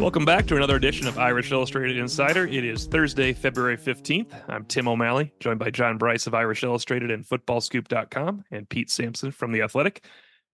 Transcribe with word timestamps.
Welcome 0.00 0.24
back 0.24 0.46
to 0.46 0.56
another 0.56 0.76
edition 0.76 1.06
of 1.06 1.18
Irish 1.18 1.52
Illustrated 1.52 1.98
Insider. 1.98 2.46
It 2.46 2.64
is 2.64 2.86
Thursday, 2.86 3.34
February 3.34 3.76
15th. 3.76 4.32
I'm 4.48 4.64
Tim 4.64 4.88
O'Malley, 4.88 5.30
joined 5.40 5.58
by 5.58 5.68
John 5.68 5.98
Brice 5.98 6.26
of 6.26 6.32
Irish 6.32 6.64
Illustrated 6.64 7.10
and 7.10 7.22
FootballScoop.com 7.22 8.44
and 8.50 8.66
Pete 8.70 8.90
Sampson 8.90 9.30
from 9.30 9.52
The 9.52 9.60
Athletic. 9.60 10.06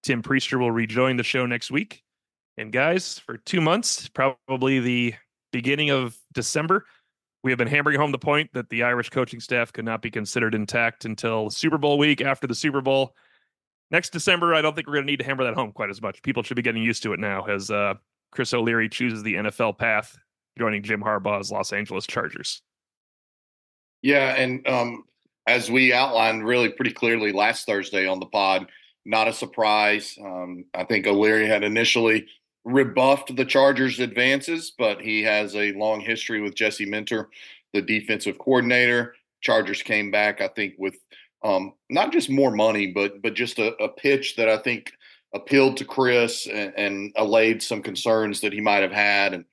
Tim 0.03 0.21
Prister 0.21 0.59
will 0.59 0.73
rejoin 0.73 1.17
the 1.17 1.23
show 1.23 1.47
next 1.47 1.71
week. 1.71 2.03
And 2.59 2.73
guys, 2.73 3.21
for 3.21 3.37
two 3.37 3.61
months, 3.61 4.09
probably 4.09 4.81
the 4.81 5.15
beginning 5.53 5.91
of 5.91 6.19
December, 6.35 6.85
we 7.45 7.53
have 7.53 7.59
been 7.59 7.69
hammering 7.69 8.01
home 8.01 8.11
the 8.11 8.19
point 8.19 8.51
that 8.53 8.69
the 8.69 8.83
Irish 8.83 9.11
coaching 9.11 9.39
staff 9.39 9.73
could 9.73 9.85
not 9.85 10.03
be 10.03 10.11
considered 10.11 10.57
intact 10.57 11.05
until 11.05 11.51
Super 11.51 11.79
Bowl 11.79 11.99
week 11.99 12.21
after 12.21 12.49
the 12.49 12.55
Super 12.57 12.81
Bowl. 12.81 13.15
Next 13.93 14.11
December, 14.11 14.55
I 14.55 14.61
don't 14.61 14.75
think 14.75 14.89
we're 14.89 14.95
going 14.95 15.07
to 15.07 15.13
need 15.13 15.21
to 15.21 15.25
hammer 15.25 15.45
that 15.45 15.55
home 15.55 15.71
quite 15.71 15.91
as 15.91 16.03
much. 16.03 16.21
People 16.25 16.43
should 16.43 16.57
be 16.57 16.63
getting 16.63 16.83
used 16.83 17.05
to 17.05 17.13
it 17.13 17.21
now 17.21 17.45
as 17.45 17.71
uh, 17.71 17.95
Chris 18.31 18.53
O'Leary 18.53 18.89
chooses 18.89 19.23
the 19.23 19.35
NFL 19.35 19.79
path, 19.79 20.17
joining 20.59 20.83
Jim 20.83 21.01
Harbaugh's 21.01 21.51
Los 21.51 21.73
Angeles 21.73 22.07
Chargers. 22.07 22.63
Yeah, 24.03 24.35
and 24.35 24.67
um, 24.69 25.05
as 25.47 25.71
we 25.71 25.93
outlined 25.93 26.47
really 26.47 26.69
pretty 26.69 26.93
clearly 26.93 27.33
last 27.33 27.67
Thursday 27.67 28.07
on 28.07 28.21
the 28.21 28.27
pod, 28.27 28.67
not 29.05 29.29
a 29.29 29.33
surprise. 29.33 30.17
Um, 30.21 30.65
I 30.75 30.85
think 30.85 31.07
O'Leary 31.07 31.47
had 31.47 31.63
initially 31.63 32.27
rebuffed 32.65 33.35
the 33.37 33.45
Chargers' 33.45 34.01
advances, 34.01 34.73
but 34.77 35.01
he 35.01 35.23
has 35.23 35.55
a 35.55 35.73
long 35.73 36.01
history 36.01 36.41
with 36.41 36.57
Jesse 36.57 36.85
Minter, 36.85 37.31
the 37.73 37.81
defensive 37.81 38.39
coordinator. 38.39 39.15
Chargers 39.41 39.83
came 39.83 40.11
back, 40.11 40.41
I 40.41 40.49
think, 40.49 40.75
with 40.77 40.97
um, 41.45 41.75
not 41.89 42.13
just 42.13 42.29
more 42.29 42.51
money, 42.51 42.89
but 42.89 43.23
but 43.23 43.35
just 43.35 43.59
a, 43.59 43.75
a 43.83 43.89
pitch 43.89 44.35
that 44.37 44.49
I 44.49 44.59
think 44.59 44.93
appealed 45.35 45.77
to 45.77 45.85
Chris 45.85 46.47
and, 46.47 46.73
and, 46.77 47.13
allayed 47.17 47.63
some 47.63 47.83
concerns 47.83 48.41
that 48.41 48.53
he 48.53 48.61
might 48.61 48.83
have 48.83 48.93
had. 48.93 49.35
And 49.35 49.45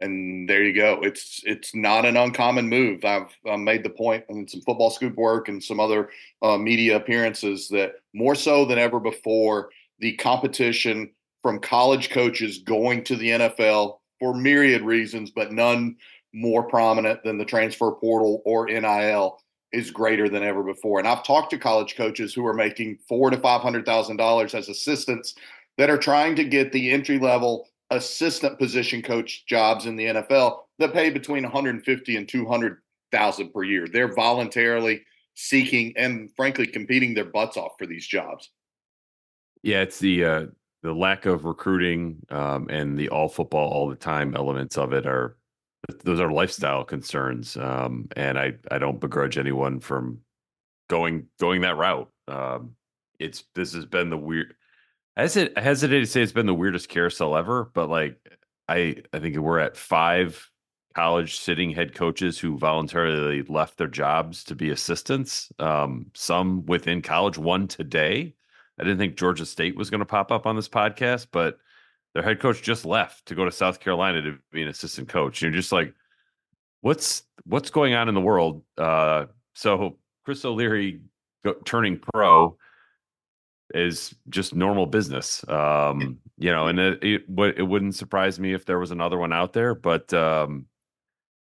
and 0.00 0.48
there 0.48 0.64
you 0.64 0.74
go. 0.74 1.00
It's 1.02 1.40
it's 1.44 1.74
not 1.74 2.06
an 2.06 2.16
uncommon 2.16 2.68
move. 2.68 3.04
I've 3.04 3.36
uh, 3.46 3.56
made 3.56 3.82
the 3.82 3.90
point 3.90 4.24
in 4.30 4.48
some 4.48 4.62
football 4.62 4.90
scoop 4.90 5.14
work 5.16 5.48
and 5.48 5.62
some 5.62 5.78
other 5.78 6.10
uh, 6.42 6.56
media 6.56 6.96
appearances 6.96 7.68
that 7.68 7.96
more 8.14 8.34
so 8.34 8.64
than 8.64 8.78
ever 8.78 8.98
before, 8.98 9.70
the 9.98 10.14
competition 10.16 11.10
from 11.42 11.60
college 11.60 12.10
coaches 12.10 12.58
going 12.58 13.04
to 13.04 13.16
the 13.16 13.30
NFL 13.30 13.98
for 14.18 14.34
myriad 14.34 14.82
reasons, 14.82 15.30
but 15.30 15.52
none 15.52 15.96
more 16.32 16.62
prominent 16.62 17.22
than 17.24 17.38
the 17.38 17.44
transfer 17.44 17.92
portal 17.92 18.42
or 18.44 18.66
NIL 18.66 19.38
is 19.72 19.90
greater 19.90 20.28
than 20.28 20.42
ever 20.42 20.62
before. 20.62 20.98
And 20.98 21.08
I've 21.08 21.24
talked 21.24 21.50
to 21.50 21.58
college 21.58 21.96
coaches 21.96 22.34
who 22.34 22.46
are 22.46 22.54
making 22.54 22.98
four 23.08 23.30
to 23.30 23.38
five 23.38 23.60
hundred 23.60 23.86
thousand 23.86 24.16
dollars 24.16 24.54
as 24.54 24.68
assistants 24.68 25.34
that 25.78 25.90
are 25.90 25.98
trying 25.98 26.36
to 26.36 26.44
get 26.44 26.72
the 26.72 26.90
entry 26.90 27.18
level 27.18 27.68
assistant 27.90 28.58
position 28.58 29.02
coach 29.02 29.44
jobs 29.46 29.86
in 29.86 29.96
the 29.96 30.06
NFL 30.06 30.58
that 30.78 30.92
pay 30.92 31.10
between 31.10 31.42
150 31.42 32.16
and 32.16 32.28
200 32.28 32.78
thousand 33.12 33.52
per 33.52 33.62
year. 33.62 33.86
They're 33.86 34.14
voluntarily 34.14 35.02
seeking 35.34 35.92
and 35.96 36.30
frankly 36.36 36.66
competing 36.66 37.14
their 37.14 37.24
butts 37.24 37.56
off 37.56 37.72
for 37.78 37.86
these 37.86 38.06
jobs. 38.06 38.50
Yeah, 39.62 39.82
it's 39.82 39.98
the 39.98 40.24
uh, 40.24 40.46
the 40.82 40.92
lack 40.92 41.26
of 41.26 41.44
recruiting 41.44 42.18
um, 42.30 42.68
and 42.70 42.98
the 42.98 43.08
all 43.10 43.28
football 43.28 43.70
all 43.70 43.88
the 43.88 43.96
time 43.96 44.34
elements 44.34 44.78
of 44.78 44.92
it 44.92 45.06
are 45.06 45.36
those 46.04 46.20
are 46.20 46.30
lifestyle 46.30 46.84
concerns, 46.84 47.56
um, 47.56 48.08
and 48.16 48.38
I 48.38 48.54
I 48.70 48.78
don't 48.78 49.00
begrudge 49.00 49.38
anyone 49.38 49.80
from 49.80 50.20
going 50.88 51.26
going 51.38 51.62
that 51.62 51.76
route. 51.76 52.10
Um, 52.28 52.76
it's 53.18 53.44
this 53.54 53.74
has 53.74 53.86
been 53.86 54.10
the 54.10 54.16
weird. 54.16 54.54
I 55.16 55.22
hesitate 55.22 56.00
to 56.00 56.06
say 56.06 56.22
it's 56.22 56.32
been 56.32 56.46
the 56.46 56.54
weirdest 56.54 56.88
carousel 56.88 57.36
ever, 57.36 57.70
but 57.74 57.88
like 57.88 58.18
I 58.68 58.96
I 59.12 59.18
think 59.18 59.36
we're 59.36 59.58
at 59.58 59.76
five 59.76 60.50
college 60.94 61.38
sitting 61.38 61.70
head 61.70 61.94
coaches 61.94 62.38
who 62.38 62.58
voluntarily 62.58 63.42
left 63.42 63.78
their 63.78 63.86
jobs 63.86 64.44
to 64.44 64.54
be 64.54 64.70
assistants. 64.70 65.52
Um, 65.58 66.10
some 66.14 66.66
within 66.66 67.02
college, 67.02 67.38
one 67.38 67.68
today. 67.68 68.34
I 68.78 68.84
didn't 68.84 68.98
think 68.98 69.16
Georgia 69.16 69.46
State 69.46 69.76
was 69.76 69.90
going 69.90 70.00
to 70.00 70.06
pop 70.06 70.32
up 70.32 70.46
on 70.46 70.56
this 70.56 70.68
podcast, 70.68 71.28
but 71.30 71.58
their 72.14 72.22
head 72.22 72.40
coach 72.40 72.62
just 72.62 72.84
left 72.84 73.26
to 73.26 73.34
go 73.34 73.44
to 73.44 73.52
South 73.52 73.80
Carolina 73.80 74.22
to 74.22 74.38
be 74.52 74.62
an 74.62 74.68
assistant 74.68 75.08
coach. 75.08 75.42
You're 75.42 75.50
just 75.50 75.72
like, 75.72 75.94
what's 76.80 77.22
what's 77.44 77.70
going 77.70 77.94
on 77.94 78.08
in 78.08 78.14
the 78.14 78.20
world? 78.20 78.62
Uh, 78.76 79.26
so 79.54 79.98
Chris 80.24 80.44
O'Leary 80.44 81.00
go, 81.44 81.54
turning 81.64 81.98
pro 81.98 82.56
is 83.72 84.14
just 84.28 84.54
normal 84.54 84.86
business. 84.86 85.46
Um, 85.48 86.18
you 86.38 86.50
know, 86.50 86.66
and 86.66 86.78
it, 86.78 87.02
it, 87.02 87.22
it 87.56 87.62
wouldn't 87.62 87.94
surprise 87.94 88.40
me 88.40 88.52
if 88.52 88.64
there 88.64 88.78
was 88.78 88.90
another 88.90 89.18
one 89.18 89.32
out 89.32 89.52
there, 89.52 89.74
but 89.74 90.12
um, 90.12 90.66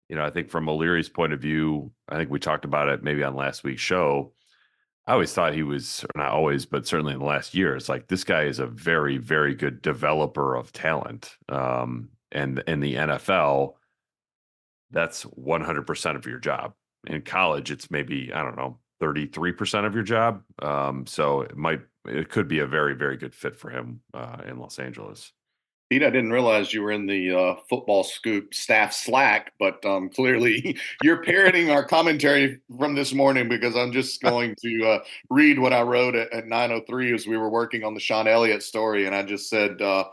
you 0.09 0.16
know, 0.16 0.26
I 0.26 0.30
think 0.30 0.50
from 0.50 0.70
O'Leary's 0.70 1.09
point 1.09 1.34
of 1.34 1.42
view, 1.42 1.92
I 2.09 2.18
think 2.18 2.30
we 2.30 2.40
talked 2.40 2.66
about 2.66 2.90
it 2.90 3.03
maybe 3.03 3.24
on 3.24 3.36
last 3.36 3.64
week's 3.64 3.82
show. 3.82 4.34
I 5.07 5.13
always 5.13 5.33
thought 5.33 5.53
he 5.53 5.63
was 5.63 6.03
not 6.16 6.31
always, 6.31 6.66
but 6.66 6.88
certainly 6.88 7.13
in 7.13 7.19
the 7.19 7.25
last 7.25 7.53
year, 7.53 7.75
it's 7.75 7.89
like 7.89 8.07
this 8.07 8.23
guy 8.23 8.43
is 8.43 8.57
a 8.57 8.66
very, 8.66 9.17
very 9.17 9.53
good 9.53 9.81
developer 9.81 10.55
of 10.55 10.71
talent. 10.71 11.38
Um, 11.47 12.09
and 12.31 12.63
in 12.67 12.79
the 12.79 12.95
NFL, 12.95 13.75
that's 14.89 15.23
100% 15.25 16.16
of 16.16 16.25
your 16.25 16.39
job. 16.39 16.73
In 17.05 17.21
college, 17.21 17.69
it's 17.69 17.91
maybe, 17.91 18.33
I 18.33 18.43
don't 18.43 18.57
know, 18.57 18.79
33% 19.01 19.85
of 19.85 19.93
your 19.93 20.03
job. 20.03 20.41
Um, 20.61 21.05
so 21.05 21.41
it 21.41 21.55
might, 21.55 21.81
it 22.07 22.29
could 22.29 22.47
be 22.47 22.59
a 22.59 22.67
very, 22.67 22.95
very 22.95 23.17
good 23.17 23.35
fit 23.35 23.55
for 23.55 23.69
him 23.69 24.01
uh, 24.13 24.37
in 24.47 24.57
Los 24.57 24.79
Angeles. 24.79 25.33
Pete, 25.90 26.01
I 26.01 26.09
didn't 26.09 26.31
realize 26.31 26.73
you 26.73 26.81
were 26.81 26.91
in 26.91 27.06
the 27.06 27.31
uh, 27.31 27.56
football 27.69 28.03
scoop 28.03 28.56
staff 28.56 28.91
Slack, 28.91 29.53
but 29.59 29.85
um, 29.85 30.09
clearly 30.09 30.78
you're 31.03 31.23
parroting 31.23 31.69
our 31.69 31.84
commentary 31.84 32.59
from 32.75 32.96
this 32.96 33.13
morning 33.13 33.47
because 33.47 33.75
I'm 33.75 33.91
just 33.91 34.22
going 34.23 34.56
to 34.63 34.84
uh, 34.84 35.00
read 35.29 35.59
what 35.59 35.73
I 35.73 35.84
wrote 35.84 36.16
at, 36.16 36.31
at 36.34 36.46
9:03 36.46 37.13
as 37.13 37.28
we 37.28 37.38
were 37.38 37.50
working 37.50 37.84
on 37.84 37.94
the 37.94 38.00
Shawn 38.00 38.28
Elliott 38.28 38.63
story, 38.63 39.06
and 39.06 39.16
I 39.16 39.22
just 39.22 39.47
said, 39.47 39.79
uh, 39.79 40.06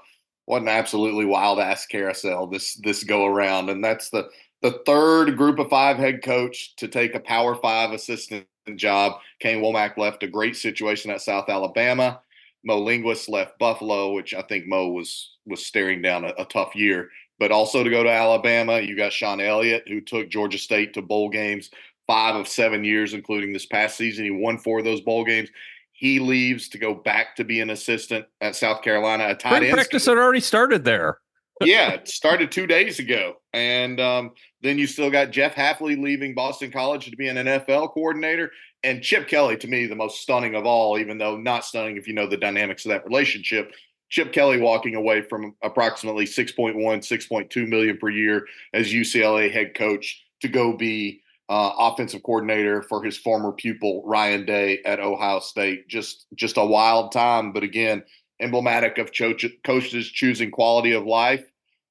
"What 0.44 0.60
an 0.60 0.68
absolutely 0.68 1.24
wild 1.24 1.58
ass 1.58 1.86
carousel 1.86 2.48
this 2.48 2.74
this 2.74 3.02
go 3.02 3.24
around," 3.24 3.70
and 3.70 3.82
that's 3.82 4.10
the 4.10 4.28
the 4.60 4.82
third 4.84 5.38
Group 5.38 5.58
of 5.58 5.70
Five 5.70 5.96
head 5.96 6.22
coach 6.22 6.76
to 6.76 6.88
take 6.88 7.14
a 7.14 7.20
Power 7.20 7.54
Five 7.54 7.92
assistant 7.92 8.46
job. 8.76 9.20
Kane 9.40 9.62
Wommack 9.62 9.96
left 9.96 10.22
a 10.22 10.28
great 10.28 10.56
situation 10.56 11.10
at 11.10 11.22
South 11.22 11.48
Alabama. 11.48 12.20
Mo 12.64 12.78
Linguist 12.78 13.28
left 13.28 13.58
Buffalo, 13.58 14.12
which 14.12 14.34
I 14.34 14.42
think 14.42 14.66
Mo 14.66 14.88
was 14.88 15.36
was 15.46 15.66
staring 15.66 16.02
down 16.02 16.24
a, 16.24 16.32
a, 16.38 16.44
tough 16.44 16.76
year. 16.76 17.08
But 17.38 17.50
also 17.50 17.82
to 17.82 17.90
go 17.90 18.04
to 18.04 18.10
Alabama, 18.10 18.78
you 18.80 18.96
got 18.96 19.12
Shawn 19.12 19.40
Elliott, 19.40 19.88
who 19.88 20.00
took 20.00 20.28
Georgia 20.28 20.58
State 20.58 20.94
to 20.94 21.02
bowl 21.02 21.28
games 21.28 21.70
five 22.06 22.36
of 22.36 22.46
seven 22.46 22.84
years, 22.84 23.14
including 23.14 23.52
this 23.52 23.66
past 23.66 23.96
season. 23.96 24.24
He 24.24 24.30
won 24.30 24.58
four 24.58 24.78
of 24.78 24.84
those 24.84 25.00
bowl 25.00 25.24
games. 25.24 25.48
He 25.92 26.18
leaves 26.18 26.68
to 26.70 26.78
go 26.78 26.94
back 26.94 27.36
to 27.36 27.44
be 27.44 27.60
an 27.60 27.70
assistant 27.70 28.26
at 28.40 28.56
South 28.56 28.82
Carolina. 28.82 29.28
A 29.28 29.34
tight 29.34 29.62
end 29.62 29.72
practice 29.72 30.06
had 30.06 30.18
already 30.18 30.40
started 30.40 30.84
there. 30.84 31.18
yeah, 31.64 31.90
it 31.90 32.08
started 32.08 32.50
two 32.50 32.66
days 32.66 32.98
ago, 32.98 33.34
and 33.52 34.00
um, 34.00 34.32
then 34.62 34.78
you 34.78 34.86
still 34.86 35.10
got 35.10 35.30
Jeff 35.30 35.54
Hafley 35.54 36.00
leaving 36.00 36.34
Boston 36.34 36.70
College 36.70 37.08
to 37.10 37.16
be 37.16 37.28
an 37.28 37.36
NFL 37.36 37.92
coordinator, 37.92 38.50
and 38.84 39.02
Chip 39.02 39.28
Kelly 39.28 39.56
to 39.58 39.68
me 39.68 39.86
the 39.86 39.94
most 39.94 40.20
stunning 40.20 40.54
of 40.54 40.66
all, 40.66 40.98
even 40.98 41.18
though 41.18 41.36
not 41.36 41.64
stunning 41.64 41.96
if 41.96 42.08
you 42.08 42.14
know 42.14 42.26
the 42.26 42.36
dynamics 42.36 42.84
of 42.84 42.90
that 42.90 43.04
relationship. 43.04 43.72
Chip 44.08 44.32
Kelly 44.32 44.60
walking 44.60 44.94
away 44.94 45.22
from 45.22 45.54
approximately 45.62 46.26
6.1, 46.26 46.74
6.2 46.76 47.68
million 47.68 47.96
per 47.96 48.10
year 48.10 48.46
as 48.74 48.92
UCLA 48.92 49.50
head 49.50 49.74
coach 49.74 50.22
to 50.42 50.48
go 50.48 50.76
be 50.76 51.22
uh, 51.48 51.72
offensive 51.78 52.22
coordinator 52.22 52.82
for 52.82 53.02
his 53.02 53.16
former 53.16 53.52
pupil 53.52 54.02
Ryan 54.04 54.44
Day 54.44 54.80
at 54.84 55.00
Ohio 55.00 55.40
State. 55.40 55.88
Just 55.88 56.26
just 56.34 56.56
a 56.56 56.64
wild 56.64 57.12
time, 57.12 57.52
but 57.52 57.62
again, 57.62 58.02
emblematic 58.40 58.98
of 58.98 59.12
cho- 59.12 59.34
coaches 59.64 60.10
choosing 60.10 60.50
quality 60.50 60.92
of 60.92 61.06
life 61.06 61.44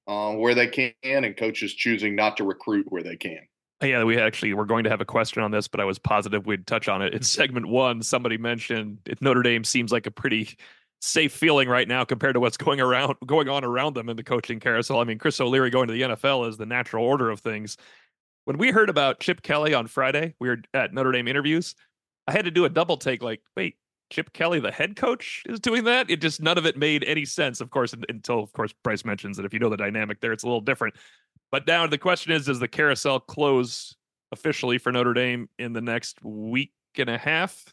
uh, 0.07 0.33
where 0.33 0.55
they 0.55 0.67
can, 0.67 0.93
and 1.03 1.37
coaches 1.37 1.73
choosing 1.73 2.15
not 2.15 2.37
to 2.37 2.43
recruit 2.43 2.85
where 2.89 3.03
they 3.03 3.15
can. 3.15 3.47
Yeah, 3.81 4.03
we 4.03 4.19
actually 4.19 4.53
were 4.53 4.65
going 4.65 4.83
to 4.83 4.89
have 4.89 5.01
a 5.01 5.05
question 5.05 5.41
on 5.41 5.51
this, 5.51 5.67
but 5.67 5.79
I 5.79 5.85
was 5.85 5.97
positive 5.97 6.45
we'd 6.45 6.67
touch 6.67 6.87
on 6.87 7.01
it 7.01 7.13
in 7.13 7.19
mm-hmm. 7.19 7.23
segment 7.23 7.67
one. 7.67 8.03
Somebody 8.03 8.37
mentioned 8.37 8.99
if 9.05 9.21
Notre 9.21 9.41
Dame 9.41 9.63
seems 9.63 9.91
like 9.91 10.05
a 10.05 10.11
pretty 10.11 10.55
safe 11.01 11.33
feeling 11.33 11.67
right 11.67 11.87
now 11.87 12.05
compared 12.05 12.35
to 12.35 12.39
what's 12.39 12.57
going 12.57 12.79
around 12.79 13.15
going 13.25 13.49
on 13.49 13.63
around 13.63 13.95
them 13.95 14.07
in 14.07 14.15
the 14.15 14.23
coaching 14.23 14.59
carousel. 14.59 14.99
I 14.99 15.03
mean, 15.03 15.17
Chris 15.17 15.41
O'Leary 15.41 15.71
going 15.71 15.87
to 15.87 15.93
the 15.93 16.01
NFL 16.01 16.47
is 16.47 16.57
the 16.57 16.65
natural 16.65 17.05
order 17.05 17.29
of 17.31 17.39
things. 17.39 17.77
When 18.45 18.57
we 18.57 18.71
heard 18.71 18.89
about 18.89 19.19
Chip 19.19 19.41
Kelly 19.41 19.73
on 19.73 19.87
Friday, 19.87 20.35
we 20.39 20.49
were 20.49 20.57
at 20.73 20.93
Notre 20.93 21.11
Dame 21.11 21.27
interviews. 21.27 21.75
I 22.27 22.31
had 22.31 22.45
to 22.45 22.51
do 22.51 22.65
a 22.65 22.69
double 22.69 22.97
take 22.97 23.23
like, 23.23 23.41
wait, 23.55 23.77
Chip 24.11 24.33
Kelly, 24.33 24.59
the 24.59 24.71
head 24.71 24.95
coach, 24.95 25.43
is 25.47 25.59
doing 25.59 25.85
that? 25.85 26.09
It 26.09 26.21
just 26.21 26.41
none 26.41 26.57
of 26.57 26.65
it 26.65 26.77
made 26.77 27.03
any 27.03 27.25
sense, 27.25 27.61
of 27.61 27.71
course, 27.71 27.95
until 28.09 28.39
of 28.39 28.51
course 28.53 28.73
Brice 28.83 29.05
mentions 29.05 29.37
that 29.37 29.45
if 29.45 29.53
you 29.53 29.59
know 29.59 29.69
the 29.69 29.77
dynamic 29.77 30.19
there, 30.19 30.33
it's 30.33 30.43
a 30.43 30.47
little 30.47 30.61
different. 30.61 30.95
But 31.51 31.67
now 31.67 31.85
the 31.85 31.97
question 31.97 32.31
is, 32.31 32.45
does 32.45 32.59
the 32.59 32.67
carousel 32.67 33.19
close 33.19 33.95
officially 34.31 34.77
for 34.77 34.91
Notre 34.91 35.13
Dame 35.13 35.49
in 35.59 35.73
the 35.73 35.81
next 35.81 36.23
week 36.23 36.71
and 36.97 37.09
a 37.09 37.17
half? 37.17 37.65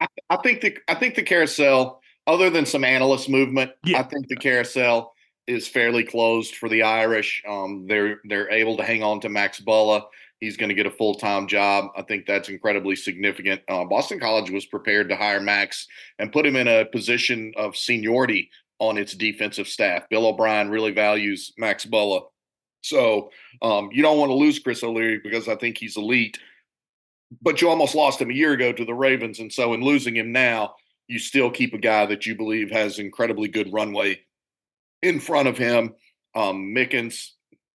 I, 0.00 0.06
I 0.30 0.36
think 0.38 0.60
the 0.60 0.76
I 0.88 0.94
think 0.94 1.14
the 1.14 1.22
carousel, 1.22 2.00
other 2.26 2.50
than 2.50 2.66
some 2.66 2.84
analyst 2.84 3.28
movement, 3.28 3.72
yeah. 3.84 4.00
I 4.00 4.02
think 4.02 4.28
the 4.28 4.36
carousel 4.36 5.14
is 5.46 5.66
fairly 5.66 6.04
closed 6.04 6.56
for 6.56 6.68
the 6.68 6.82
Irish. 6.82 7.42
Um, 7.48 7.86
they're 7.88 8.20
they're 8.24 8.50
able 8.50 8.76
to 8.76 8.84
hang 8.84 9.02
on 9.02 9.20
to 9.20 9.28
Max 9.28 9.60
Bullough. 9.60 10.06
He's 10.40 10.56
going 10.56 10.68
to 10.68 10.74
get 10.74 10.86
a 10.86 10.90
full 10.90 11.14
time 11.14 11.48
job. 11.48 11.90
I 11.96 12.02
think 12.02 12.26
that's 12.26 12.48
incredibly 12.48 12.96
significant. 12.96 13.62
Uh, 13.68 13.84
Boston 13.84 14.20
College 14.20 14.50
was 14.50 14.66
prepared 14.66 15.08
to 15.08 15.16
hire 15.16 15.40
Max 15.40 15.88
and 16.18 16.32
put 16.32 16.46
him 16.46 16.54
in 16.54 16.68
a 16.68 16.84
position 16.84 17.52
of 17.56 17.76
seniority 17.76 18.50
on 18.78 18.98
its 18.98 19.14
defensive 19.14 19.68
staff. 19.68 20.08
Bill 20.08 20.26
O'Brien 20.26 20.70
really 20.70 20.92
values 20.92 21.52
Max 21.58 21.84
Bullough. 21.84 22.28
So 22.82 23.30
um, 23.60 23.90
you 23.92 24.02
don't 24.02 24.18
want 24.18 24.30
to 24.30 24.34
lose 24.34 24.58
Chris 24.58 24.82
O'Leary 24.82 25.20
because 25.22 25.48
I 25.48 25.56
think 25.56 25.78
he's 25.78 25.96
elite. 25.96 26.38
But 27.42 27.60
you 27.60 27.68
almost 27.68 27.94
lost 27.94 28.20
him 28.20 28.30
a 28.30 28.34
year 28.34 28.52
ago 28.52 28.72
to 28.72 28.84
the 28.84 28.94
Ravens. 28.94 29.40
And 29.40 29.52
so 29.52 29.74
in 29.74 29.82
losing 29.82 30.16
him 30.16 30.32
now, 30.32 30.74
you 31.08 31.18
still 31.18 31.50
keep 31.50 31.74
a 31.74 31.78
guy 31.78 32.06
that 32.06 32.26
you 32.26 32.36
believe 32.36 32.70
has 32.70 32.98
incredibly 32.98 33.48
good 33.48 33.72
runway 33.72 34.20
in 35.02 35.20
front 35.20 35.48
of 35.48 35.58
him. 35.58 35.94
Um, 36.34 36.74
Mickens, 36.74 37.30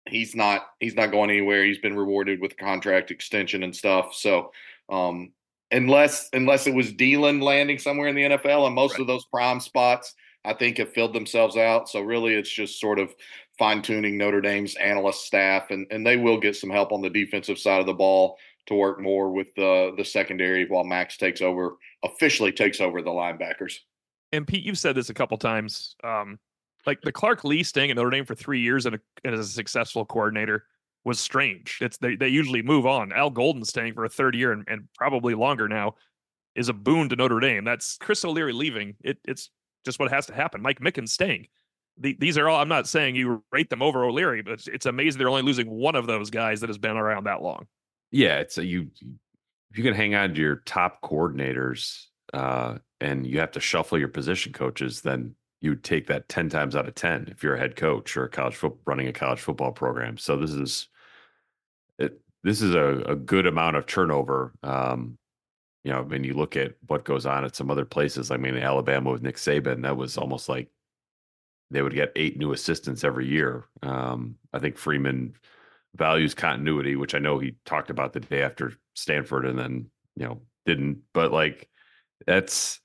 he's 0.07 0.35
not 0.35 0.67
he's 0.81 0.95
not 0.95 1.13
going 1.13 1.31
anywhere. 1.31 1.65
He's 1.65 1.79
been 1.79 1.97
rewarded 1.97 2.41
with 2.41 2.57
contract 2.57 3.11
extension 3.11 3.63
and 3.63 3.75
stuff. 3.75 4.15
So 4.15 4.53
um, 4.91 5.33
unless 5.71 6.29
unless 6.33 6.67
it 6.67 6.75
was 6.75 6.93
Deland 6.93 7.43
landing 7.43 7.79
somewhere 7.79 8.09
in 8.09 8.17
the 8.17 8.23
NFL, 8.23 8.67
and 8.67 8.75
most 8.75 8.93
right. 8.93 9.01
of 9.01 9.07
those 9.07 9.25
prime 9.27 9.61
spots 9.61 10.15
I 10.45 10.55
think 10.55 10.79
have 10.79 10.93
filled 10.93 11.13
themselves 11.13 11.57
out. 11.57 11.89
So 11.89 12.01
really, 12.01 12.35
it's 12.35 12.51
just 12.51 12.81
sort 12.81 12.99
of 12.99 13.15
fine 13.59 13.83
tuning 13.83 14.17
Notre 14.17 14.41
Dame's 14.41 14.75
analyst 14.77 15.25
staff, 15.25 15.71
and 15.71 15.87
and 15.91 16.07
they 16.07 16.17
will 16.17 16.39
get 16.39 16.57
some 16.57 16.71
help 16.71 16.93
on 16.93 17.03
the 17.03 17.11
defensive 17.11 17.59
side 17.59 17.81
of 17.81 17.87
the 17.87 17.95
ball 17.95 18.39
to 18.67 18.75
work 18.75 19.01
more 19.01 19.31
with 19.31 19.49
the 19.57 19.93
the 19.97 20.05
secondary 20.05 20.67
while 20.67 20.85
Max 20.85 21.17
takes 21.17 21.43
over 21.43 21.77
officially 22.05 22.53
takes 22.53 22.81
over 22.81 23.03
the 23.03 23.11
linebackers. 23.11 23.75
And 24.33 24.47
Pete, 24.47 24.65
you've 24.65 24.79
said 24.79 24.95
this 24.95 25.11
a 25.11 25.15
couple 25.15 25.37
times. 25.39 25.97
Um, 26.05 26.39
like 26.87 27.01
the 27.03 27.13
Clark 27.13 27.45
Lea 27.45 27.63
staying 27.63 27.91
at 27.91 27.97
Notre 27.97 28.11
Dame 28.11 28.25
for 28.25 28.35
three 28.35 28.61
years 28.61 28.87
and, 28.87 28.99
as 29.25 29.39
a 29.41 29.45
successful 29.45 30.05
coordinator 30.07 30.65
was 31.05 31.19
strange. 31.19 31.79
It's 31.81 31.99
they, 31.99 32.17
they 32.17 32.29
usually 32.29 32.63
move 32.63 32.87
on. 32.87 33.13
Al 33.13 33.31
Golden 33.31 33.65
staying 33.65 33.95
for 33.95 34.05
a 34.05 34.09
third 34.09 34.35
year 34.35 34.53
and, 34.53 34.65
and 34.69 34.89
probably 34.95 35.35
longer 35.35 35.69
now 35.69 35.95
is 36.55 36.69
a 36.69 36.73
boon 36.73 37.09
to 37.09 37.17
Notre 37.17 37.41
Dame. 37.41 37.65
That's 37.65 37.97
Chris 37.99 38.25
O'Leary 38.25 38.53
leaving. 38.53 38.97
It, 39.03 39.19
it's 39.25 39.51
just 39.85 39.99
what 39.99 40.11
has 40.11 40.27
to 40.27 40.35
happen. 40.35 40.63
Mike 40.63 40.81
Mickens 40.81 41.09
staying. 41.09 41.49
The, 41.99 42.17
these 42.19 42.39
are 42.39 42.49
all. 42.49 42.61
I'm 42.61 42.69
not 42.69 42.89
saying 42.89 43.17
you 43.17 43.43
rate 43.53 43.71
them 43.71 43.83
over 43.83 44.05
O'Leary, 44.05 44.43
but 44.43 44.55
it's, 44.55 44.69
it's 44.69 44.87
amazing 44.87 45.19
they're 45.19 45.29
only 45.29 45.43
losing 45.43 45.69
one 45.71 45.97
of 45.97 46.07
those 46.07 46.31
guys 46.31 46.61
that 46.61 46.69
has 46.69 46.79
been 46.79 46.97
around 46.97 47.25
that 47.25 47.43
long. 47.43 47.67
Yeah, 48.11 48.39
it's 48.39 48.59
a, 48.59 48.65
you. 48.65 48.91
If 49.71 49.79
you 49.79 49.85
can 49.85 49.95
hang 49.95 50.15
on 50.15 50.35
to 50.35 50.41
your 50.41 50.57
top 50.67 51.01
coordinators, 51.03 52.07
uh, 52.33 52.79
and 53.01 53.27
you 53.27 53.41
have 53.41 53.53
to 53.53 53.61
shuffle 53.61 53.99
your 53.99 54.09
position 54.09 54.53
coaches, 54.53 55.01
then 55.01 55.35
you 55.61 55.75
take 55.75 56.07
that 56.07 56.29
10 56.29 56.49
times 56.49 56.75
out 56.75 56.89
of 56.89 56.95
10 56.95 57.29
if 57.31 57.43
you're 57.43 57.55
a 57.55 57.59
head 57.59 57.77
coach 57.77 58.17
or 58.17 58.25
a 58.25 58.29
college 58.29 58.55
football 58.55 58.81
running 58.87 59.09
a 59.09 59.13
college 59.13 59.41
football 59.41 59.73
program. 59.73 60.17
So 60.17 60.37
this 60.37 60.53
is 60.53 60.89
it, 61.99 62.21
this 62.43 62.63
is 62.63 62.75
a, 62.75 63.03
a 63.07 63.17
good 63.17 63.47
amount 63.47 63.77
of 63.77 63.87
turnover. 63.87 64.53
Um, 64.63 65.19
you 65.85 65.93
know, 65.93 66.03
when 66.03 66.25
you 66.25 66.35
look 66.35 66.57
at 66.57 66.75
what 66.87 67.05
goes 67.05 67.27
on 67.27 67.45
at 67.45 67.57
some 67.57 67.71
other 67.71 67.85
places, 67.85 68.31
I 68.31 68.37
mean, 68.37 68.57
Alabama 68.57 69.11
with 69.11 69.23
Nick 69.23 69.37
Saban, 69.37 69.83
that 69.83 69.97
was 69.97 70.19
almost 70.19 70.49
like 70.49 70.69
they 71.71 71.83
would 71.83 71.95
get 71.95 72.13
eight 72.17 72.37
new 72.37 72.53
assistants 72.53 73.05
every 73.05 73.27
year. 73.27 73.65
Um, 73.83 74.37
I 74.53 74.59
think 74.59 74.77
Freeman 74.77 75.35
values 75.95 76.35
continuity, 76.35 76.97
which 76.97 77.15
I 77.15 77.19
know 77.19 77.39
he 77.39 77.57
talked 77.65 77.91
about 77.91 78.13
the 78.13 78.21
day 78.21 78.43
after 78.43 78.75
Stanford 78.95 79.47
and 79.47 79.59
then, 79.59 79.91
you 80.17 80.27
know, 80.27 80.41
didn't, 80.67 80.99
but 81.15 81.33
like 81.33 81.69
that's, 82.27 82.81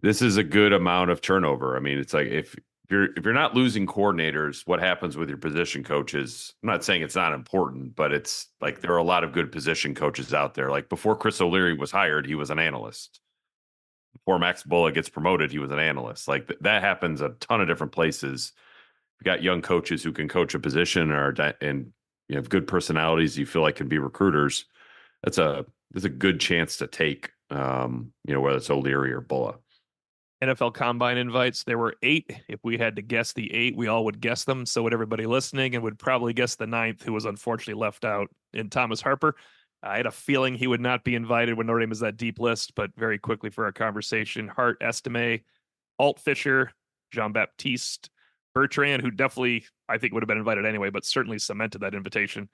this 0.00 0.22
is 0.22 0.36
a 0.36 0.44
good 0.44 0.72
amount 0.72 1.10
of 1.10 1.20
turnover. 1.20 1.76
I 1.76 1.80
mean, 1.80 1.98
it's 1.98 2.14
like 2.14 2.28
if 2.28 2.54
you're 2.92 3.12
if 3.16 3.24
you're 3.24 3.34
not 3.34 3.54
losing 3.54 3.86
coordinators, 3.86 4.66
what 4.66 4.78
happens 4.78 5.16
with 5.16 5.28
your 5.28 5.38
position 5.38 5.82
coaches? 5.82 6.54
I'm 6.62 6.68
not 6.68 6.84
saying 6.84 7.02
it's 7.02 7.16
not 7.16 7.32
important, 7.32 7.96
but 7.96 8.12
it's 8.12 8.48
like 8.60 8.80
there 8.80 8.92
are 8.92 8.98
a 8.98 9.02
lot 9.02 9.24
of 9.24 9.32
good 9.32 9.50
position 9.50 9.94
coaches 9.94 10.32
out 10.32 10.54
there. 10.54 10.70
Like 10.70 10.88
before 10.88 11.16
Chris 11.16 11.40
O'Leary 11.40 11.76
was 11.76 11.90
hired, 11.90 12.26
he 12.26 12.36
was 12.36 12.50
an 12.50 12.60
analyst. 12.60 13.20
Before 14.12 14.38
Max 14.38 14.62
Bullough 14.62 14.94
gets 14.94 15.08
promoted, 15.08 15.50
he 15.50 15.58
was 15.58 15.70
an 15.70 15.78
analyst. 15.78 16.28
Like 16.28 16.46
th- 16.46 16.60
that 16.60 16.82
happens 16.82 17.20
a 17.20 17.30
ton 17.40 17.60
of 17.60 17.66
different 17.66 17.92
places. 17.92 18.52
You 19.20 19.24
got 19.24 19.42
young 19.42 19.62
coaches 19.62 20.02
who 20.04 20.12
can 20.12 20.28
coach 20.28 20.54
a 20.54 20.60
position 20.60 21.10
or 21.10 21.30
and 21.60 21.92
you 22.28 22.36
have 22.36 22.48
good 22.48 22.66
personalities 22.68 23.36
you 23.36 23.46
feel 23.46 23.62
like 23.62 23.76
can 23.76 23.88
be 23.88 23.98
recruiters. 23.98 24.66
That's 25.24 25.38
a 25.38 25.66
that's 25.90 26.04
a 26.04 26.10
good 26.10 26.40
chance 26.40 26.76
to 26.76 26.86
take. 26.86 27.30
Um, 27.50 28.12
you 28.24 28.32
know, 28.32 28.40
whether 28.40 28.56
it's 28.56 28.70
O'Leary 28.70 29.12
or 29.12 29.20
Bullough. 29.20 29.61
NFL 30.42 30.74
Combine 30.74 31.18
invites. 31.18 31.62
There 31.62 31.78
were 31.78 31.94
eight. 32.02 32.30
If 32.48 32.60
we 32.64 32.76
had 32.76 32.96
to 32.96 33.02
guess 33.02 33.32
the 33.32 33.52
eight, 33.54 33.76
we 33.76 33.86
all 33.86 34.04
would 34.06 34.20
guess 34.20 34.44
them. 34.44 34.66
So 34.66 34.82
would 34.82 34.92
everybody 34.92 35.24
listening, 35.24 35.74
and 35.74 35.84
would 35.84 35.98
probably 35.98 36.32
guess 36.32 36.56
the 36.56 36.66
ninth, 36.66 37.02
who 37.02 37.12
was 37.12 37.24
unfortunately 37.24 37.80
left 37.80 38.04
out 38.04 38.28
in 38.52 38.68
Thomas 38.68 39.00
Harper. 39.00 39.36
I 39.84 39.96
had 39.96 40.06
a 40.06 40.10
feeling 40.12 40.54
he 40.54 40.66
would 40.66 40.80
not 40.80 41.04
be 41.04 41.14
invited 41.14 41.56
when 41.56 41.66
Notre 41.66 41.80
Dame 41.80 41.92
is 41.92 42.00
that 42.00 42.16
deep 42.16 42.38
list, 42.38 42.74
but 42.74 42.90
very 42.96 43.18
quickly 43.18 43.50
for 43.50 43.64
our 43.64 43.72
conversation, 43.72 44.48
Hart 44.48 44.78
Estime, 44.80 45.40
Alt 45.98 46.20
Fisher, 46.20 46.72
Jean 47.12 47.32
Baptiste, 47.32 48.10
Bertrand, 48.54 49.02
who 49.02 49.10
definitely 49.10 49.64
I 49.88 49.98
think 49.98 50.12
would 50.12 50.22
have 50.22 50.28
been 50.28 50.38
invited 50.38 50.66
anyway, 50.66 50.90
but 50.90 51.04
certainly 51.04 51.38
cemented 51.38 51.80
that 51.80 51.94
invitation 51.94 52.48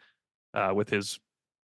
uh, 0.54 0.72
with 0.74 0.90
his 0.90 1.18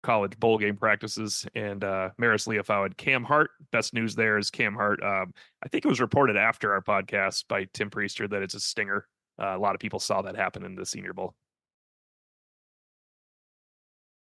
college 0.04 0.40
bowl 0.40 0.58
game 0.58 0.76
practices 0.76 1.46
and 1.56 1.84
uh 1.84 2.10
Marist 2.20 2.48
Liufau 2.48 2.96
Cam 2.98 3.24
Hart. 3.24 3.52
Best 3.72 3.94
news 3.94 4.16
there 4.16 4.38
is 4.38 4.50
Cam 4.50 4.74
Hart. 4.74 5.02
Um, 5.04 5.34
I 5.64 5.68
think 5.70 5.86
it 5.86 5.88
was 5.88 6.02
reported 6.02 6.38
after 6.38 6.74
our 6.74 6.82
podcast 6.82 7.48
by 7.48 7.68
Tim 7.74 7.90
Prister 7.90 8.30
that 8.30 8.42
it's 8.42 8.56
a 8.56 8.60
stinger. 8.60 9.08
Uh, 9.42 9.56
a 9.56 9.60
lot 9.60 9.76
of 9.76 9.80
people 9.80 10.00
saw 10.00 10.22
that 10.22 10.36
happen 10.36 10.64
in 10.64 10.76
the 10.76 10.86
Senior 10.86 11.14
Bowl. 11.14 11.36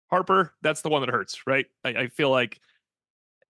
Harper, 0.09 0.53
that's 0.61 0.81
the 0.81 0.89
one 0.89 1.01
that 1.01 1.09
hurts, 1.09 1.45
right? 1.45 1.65
I, 1.83 1.89
I 1.89 2.07
feel 2.07 2.29
like 2.29 2.59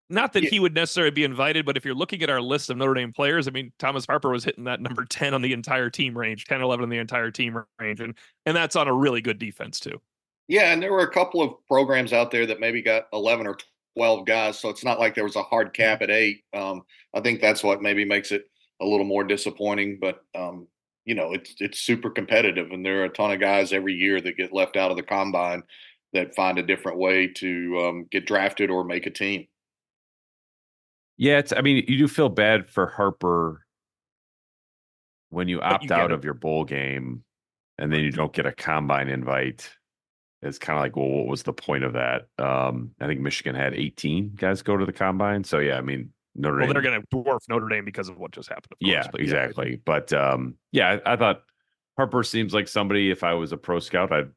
not 0.10 0.34
that 0.34 0.44
yeah. 0.44 0.50
he 0.50 0.60
would 0.60 0.74
necessarily 0.74 1.12
be 1.12 1.24
invited, 1.24 1.66
but 1.66 1.76
if 1.76 1.84
you're 1.84 1.96
looking 1.96 2.24
at 2.24 2.30
our 2.30 2.42
list 2.42 2.70
of 2.70 2.78
Notre 2.78 2.94
Dame 2.94 3.12
players, 3.12 3.48
I 3.48 3.52
mean, 3.52 3.74
Thomas 3.78 4.06
Harper 4.06 4.30
was 4.30 4.44
hitting 4.44 4.64
that 4.64 4.82
number 4.82 5.06
10 5.06 5.34
on 5.34 5.42
the 5.42 5.54
entire 5.54 5.90
team 5.90 6.18
range, 6.18 6.46
10, 6.46 6.62
11 6.62 6.84
on 6.84 6.90
the 6.90 6.98
entire 6.98 7.30
team 7.30 7.62
range. 7.80 8.00
And, 8.00 8.16
and 8.46 8.56
that's 8.56 8.76
on 8.76 8.88
a 8.88 8.94
really 8.94 9.22
good 9.22 9.38
defense, 9.38 9.80
too. 9.80 10.02
Yeah, 10.48 10.72
and 10.72 10.82
there 10.82 10.94
were 10.94 11.02
a 11.02 11.12
couple 11.12 11.42
of 11.42 11.54
programs 11.68 12.14
out 12.14 12.32
there 12.32 12.46
that 12.46 12.60
maybe 12.60 12.82
got 12.82 13.08
11 13.12 13.48
or 13.48 13.58
12 13.98 14.26
guys, 14.26 14.58
so 14.60 14.70
it's 14.70 14.84
not 14.84 15.00
like 15.00 15.14
there 15.14 15.26
was 15.26 15.36
a 15.36 15.44
hard 15.44 15.74
cap 15.74 16.02
at 16.02 16.10
eight. 16.10 16.44
Um, 16.54 16.84
I 17.14 17.20
think 17.20 17.42
that's 17.42 17.64
what 17.64 17.82
maybe 17.82 18.06
makes 18.06 18.32
it 18.32 18.46
a 18.82 18.86
little 18.86 19.06
more 19.06 19.24
disappointing, 19.24 19.98
but 20.00 20.24
um, 20.36 20.68
you 21.04 21.16
know, 21.16 21.34
it's 21.34 21.56
it's 21.60 21.80
super 21.80 22.10
competitive, 22.10 22.72
and 22.72 22.86
there 22.86 23.02
are 23.02 23.06
a 23.06 23.10
ton 23.10 23.32
of 23.32 23.40
guys 23.40 23.74
every 23.74 23.94
year 23.94 24.22
that 24.22 24.38
get 24.38 24.54
left 24.54 24.78
out 24.78 24.92
of 24.92 24.98
the 24.98 25.04
combine 25.04 25.64
that 26.14 26.36
find 26.36 26.58
a 26.58 26.64
different 26.64 26.98
way 26.98 27.28
to 27.28 27.80
um, 27.80 28.08
get 28.12 28.26
drafted 28.26 28.70
or 28.70 28.84
make 28.84 29.06
a 29.06 29.10
team. 29.10 29.48
Yeah, 31.18 31.40
it's. 31.40 31.52
I 31.52 31.62
mean, 31.62 31.84
you 31.88 31.98
do 31.98 32.08
feel 32.08 32.30
bad 32.30 32.70
for 32.70 32.88
Harper 32.88 33.66
when 35.30 35.48
you 35.48 35.62
opt 35.62 35.86
you 35.86 35.94
out 35.94 36.12
it. 36.12 36.14
of 36.14 36.24
your 36.24 36.34
bowl 36.34 36.64
game, 36.64 37.24
and 37.78 37.92
then 37.92 38.02
you 38.02 38.12
don't 38.12 38.34
get 38.34 38.46
a 38.46 38.52
combine 38.52 39.10
invite 39.10 39.70
it's 40.42 40.60
kind 40.60 40.78
of 40.78 40.84
like, 40.84 40.96
well, 40.96 41.08
what 41.08 41.28
was 41.28 41.44
the 41.44 41.54
point 41.54 41.84
of 41.84 41.94
that? 41.94 42.28
Um, 42.38 42.92
I 43.02 43.08
think 43.08 43.22
Michigan 43.22 43.56
had 43.56 43.74
18 43.74 44.34
guys 44.36 44.62
go 44.62 44.78
to 44.78 44.86
the 44.86 44.94
combine. 44.94 45.44
So 45.44 45.60
yeah, 45.60 45.78
I 45.78 45.82
mean, 45.82 46.12
Notre 46.36 46.60
Dame. 46.60 46.68
Well, 46.68 46.74
they're 46.74 46.84
going 46.84 47.02
to 47.02 47.08
dwarf 47.08 47.40
Notre 47.50 47.68
Dame 47.68 47.86
because 47.86 48.10
of 48.10 48.18
what 48.18 48.32
just 48.32 48.50
happened. 48.50 48.76
yeah, 48.80 49.02
course, 49.02 49.08
but 49.12 49.22
exactly. 49.22 49.72
Yeah. 49.72 49.78
But 49.84 50.14
um, 50.14 50.56
yeah, 50.72 51.00
I, 51.06 51.14
I, 51.14 51.16
thought 51.16 51.44
Harper 51.98 52.24
seems 52.24 52.54
like 52.54 52.68
somebody. 52.68 53.10
If 53.10 53.24
I 53.24 53.34
was 53.34 53.52
a 53.52 53.58
pro 53.58 53.80
scout, 53.80 54.12
I'd 54.12 54.30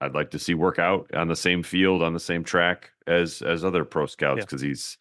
I'd 0.00 0.14
like 0.14 0.30
to 0.30 0.38
see 0.38 0.54
work 0.54 0.78
out 0.78 1.14
on 1.14 1.28
the 1.28 1.36
same 1.36 1.62
field 1.62 2.02
on 2.02 2.14
the 2.14 2.20
same 2.20 2.42
track 2.42 2.90
as 3.06 3.42
as 3.42 3.64
other 3.64 3.84
pro 3.84 4.06
scouts 4.06 4.44
because 4.44 4.62
yeah. 4.62 4.70
he's 4.70 4.98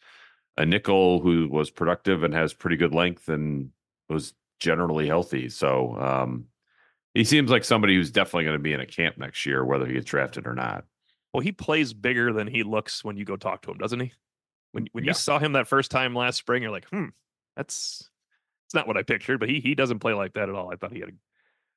a 0.58 0.66
nickel 0.66 1.22
who 1.22 1.48
was 1.50 1.72
productive 1.72 2.24
and 2.24 2.34
has 2.34 2.54
pretty 2.54 2.76
good 2.76 2.94
length 2.94 3.30
and 3.30 3.70
was 4.10 4.34
generally 4.60 5.08
healthy. 5.08 5.50
So 5.50 5.96
um, 5.96 6.46
he 7.14 7.24
seems 7.24 7.52
like 7.52 7.64
somebody 7.64 7.96
who's 7.96 8.12
definitely 8.12 8.46
going 8.46 8.58
to 8.58 8.64
be 8.64 8.74
in 8.74 8.80
a 8.80 8.86
camp 8.86 9.18
next 9.18 9.46
year, 9.46 9.64
whether 9.66 9.86
he 9.86 9.94
gets 9.94 10.06
drafted 10.06 10.48
or 10.48 10.54
not. 10.54 10.86
Well, 11.34 11.42
he 11.42 11.52
plays 11.52 11.94
bigger 11.94 12.34
than 12.34 12.48
he 12.48 12.64
looks 12.64 13.04
when 13.04 13.18
you 13.18 13.26
go 13.26 13.36
talk 13.36 13.62
to 13.64 13.72
him, 13.72 13.78
doesn't 13.78 14.00
he? 14.00 14.14
When 14.72 14.88
when 14.92 15.04
yeah. 15.04 15.10
you 15.10 15.14
saw 15.16 15.40
him 15.40 15.54
that 15.54 15.68
first 15.68 15.92
time 15.92 16.16
last 16.16 16.38
spring, 16.38 16.62
you're 16.62 16.72
like, 16.72 16.88
hmm, 16.90 17.08
that's 17.56 18.10
it's 18.68 18.76
not 18.76 18.88
what 18.88 18.98
I 18.98 19.04
pictured, 19.04 19.40
but 19.40 19.50
he 19.50 19.60
he 19.60 19.76
doesn't 19.76 20.00
play 20.00 20.14
like 20.14 20.34
that 20.34 20.50
at 20.50 20.56
all. 20.56 20.72
I 20.72 20.76
thought 20.76 20.94
he 20.94 21.00
had 21.00 21.10
a 21.10 21.14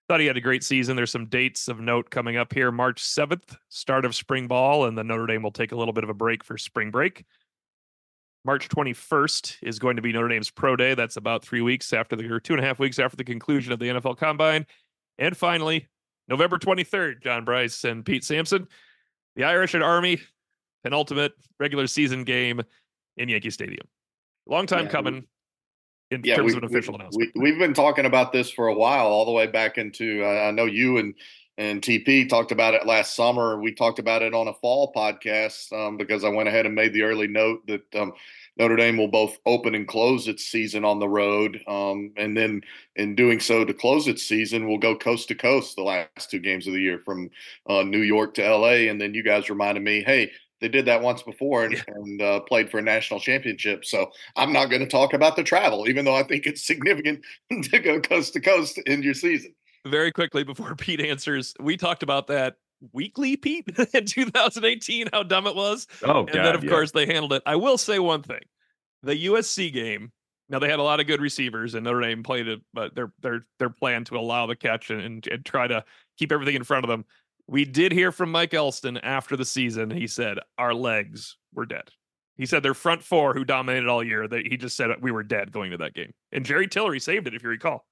thought 0.09 0.21
he 0.21 0.27
had 0.27 0.37
a 0.37 0.41
great 0.41 0.63
season. 0.63 0.97
There's 0.97 1.11
some 1.11 1.27
dates 1.27 1.69
of 1.69 1.81
note 1.81 2.11
coming 2.11 2.37
up 2.37 2.53
here. 2.53 2.71
March 2.71 3.03
7th, 3.03 3.57
start 3.69 4.05
of 4.05 4.15
spring 4.15 4.47
ball, 4.47 4.85
and 4.85 4.99
then 4.99 5.07
Notre 5.07 5.27
Dame 5.27 5.43
will 5.43 5.51
take 5.51 5.73
a 5.73 5.77
little 5.77 5.95
bit 5.95 6.05
of 6.05 6.11
a 6.11 6.15
break 6.15 6.45
for 6.45 6.59
spring 6.59 6.91
break. 6.91 7.25
March 8.45 8.69
21st 8.69 9.57
is 9.63 9.79
going 9.79 9.97
to 9.97 10.03
be 10.03 10.13
Notre 10.13 10.29
Dame's 10.29 10.51
pro 10.51 10.77
day. 10.77 10.95
That's 10.95 11.17
about 11.17 11.43
three 11.43 11.63
weeks 11.63 11.95
after 11.95 12.15
the 12.15 12.31
or 12.31 12.39
two 12.39 12.53
and 12.53 12.63
a 12.63 12.67
half 12.67 12.79
weeks 12.79 12.99
after 12.99 13.17
the 13.17 13.25
conclusion 13.25 13.73
of 13.73 13.79
the 13.79 13.87
NFL 13.87 14.19
combine. 14.19 14.67
And 15.19 15.37
finally, 15.37 15.89
November 16.29 16.59
23rd, 16.59 17.23
John 17.23 17.45
Brice 17.45 17.85
and 17.85 18.05
Pete 18.05 18.25
Sampson, 18.25 18.67
the 19.37 19.45
Irish 19.45 19.75
and 19.75 19.83
Army 19.83 20.21
penultimate 20.83 21.33
regular 21.59 21.87
season 21.87 22.25
game 22.25 22.61
in 23.17 23.29
Yankee 23.29 23.51
Stadium. 23.51 23.87
Long 24.47 24.67
time 24.67 24.85
yeah, 24.85 24.91
coming. 24.91 25.25
in 26.11 26.23
yeah, 26.25 26.37
terms 26.37 26.53
we, 26.53 26.59
of 26.59 26.63
an 26.63 26.71
official 26.71 26.95
we, 26.95 27.01
announcement. 27.01 27.33
We, 27.35 27.51
have 27.51 27.59
been 27.59 27.75
talking 27.75 28.05
about 28.05 28.33
this 28.33 28.51
for 28.51 28.69
a 28.69 28.75
while, 28.75 29.07
all 29.07 29.25
the 29.25 29.33
way 29.33 29.47
back 29.47 29.79
into. 29.79 30.23
Uh, 30.25 30.49
I 30.49 30.51
know 30.51 30.67
you 30.67 30.99
and 30.99 31.15
and 31.57 31.81
TP 31.81 32.29
talked 32.29 32.51
about 32.53 32.75
it 32.75 32.85
last 32.85 33.15
summer. 33.15 33.61
We 33.61 33.73
talked 33.73 34.01
about 34.01 34.23
it 34.23 34.35
on 34.35 34.49
a 34.49 34.55
fall 34.55 34.93
podcast 34.93 35.73
um, 35.73 35.97
because 35.97 36.25
I 36.25 36.29
went 36.29 36.49
ahead 36.49 36.67
and 36.67 36.75
made 36.75 36.93
the 36.93 37.03
early 37.03 37.29
note 37.29 37.67
that 37.69 37.95
um, 37.95 38.13
Notre 38.57 38.77
Dame 38.77 38.97
will 38.97 39.09
both 39.09 39.39
open 39.47 39.75
and 39.75 39.87
close 39.89 40.29
its 40.29 40.45
season 40.45 40.85
on 40.85 41.01
the 41.01 41.09
road, 41.09 41.61
um, 41.67 42.13
and 42.17 42.37
then 42.37 42.63
in 42.97 43.15
doing 43.15 43.41
so 43.41 43.65
to 43.65 43.75
close 43.75 44.07
its 44.07 44.23
season, 44.23 44.69
we'll 44.69 44.79
go 44.79 44.97
coast 44.97 45.29
to 45.29 45.35
coast 45.35 45.77
the 45.77 45.83
last 45.83 46.31
two 46.31 46.39
games 46.39 46.67
of 46.67 46.73
the 46.73 46.81
year 46.81 47.01
from 47.05 47.31
uh, 47.69 47.83
New 47.83 48.03
York 48.03 48.35
to 48.35 48.49
LA. 48.49 48.89
And 48.89 49.01
then 49.01 49.15
you 49.15 49.23
guys 49.23 49.51
reminded 49.51 49.83
me, 49.83 50.03
hey, 50.05 50.31
they 50.61 50.69
did 50.69 50.87
that 50.87 51.03
once 51.03 51.23
before 51.23 51.65
and, 51.65 51.75
yeah. 51.75 51.83
and 51.89 52.23
uh, 52.23 52.41
played 52.41 52.71
for 52.71 52.79
a 52.79 52.83
national 52.83 53.21
championship. 53.21 53.85
So 53.85 54.11
I'm 54.37 54.53
not 54.53 54.71
going 54.71 54.81
to 54.81 54.89
talk 54.89 55.13
about 55.13 55.37
the 55.37 55.43
travel, 55.43 55.89
even 55.89 56.05
though 56.05 56.15
I 56.15 56.23
think 56.23 56.47
it's 56.47 56.67
significant 56.67 57.23
to 57.65 57.79
go 57.81 58.01
coast 58.01 58.33
to 58.35 58.41
coast 58.41 58.79
in 58.87 59.03
your 59.03 59.15
season. 59.15 59.55
Very 59.87 60.13
quickly 60.13 60.45
before 60.45 60.75
Pete 60.77 61.01
answers, 61.01 61.55
we 61.61 61.77
talked 61.77 62.03
about 62.03 62.29
that 62.29 62.57
weekly, 62.93 63.37
Pete, 63.37 63.67
in 63.95 64.07
2018, 64.07 65.09
how 65.13 65.23
dumb 65.23 65.47
it 65.47 65.57
was. 65.57 65.87
Oh, 66.03 66.21
and 66.21 66.33
God, 66.33 66.45
then 66.45 66.55
of 66.55 66.65
yeah. 66.65 66.71
course 66.71 66.93
they 66.93 67.07
handled 67.07 67.33
it. 67.33 67.43
I 67.47 67.57
will 67.57 67.79
say 67.79 67.99
one 67.99 68.23
thing: 68.23 68.43
the 69.03 69.27
USC 69.27 69.73
game. 69.73 70.13
Now 70.51 70.59
they 70.59 70.69
had 70.69 70.79
a 70.79 70.83
lot 70.83 71.01
of 71.01 71.07
good 71.07 71.23
receivers, 71.23 71.75
and 71.75 71.85
Notre 71.85 72.03
Dame 72.03 72.23
played 72.23 72.49
it, 72.49 72.61
but 72.75 72.95
their 72.95 73.13
their 73.23 73.47
their 73.59 73.71
plan 73.71 74.05
to 74.05 74.19
allow 74.19 74.47
the 74.47 74.55
catch 74.55 74.91
and, 74.91 75.01
and, 75.01 75.27
and 75.27 75.45
try 75.45 75.67
to 75.67 75.83
keep 76.19 76.33
everything 76.33 76.55
in 76.55 76.65
front 76.65 76.85
of 76.85 76.89
them 76.89 77.07
we 77.47 77.65
did 77.65 77.93
hear 77.93 78.13
from 78.13 78.31
Mike 78.31 78.55
Elston 78.55 78.99
after 78.99 79.37
the 79.37 79.45
season. 79.45 79.91
He 79.91 80.07
said 80.07 80.39
our 80.59 80.75
legs 80.75 81.37
were 81.53 81.67
dead. 81.67 81.91
He 82.37 82.47
said 82.47 82.63
their 82.63 82.75
front 82.75 83.03
four, 83.03 83.33
who 83.35 83.45
dominated 83.45 83.89
all 83.89 84.03
year, 84.03 84.27
that 84.27 84.47
he 84.47 84.57
just 84.57 84.77
said 84.77 84.91
we 85.01 85.13
were 85.13 85.23
dead 85.23 85.53
going 85.53 85.71
to 85.71 85.77
that 85.79 85.95
game. 85.95 86.13
And 86.33 86.45
Jerry 86.45 86.67
Tillery 86.67 86.99
saved 86.99 87.27
it, 87.27 87.35
if 87.35 87.43
you 87.43 87.49
recall. 87.49 87.87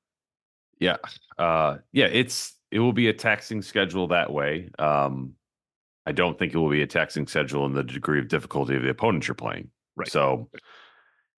Yeah, 0.80 0.96
uh, 1.38 1.78
yeah, 1.92 2.06
it's 2.06 2.56
it 2.72 2.80
will 2.80 2.94
be 2.94 3.08
a 3.08 3.12
taxing 3.12 3.60
schedule 3.60 4.08
that 4.08 4.32
way. 4.32 4.70
Um, 4.78 5.34
I 6.06 6.12
don't 6.12 6.38
think 6.38 6.54
it 6.54 6.58
will 6.58 6.70
be 6.70 6.82
a 6.82 6.86
taxing 6.86 7.26
schedule 7.26 7.66
in 7.66 7.74
the 7.74 7.84
degree 7.84 8.18
of 8.18 8.28
difficulty 8.28 8.74
of 8.74 8.82
the 8.82 8.88
opponents 8.88 9.28
you're 9.28 9.34
playing. 9.34 9.70
Right. 9.94 10.10
So, 10.10 10.48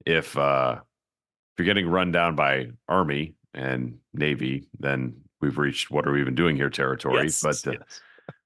if 0.07 0.39
uh, 0.39 0.77
if 0.79 1.59
you're 1.59 1.67
getting 1.67 1.89
run 1.89 2.13
down 2.13 2.37
by 2.37 2.69
Army 2.89 3.35
and 3.53 3.99
Navy, 4.15 4.69
then 4.79 5.17
we've 5.41 5.59
reached 5.59 5.91
what 5.91 6.07
are 6.07 6.13
we 6.13 6.21
even 6.21 6.37
doing 6.37 6.57
here 6.57 6.71
territory. 6.71 7.25
Yes, 7.25 7.43
but 7.43 7.67
uh, 7.67 7.73
yes. 7.73 8.01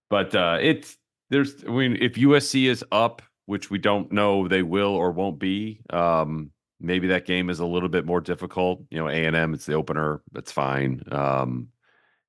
but 0.09 0.35
uh, 0.35 0.59
it's 0.61 0.97
there's 1.29 1.63
I 1.65 1.71
mean 1.71 1.99
if 2.01 2.15
USC 2.15 2.65
is 2.65 2.83
up, 2.91 3.21
which 3.45 3.71
we 3.71 3.79
don't 3.79 4.11
know 4.11 4.49
they 4.49 4.63
will 4.63 4.95
or 4.95 5.13
won't 5.13 5.39
be, 5.39 5.83
um, 5.91 6.51
maybe 6.81 7.09
that 7.09 7.27
game 7.27 7.51
is 7.51 7.61
a 7.61 7.67
little 7.67 7.91
bit 7.91 8.07
more 8.07 8.23
difficult. 8.23 8.83
You 8.91 8.99
know, 8.99 9.09
A 9.09 9.27
and 9.27 9.37
M, 9.37 9.53
it's 9.53 9.67
the 9.67 9.75
opener, 9.75 10.23
that's 10.33 10.53
fine. 10.53 11.03
Um, 11.13 11.69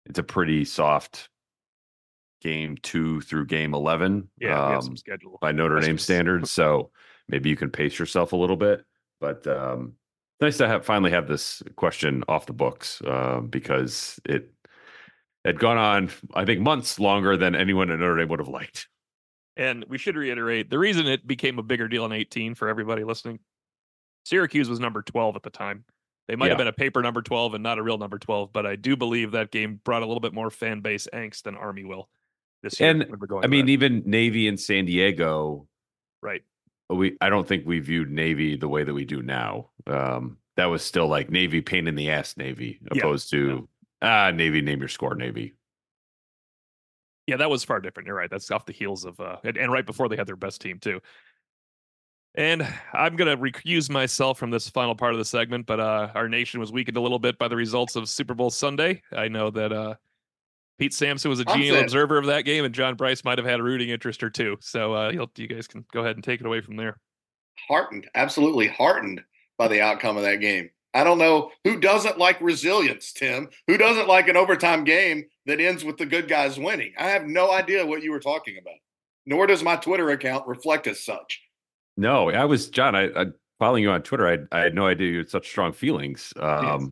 it's 0.09 0.19
a 0.19 0.23
pretty 0.23 0.65
soft 0.65 1.29
game 2.41 2.77
two 2.81 3.21
through 3.21 3.45
game 3.45 3.73
eleven. 3.73 4.29
Yeah, 4.39 4.77
um, 4.77 4.97
schedule 4.97 5.37
by 5.41 5.51
Notre 5.51 5.79
Dame 5.79 5.97
standards, 5.97 6.51
so 6.51 6.91
maybe 7.27 7.49
you 7.49 7.55
can 7.55 7.69
pace 7.69 7.97
yourself 7.97 8.33
a 8.33 8.37
little 8.37 8.57
bit. 8.57 8.83
But 9.21 9.45
um, 9.47 9.93
nice 10.41 10.57
to 10.57 10.67
have 10.67 10.85
finally 10.85 11.11
have 11.11 11.27
this 11.27 11.61
question 11.75 12.23
off 12.27 12.47
the 12.47 12.53
books 12.53 13.01
uh, 13.05 13.41
because 13.41 14.19
it 14.25 14.51
had 15.45 15.59
gone 15.59 15.77
on, 15.77 16.09
I 16.33 16.45
think, 16.45 16.59
months 16.59 16.99
longer 16.99 17.37
than 17.37 17.55
anyone 17.55 17.91
at 17.91 17.99
Notre 17.99 18.17
Dame 18.17 18.27
would 18.29 18.39
have 18.39 18.49
liked. 18.49 18.87
And 19.55 19.85
we 19.89 19.97
should 19.97 20.15
reiterate 20.15 20.69
the 20.69 20.79
reason 20.79 21.05
it 21.07 21.27
became 21.27 21.59
a 21.59 21.63
bigger 21.63 21.87
deal 21.87 22.05
in 22.05 22.11
18 22.11 22.55
for 22.55 22.67
everybody 22.67 23.03
listening. 23.03 23.39
Syracuse 24.23 24.69
was 24.69 24.79
number 24.79 25.01
12 25.01 25.35
at 25.35 25.43
the 25.43 25.49
time. 25.49 25.85
They 26.29 26.35
might 26.35 26.45
yeah. 26.45 26.51
have 26.51 26.57
been 26.59 26.67
a 26.67 26.73
paper 26.73 27.01
number 27.01 27.23
12 27.23 27.55
and 27.55 27.63
not 27.63 27.79
a 27.79 27.83
real 27.83 27.97
number 27.97 28.19
12, 28.19 28.53
but 28.53 28.65
I 28.65 28.75
do 28.75 28.95
believe 28.95 29.31
that 29.31 29.49
game 29.49 29.81
brought 29.83 30.03
a 30.03 30.05
little 30.05 30.21
bit 30.21 30.31
more 30.31 30.51
fan 30.51 30.81
base 30.81 31.07
angst 31.11 31.43
than 31.43 31.55
Army 31.55 31.83
will 31.83 32.07
this 32.61 32.79
year. 32.79 32.91
And 32.91 33.03
I 33.43 33.47
mean, 33.47 33.65
that. 33.65 33.71
even 33.71 34.03
Navy 34.05 34.47
and 34.47 34.59
San 34.59 34.85
Diego, 34.85 35.67
right? 36.21 36.43
We 36.89 37.17
I 37.19 37.29
don't 37.29 37.47
think 37.47 37.65
we 37.65 37.79
viewed 37.79 38.11
Navy 38.11 38.55
the 38.55 38.67
way 38.67 38.83
that 38.83 38.93
we 38.93 39.05
do 39.05 39.23
now. 39.23 39.71
Um, 39.87 40.37
that 40.55 40.67
was 40.67 40.83
still 40.83 41.07
like 41.07 41.31
Navy 41.31 41.61
pain 41.61 41.87
in 41.87 41.95
the 41.95 42.11
ass 42.11 42.37
Navy, 42.37 42.79
opposed 42.91 43.33
yeah. 43.33 43.39
to 43.39 43.69
Ah, 44.01 44.31
Navy, 44.31 44.61
name 44.61 44.79
your 44.79 44.87
score, 44.87 45.15
Navy. 45.15 45.55
Yeah, 47.27 47.37
that 47.37 47.49
was 47.49 47.63
far 47.63 47.79
different. 47.79 48.07
You're 48.07 48.15
right. 48.15 48.29
That's 48.29 48.49
off 48.49 48.65
the 48.65 48.73
heels 48.73 49.05
of, 49.05 49.19
uh, 49.19 49.37
and, 49.43 49.57
and 49.57 49.71
right 49.71 49.85
before 49.85 50.09
they 50.09 50.15
had 50.15 50.27
their 50.27 50.35
best 50.35 50.61
team 50.61 50.79
too. 50.79 50.99
And 52.39 52.65
I'm 52.93 53.17
going 53.17 53.27
to 53.27 53.35
recuse 53.35 53.89
myself 53.89 54.39
from 54.39 54.49
this 54.49 54.69
final 54.69 54.95
part 54.95 55.11
of 55.11 55.17
the 55.17 55.25
segment, 55.25 55.65
but 55.65 55.81
uh, 55.81 56.09
our 56.15 56.29
nation 56.29 56.61
was 56.61 56.71
weakened 56.71 56.95
a 56.95 57.01
little 57.01 57.19
bit 57.19 57.37
by 57.37 57.49
the 57.49 57.55
results 57.57 57.97
of 57.97 58.07
Super 58.07 58.33
Bowl 58.33 58.49
Sunday. 58.49 59.01
I 59.11 59.27
know 59.27 59.49
that 59.49 59.73
uh, 59.73 59.95
Pete 60.77 60.93
Sampson 60.93 61.29
was 61.29 61.41
a 61.41 61.45
genial 61.45 61.75
observer 61.75 62.17
of 62.17 62.27
that 62.27 62.45
game, 62.45 62.63
and 62.63 62.73
John 62.73 62.95
Brice 62.95 63.25
might 63.25 63.39
have 63.39 63.45
had 63.45 63.59
a 63.59 63.63
rooting 63.63 63.89
interest 63.89 64.23
or 64.23 64.29
two. 64.29 64.55
So 64.61 64.93
uh, 64.93 65.27
you 65.35 65.47
guys 65.47 65.67
can 65.67 65.83
go 65.91 65.99
ahead 65.99 66.15
and 66.15 66.23
take 66.23 66.39
it 66.39 66.45
away 66.45 66.61
from 66.61 66.77
there. 66.77 66.97
Heartened, 67.67 68.09
absolutely 68.15 68.67
heartened 68.67 69.21
by 69.57 69.67
the 69.67 69.81
outcome 69.81 70.15
of 70.15 70.23
that 70.23 70.39
game. 70.39 70.69
I 70.93 71.03
don't 71.03 71.17
know 71.17 71.51
who 71.65 71.77
doesn't 71.81 72.17
like 72.17 72.39
resilience, 72.39 73.11
Tim. 73.11 73.49
Who 73.67 73.77
doesn't 73.77 74.07
like 74.07 74.29
an 74.29 74.37
overtime 74.37 74.85
game 74.85 75.25
that 75.45 75.59
ends 75.59 75.83
with 75.83 75.97
the 75.97 76.05
good 76.05 76.29
guys 76.29 76.57
winning? 76.57 76.93
I 76.97 77.09
have 77.09 77.25
no 77.25 77.51
idea 77.51 77.85
what 77.85 78.01
you 78.01 78.11
were 78.11 78.21
talking 78.21 78.57
about. 78.57 78.79
Nor 79.25 79.45
does 79.45 79.61
my 79.61 79.75
Twitter 79.75 80.09
account 80.11 80.47
reflect 80.47 80.87
as 80.87 81.03
such. 81.03 81.41
No, 81.99 82.29
I 82.29 82.45
was 82.45 82.69
John. 82.69 82.95
I, 82.95 83.09
I 83.13 83.25
following 83.59 83.83
you 83.83 83.91
on 83.91 84.01
Twitter. 84.01 84.25
I, 84.25 84.57
I 84.57 84.61
had 84.61 84.73
no 84.73 84.87
idea 84.87 85.11
you 85.11 85.17
had 85.17 85.29
such 85.29 85.49
strong 85.49 85.73
feelings 85.73 86.33
um, 86.39 86.81
yes. 86.81 86.91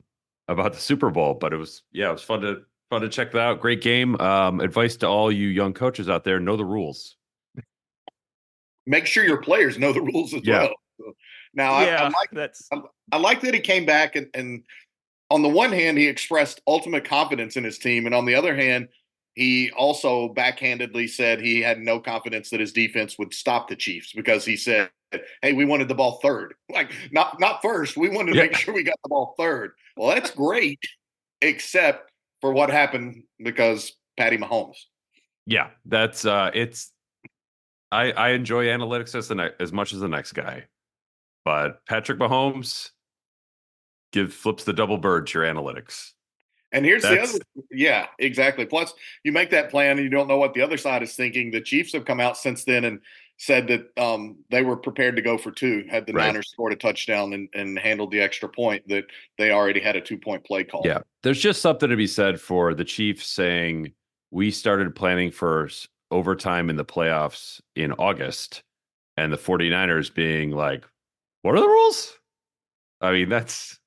about 0.50 0.74
the 0.74 0.80
Super 0.80 1.10
Bowl, 1.10 1.34
but 1.34 1.54
it 1.54 1.56
was 1.56 1.84
yeah, 1.94 2.10
it 2.10 2.12
was 2.12 2.24
fun 2.24 2.42
to 2.42 2.64
fun 2.90 3.02
to 3.02 3.10
check 3.10 3.32
that 3.32 3.40
out. 3.40 3.62
Great 3.62 3.82
game. 3.82 4.20
Um, 4.20 4.60
advice 4.60 4.98
to 4.98 5.08
all 5.08 5.32
you 5.32 5.48
young 5.48 5.74
coaches 5.74 6.10
out 6.10 6.26
there: 6.26 6.42
know 6.42 6.58
the 6.58 6.66
rules. 6.66 7.16
Make 8.86 9.06
sure 9.06 9.24
your 9.24 9.42
players 9.42 9.80
know 9.80 9.94
the 9.94 10.02
rules 10.02 10.34
as 10.34 10.42
yeah. 10.44 10.68
well. 11.00 11.14
Now, 11.54 11.80
yeah, 11.82 12.02
I, 12.02 12.06
I 12.06 12.10
like 12.10 12.30
that's. 12.34 12.68
I, 12.74 12.82
I, 13.14 13.18
like 13.18 13.40
that 13.42 13.54
he 13.54 13.62
came 13.62 13.86
back 13.86 14.18
and, 14.18 14.28
and 14.34 14.64
on 15.30 15.42
the 15.42 15.50
one 15.50 15.72
hand, 15.72 15.98
he 15.98 16.08
expressed 16.08 16.62
ultimate 16.68 17.06
confidence 17.06 17.56
in 17.56 17.64
his 17.64 17.78
team, 17.78 18.06
and 18.06 18.14
on 18.14 18.26
the 18.26 18.36
other 18.36 18.56
hand, 18.56 18.90
he 19.36 19.72
also 19.72 20.34
backhandedly 20.34 21.10
said 21.10 21.40
he 21.40 21.62
had 21.62 21.80
no 21.80 22.00
confidence 22.00 22.50
that 22.50 22.60
his 22.60 22.74
defense 22.74 23.18
would 23.18 23.34
stop 23.34 23.70
the 23.70 23.76
Chiefs 23.76 24.12
because 24.14 24.44
he 24.44 24.58
said, 24.58 24.90
"Hey, 25.42 25.54
we 25.54 25.66
wanted 25.66 25.88
the 25.88 25.96
ball 25.96 26.20
third, 26.22 26.54
like 26.70 26.92
not 27.12 27.40
not 27.40 27.62
first. 27.62 27.98
We 27.98 28.10
wanted 28.10 28.34
to 28.34 28.38
yeah. 28.38 28.44
make 28.44 28.56
sure 28.56 28.74
we 28.74 28.84
got 28.84 28.98
the 29.04 29.10
ball 29.10 29.36
third. 29.38 29.72
Well, 29.96 30.10
that's 30.10 30.32
great, 30.32 30.80
except 31.42 32.12
for 32.42 32.52
what 32.52 32.70
happened 32.70 33.24
because 33.40 33.94
Patty 34.18 34.38
Mahomes. 34.38 34.78
Yeah, 35.46 35.70
that's 35.86 36.26
uh, 36.26 36.52
it's. 36.54 36.92
I 37.92 38.12
I 38.12 38.30
enjoy 38.30 38.66
analytics 38.66 39.16
as 39.16 39.28
the 39.28 39.54
as 39.60 39.72
much 39.72 39.94
as 39.94 40.00
the 40.00 40.10
next 40.10 40.34
guy. 40.34 40.66
But 41.46 41.86
Patrick 41.86 42.20
Mahomes 42.20 42.92
give 44.12 44.34
flips 44.34 44.66
the 44.66 44.74
double 44.74 44.98
bird 44.98 45.28
to 45.28 45.40
your 45.40 45.48
analytics. 45.48 46.12
And 46.74 46.84
here's 46.84 47.04
That's, 47.04 47.32
the 47.32 47.38
other, 47.38 47.66
yeah, 47.72 48.08
exactly. 48.20 48.66
Plus, 48.66 48.94
you 49.24 49.32
make 49.32 49.52
that 49.52 49.70
plan 49.70 49.92
and 49.92 50.02
you 50.02 50.10
don't 50.10 50.28
know 50.28 50.38
what 50.38 50.54
the 50.54 50.62
other 50.62 50.78
side 50.78 51.02
is 51.02 51.16
thinking. 51.16 51.52
The 51.52 51.62
Chiefs 51.62 51.94
have 51.94 52.04
come 52.04 52.20
out 52.20 52.38
since 52.38 52.66
then 52.66 52.84
and 52.84 53.00
said 53.38 53.68
that 53.68 53.98
um, 53.98 54.38
they 54.50 54.64
were 54.64 54.76
prepared 54.76 55.16
to 55.16 55.22
go 55.22 55.38
for 55.38 55.52
two 55.52 55.86
had 55.90 56.06
the 56.06 56.14
right. 56.14 56.28
Niners 56.28 56.50
scored 56.50 56.74
a 56.74 56.76
touchdown 56.76 57.34
and, 57.34 57.48
and 57.54 57.78
handled 57.78 58.12
the 58.12 58.20
extra 58.20 58.50
point 58.50 58.88
that 58.88 59.06
they 59.38 59.52
already 59.52 59.80
had 59.80 59.96
a 59.96 60.02
two 60.02 60.18
point 60.18 60.44
play 60.44 60.64
call. 60.64 60.82
Yeah, 60.84 61.00
there's 61.24 61.40
just 61.40 61.62
something 61.62 61.90
to 61.90 61.96
be 61.96 62.08
said 62.08 62.42
for 62.42 62.74
the 62.74 62.84
Chiefs 62.84 63.28
saying 63.28 63.94
we 64.32 64.52
started 64.52 64.96
planning 64.96 65.32
for 65.32 65.70
overtime 66.10 66.70
in 66.70 66.76
the 66.76 66.86
playoffs 66.86 67.62
in 67.76 67.94
August, 67.94 68.64
and 69.16 69.32
the 69.32 69.38
49ers 69.38 70.14
being 70.14 70.52
like, 70.52 70.84
what 71.44 71.56
are 71.56 71.62
the 71.62 71.68
rules? 71.68 72.18
I 73.02 73.12
mean, 73.12 73.30
that's 73.30 73.80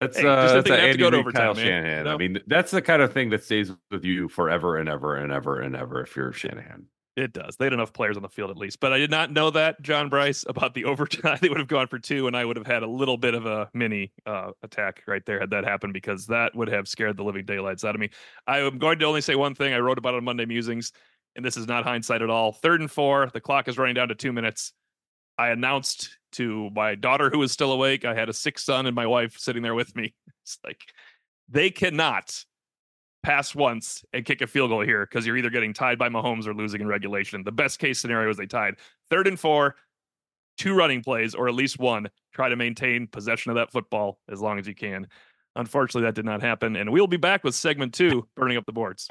that's 0.00 0.18
hey, 0.18 0.26
uh, 0.26 0.62
that's 0.62 0.70
Andy 0.70 0.92
to 0.92 0.98
go 0.98 1.10
to 1.10 1.18
overtime, 1.18 1.42
Kyle 1.42 1.54
man. 1.54 1.64
Shanahan. 1.64 2.04
No. 2.04 2.14
I 2.14 2.16
mean, 2.16 2.38
that's 2.46 2.70
the 2.70 2.80
kind 2.80 3.02
of 3.02 3.12
thing 3.12 3.30
that 3.30 3.44
stays 3.44 3.72
with 3.90 4.04
you 4.04 4.28
forever 4.28 4.78
and 4.78 4.88
ever 4.88 5.16
and 5.16 5.30
ever 5.30 5.60
and 5.60 5.76
ever 5.76 6.00
if 6.00 6.16
you're 6.16 6.32
Shanahan. 6.32 6.86
It 7.18 7.32
does. 7.32 7.56
They 7.56 7.64
had 7.64 7.72
enough 7.72 7.92
players 7.92 8.16
on 8.16 8.22
the 8.22 8.28
field 8.28 8.48
at 8.48 8.56
least, 8.56 8.78
but 8.78 8.92
I 8.92 8.98
did 8.98 9.10
not 9.10 9.32
know 9.32 9.50
that 9.50 9.82
John 9.82 10.08
Brice 10.08 10.44
about 10.48 10.72
the 10.74 10.84
overtime. 10.84 11.38
they 11.42 11.48
would 11.48 11.58
have 11.58 11.66
gone 11.66 11.88
for 11.88 11.98
two, 11.98 12.28
and 12.28 12.36
I 12.36 12.44
would 12.44 12.56
have 12.56 12.66
had 12.66 12.84
a 12.84 12.86
little 12.86 13.16
bit 13.16 13.34
of 13.34 13.44
a 13.44 13.68
mini 13.74 14.12
uh, 14.24 14.52
attack 14.62 15.02
right 15.08 15.24
there 15.26 15.40
had 15.40 15.50
that 15.50 15.64
happened 15.64 15.94
because 15.94 16.26
that 16.28 16.54
would 16.54 16.68
have 16.68 16.86
scared 16.86 17.16
the 17.16 17.24
living 17.24 17.44
daylights 17.44 17.84
out 17.84 17.96
of 17.96 18.00
me. 18.00 18.10
I 18.46 18.60
am 18.60 18.78
going 18.78 19.00
to 19.00 19.04
only 19.04 19.20
say 19.20 19.34
one 19.34 19.56
thing. 19.56 19.74
I 19.74 19.78
wrote 19.78 19.98
about 19.98 20.14
on 20.14 20.22
Monday 20.22 20.46
Musings, 20.46 20.92
and 21.34 21.44
this 21.44 21.56
is 21.56 21.66
not 21.66 21.82
hindsight 21.82 22.22
at 22.22 22.30
all. 22.30 22.52
Third 22.52 22.80
and 22.80 22.90
four. 22.90 23.28
The 23.34 23.40
clock 23.40 23.66
is 23.66 23.78
running 23.78 23.96
down 23.96 24.08
to 24.08 24.14
two 24.14 24.32
minutes. 24.32 24.72
I 25.36 25.48
announced 25.48 26.16
to 26.32 26.70
my 26.70 26.94
daughter 26.94 27.30
who 27.30 27.40
was 27.40 27.50
still 27.50 27.72
awake. 27.72 28.04
I 28.04 28.14
had 28.14 28.28
a 28.28 28.32
sick 28.32 28.60
son 28.60 28.86
and 28.86 28.94
my 28.94 29.06
wife 29.06 29.38
sitting 29.38 29.62
there 29.62 29.74
with 29.74 29.94
me. 29.96 30.14
It's 30.44 30.58
like 30.64 30.80
they 31.50 31.68
cannot 31.68 32.42
pass 33.28 33.54
once 33.54 34.02
and 34.14 34.24
kick 34.24 34.40
a 34.40 34.46
field 34.46 34.70
goal 34.70 34.80
here 34.80 35.04
because 35.04 35.26
you're 35.26 35.36
either 35.36 35.50
getting 35.50 35.74
tied 35.74 35.98
by 35.98 36.08
Mahomes 36.08 36.46
or 36.46 36.54
losing 36.54 36.80
in 36.80 36.86
regulation. 36.86 37.44
The 37.44 37.52
best 37.52 37.78
case 37.78 38.00
scenario 38.00 38.30
is 38.30 38.38
they 38.38 38.46
tied. 38.46 38.76
Third 39.10 39.26
and 39.26 39.38
four. 39.38 39.76
two 40.56 40.74
running 40.74 41.02
plays 41.02 41.34
or 41.34 41.46
at 41.46 41.54
least 41.54 41.78
one, 41.78 42.08
try 42.32 42.48
to 42.48 42.56
maintain 42.56 43.06
possession 43.06 43.50
of 43.50 43.56
that 43.56 43.70
football 43.70 44.18
as 44.30 44.40
long 44.40 44.58
as 44.58 44.66
you 44.66 44.74
can. 44.74 45.06
Unfortunately, 45.56 46.08
that 46.08 46.14
did 46.14 46.24
not 46.24 46.40
happen. 46.40 46.74
And 46.74 46.90
we'll 46.90 47.06
be 47.06 47.18
back 47.18 47.44
with 47.44 47.54
segment 47.54 47.92
two, 47.92 48.26
burning 48.34 48.56
up 48.56 48.64
the 48.64 48.72
boards. 48.72 49.06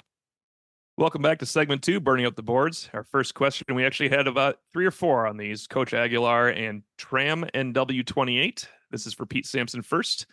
Welcome 0.98 1.22
back 1.22 1.38
to 1.40 1.46
segment 1.46 1.84
two, 1.84 2.00
burning 2.00 2.26
up 2.26 2.36
the 2.36 2.42
boards. 2.42 2.90
Our 2.96 3.04
first 3.04 3.36
question, 3.36 3.76
we 3.76 3.86
actually 3.86 4.10
had 4.10 4.28
about 4.28 4.58
three 4.74 4.88
or 4.88 4.92
four 4.92 5.28
on 5.28 5.38
these 5.38 5.68
Coach 5.68 5.94
Aguilar 5.94 6.50
and 6.50 6.82
Tram 6.98 7.46
NW28. 7.54 8.66
This 8.90 9.06
is 9.06 9.14
for 9.14 9.28
Pete 9.28 9.46
Sampson 9.46 9.84
first. 9.84 10.26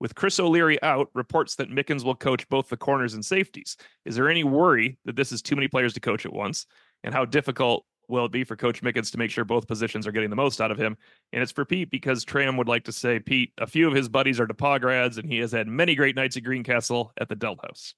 With 0.00 0.14
Chris 0.14 0.40
O'Leary 0.40 0.82
out, 0.82 1.08
reports 1.14 1.54
that 1.56 1.70
Mickens 1.70 2.04
will 2.04 2.16
coach 2.16 2.48
both 2.48 2.68
the 2.68 2.76
corners 2.76 3.14
and 3.14 3.24
safeties. 3.24 3.76
Is 4.04 4.16
there 4.16 4.28
any 4.28 4.42
worry 4.42 4.98
that 5.04 5.14
this 5.16 5.30
is 5.30 5.42
too 5.42 5.54
many 5.54 5.68
players 5.68 5.94
to 5.94 6.00
coach 6.00 6.26
at 6.26 6.32
once? 6.32 6.66
And 7.04 7.14
how 7.14 7.24
difficult 7.24 7.84
will 8.08 8.26
it 8.26 8.32
be 8.32 8.44
for 8.44 8.56
Coach 8.56 8.82
Mickens 8.82 9.10
to 9.12 9.18
make 9.18 9.30
sure 9.30 9.44
both 9.44 9.66
positions 9.66 10.06
are 10.06 10.12
getting 10.12 10.30
the 10.30 10.36
most 10.36 10.60
out 10.60 10.70
of 10.70 10.78
him? 10.78 10.96
And 11.32 11.42
it's 11.42 11.52
for 11.52 11.64
Pete 11.64 11.90
because 11.90 12.24
Tram 12.24 12.56
would 12.56 12.68
like 12.68 12.84
to 12.84 12.92
say, 12.92 13.20
Pete, 13.20 13.52
a 13.58 13.66
few 13.66 13.88
of 13.88 13.94
his 13.94 14.08
buddies 14.08 14.40
are 14.40 14.46
DePauw 14.46 14.80
grads, 14.80 15.18
and 15.18 15.28
he 15.28 15.38
has 15.38 15.52
had 15.52 15.68
many 15.68 15.94
great 15.94 16.16
nights 16.16 16.36
at 16.36 16.44
Greencastle 16.44 17.12
at 17.18 17.28
the 17.28 17.36
Dell 17.36 17.56
House. 17.62 17.94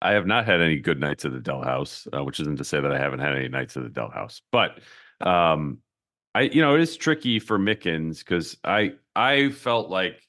I 0.00 0.12
have 0.12 0.26
not 0.26 0.46
had 0.46 0.60
any 0.60 0.78
good 0.78 0.98
nights 0.98 1.24
at 1.24 1.32
the 1.32 1.40
Dell 1.40 1.62
House, 1.62 2.08
uh, 2.12 2.24
which 2.24 2.40
isn't 2.40 2.56
to 2.56 2.64
say 2.64 2.80
that 2.80 2.92
I 2.92 2.98
haven't 2.98 3.20
had 3.20 3.36
any 3.36 3.48
nights 3.48 3.76
at 3.76 3.84
the 3.84 3.88
Dell 3.88 4.10
House, 4.10 4.42
but 4.50 4.80
um, 5.20 5.78
I, 6.34 6.42
you 6.42 6.60
know, 6.60 6.74
it 6.74 6.80
is 6.80 6.96
tricky 6.96 7.38
for 7.38 7.58
Mickens 7.58 8.18
because 8.18 8.56
I, 8.64 8.94
I 9.14 9.50
felt 9.50 9.90
like 9.90 10.20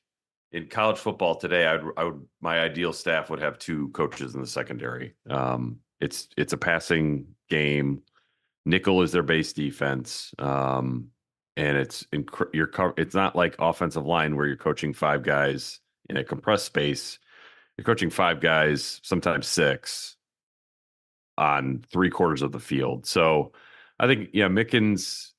in 0.53 0.67
college 0.67 0.98
football 0.98 1.36
today, 1.36 1.67
I'd, 1.67 1.81
I 1.98 2.05
would, 2.05 2.22
my 2.41 2.60
ideal 2.60 2.93
staff 2.93 3.29
would 3.29 3.41
have 3.41 3.57
two 3.57 3.89
coaches 3.89 4.36
in 4.36 4.41
the 4.41 4.48
secondary. 4.48 5.15
Um, 5.29 5.79
it's, 6.00 6.29
it's 6.38 6.53
a 6.53 6.57
passing 6.57 7.25
game 7.50 8.03
nickel 8.65 9.01
is 9.01 9.12
their 9.12 9.24
base 9.24 9.53
defense. 9.53 10.33
Um, 10.39 11.10
and 11.55 11.77
it's 11.77 12.03
inc- 12.13 12.50
you're 12.53 12.67
co- 12.67 12.93
it's 12.98 13.15
not 13.15 13.36
like 13.36 13.55
offensive 13.60 14.05
line 14.05 14.36
where 14.36 14.48
you're 14.48 14.55
coaching 14.55 14.93
five 14.93 15.24
guys 15.24 15.79
in 16.10 16.17
a 16.17 16.24
compressed 16.24 16.65
space. 16.65 17.19
You're 17.77 17.86
coaching 17.86 18.10
five 18.10 18.39
guys, 18.39 19.00
sometimes 19.03 19.48
six, 19.48 20.15
on 21.38 21.83
three 21.91 22.10
quarters 22.10 22.41
of 22.41 22.51
the 22.51 22.60
field. 22.60 23.05
So 23.05 23.51
I 24.00 24.07
think 24.07 24.29
yeah, 24.33 24.48
Mickens, 24.48 25.31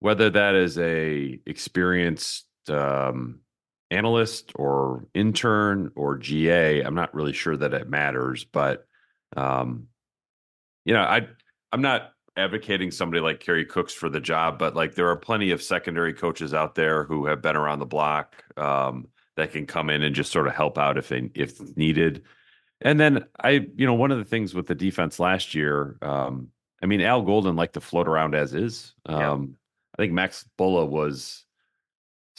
whether 0.00 0.30
that 0.30 0.54
is 0.54 0.78
a 0.78 1.40
experienced 1.46 2.46
um, 2.68 3.40
analyst 3.90 4.52
or 4.54 5.06
intern 5.14 5.90
or 5.96 6.16
GA, 6.16 6.82
I'm 6.82 6.94
not 6.94 7.14
really 7.14 7.32
sure 7.32 7.56
that 7.56 7.74
it 7.74 7.88
matters, 7.88 8.44
but 8.44 8.86
um, 9.36 9.88
you 10.84 10.94
know, 10.94 11.02
I 11.02 11.28
I'm 11.72 11.82
not 11.82 12.12
advocating 12.36 12.90
somebody 12.90 13.20
like 13.20 13.40
Kerry 13.40 13.64
Cooks 13.64 13.92
for 13.92 14.08
the 14.08 14.20
job, 14.20 14.58
but 14.58 14.74
like 14.74 14.94
there 14.94 15.08
are 15.08 15.16
plenty 15.16 15.50
of 15.50 15.62
secondary 15.62 16.14
coaches 16.14 16.54
out 16.54 16.74
there 16.74 17.04
who 17.04 17.26
have 17.26 17.42
been 17.42 17.56
around 17.56 17.80
the 17.80 17.86
block 17.86 18.42
um, 18.56 19.08
that 19.36 19.52
can 19.52 19.66
come 19.66 19.90
in 19.90 20.02
and 20.02 20.14
just 20.14 20.32
sort 20.32 20.46
of 20.46 20.54
help 20.54 20.78
out 20.78 20.98
if 20.98 21.08
they 21.08 21.30
if 21.34 21.76
needed. 21.76 22.22
And 22.80 22.98
then 22.98 23.26
I, 23.38 23.68
you 23.76 23.86
know, 23.86 23.94
one 23.94 24.10
of 24.10 24.18
the 24.18 24.24
things 24.24 24.54
with 24.54 24.66
the 24.66 24.74
defense 24.74 25.20
last 25.20 25.54
year, 25.54 25.98
um, 26.00 26.48
I 26.82 26.86
mean, 26.86 27.02
Al 27.02 27.22
Golden 27.22 27.56
liked 27.56 27.74
to 27.74 27.80
float 27.80 28.08
around 28.08 28.34
as 28.34 28.54
is. 28.54 28.94
Um, 29.04 29.18
yeah. 29.18 29.46
I 29.94 30.02
think 30.02 30.12
Max 30.14 30.48
Bullough 30.56 30.88
was 30.88 31.44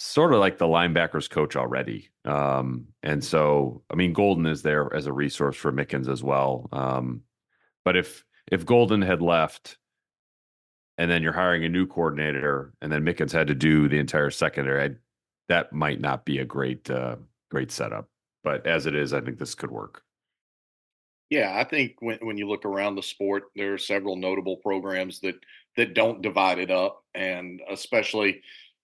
sort 0.02 0.34
of 0.34 0.40
like 0.40 0.58
the 0.58 0.66
linebackers 0.66 1.30
coach 1.30 1.56
already. 1.56 2.10
Um, 2.26 2.88
and 3.04 3.24
so, 3.24 3.84
I 3.92 3.96
mean, 3.96 4.14
Golden 4.14 4.48
is 4.48 4.64
there 4.64 4.94
as 4.94 5.06
a 5.06 5.14
resource 5.14 5.56
for 5.56 5.72
Mickens 5.72 6.10
as 6.10 6.24
well. 6.24 6.68
Um, 6.72 7.22
but 7.86 7.96
if 7.96 8.26
if 8.52 8.66
Golden 8.66 9.02
had 9.02 9.22
left, 9.22 9.78
and 10.98 11.10
then 11.10 11.22
you're 11.22 11.34
hiring 11.34 11.64
a 11.66 11.70
new 11.70 11.86
coordinator, 11.86 12.74
and 12.82 12.92
then 12.92 13.06
Mickens 13.06 13.32
had 13.32 13.48
to 13.48 13.56
do 13.56 13.88
the 13.88 14.00
entire 14.00 14.32
secondary. 14.32 14.84
I, 14.84 14.96
that 15.50 15.72
might 15.72 16.02
not 16.02 16.26
be 16.26 16.40
a 16.40 16.46
great 16.46 16.90
uh, 16.90 17.18
great 17.50 17.72
setup, 17.72 18.10
but 18.44 18.66
as 18.66 18.88
it 18.88 18.96
is, 18.96 19.14
I 19.14 19.22
think 19.22 19.38
this 19.38 19.56
could 19.56 19.72
work. 19.72 20.04
Yeah, 21.30 21.54
I 21.56 21.64
think 21.64 21.96
when 22.00 22.18
when 22.22 22.38
you 22.38 22.48
look 22.48 22.66
around 22.66 22.96
the 22.96 23.04
sport, 23.04 23.44
there 23.56 23.74
are 23.74 23.78
several 23.78 24.16
notable 24.16 24.58
programs 24.58 25.20
that 25.22 25.36
that 25.78 25.94
don't 25.94 26.22
divide 26.22 26.60
it 26.60 26.72
up, 26.72 27.04
and 27.14 27.62
especially 27.70 28.42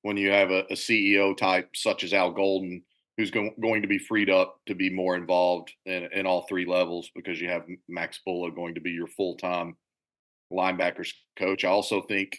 when 0.07 0.15
you 0.15 0.31
have 0.31 0.51
a, 0.51 0.59
a 0.69 0.73
CEO 0.73 1.35
type 1.35 1.69
such 1.75 2.05
as 2.05 2.13
Al 2.13 2.31
Golden, 2.31 2.81
who's 3.17 3.29
go- 3.29 3.51
going 3.61 3.81
to 3.81 3.89
be 3.89 3.97
freed 3.97 4.29
up 4.29 4.61
to 4.65 4.73
be 4.73 4.89
more 4.89 5.17
involved 5.17 5.73
in, 5.85 6.07
in 6.13 6.25
all 6.25 6.47
three 6.47 6.65
levels 6.65 7.11
because 7.13 7.41
you 7.41 7.49
have 7.49 7.65
Max 7.89 8.21
Bullough 8.25 8.55
going 8.55 8.75
to 8.75 8.79
be 8.79 8.91
your 8.91 9.07
full 9.07 9.35
time 9.35 9.75
linebackers 10.49 11.11
coach. 11.37 11.65
I 11.65 11.67
also 11.67 11.99
think 12.03 12.37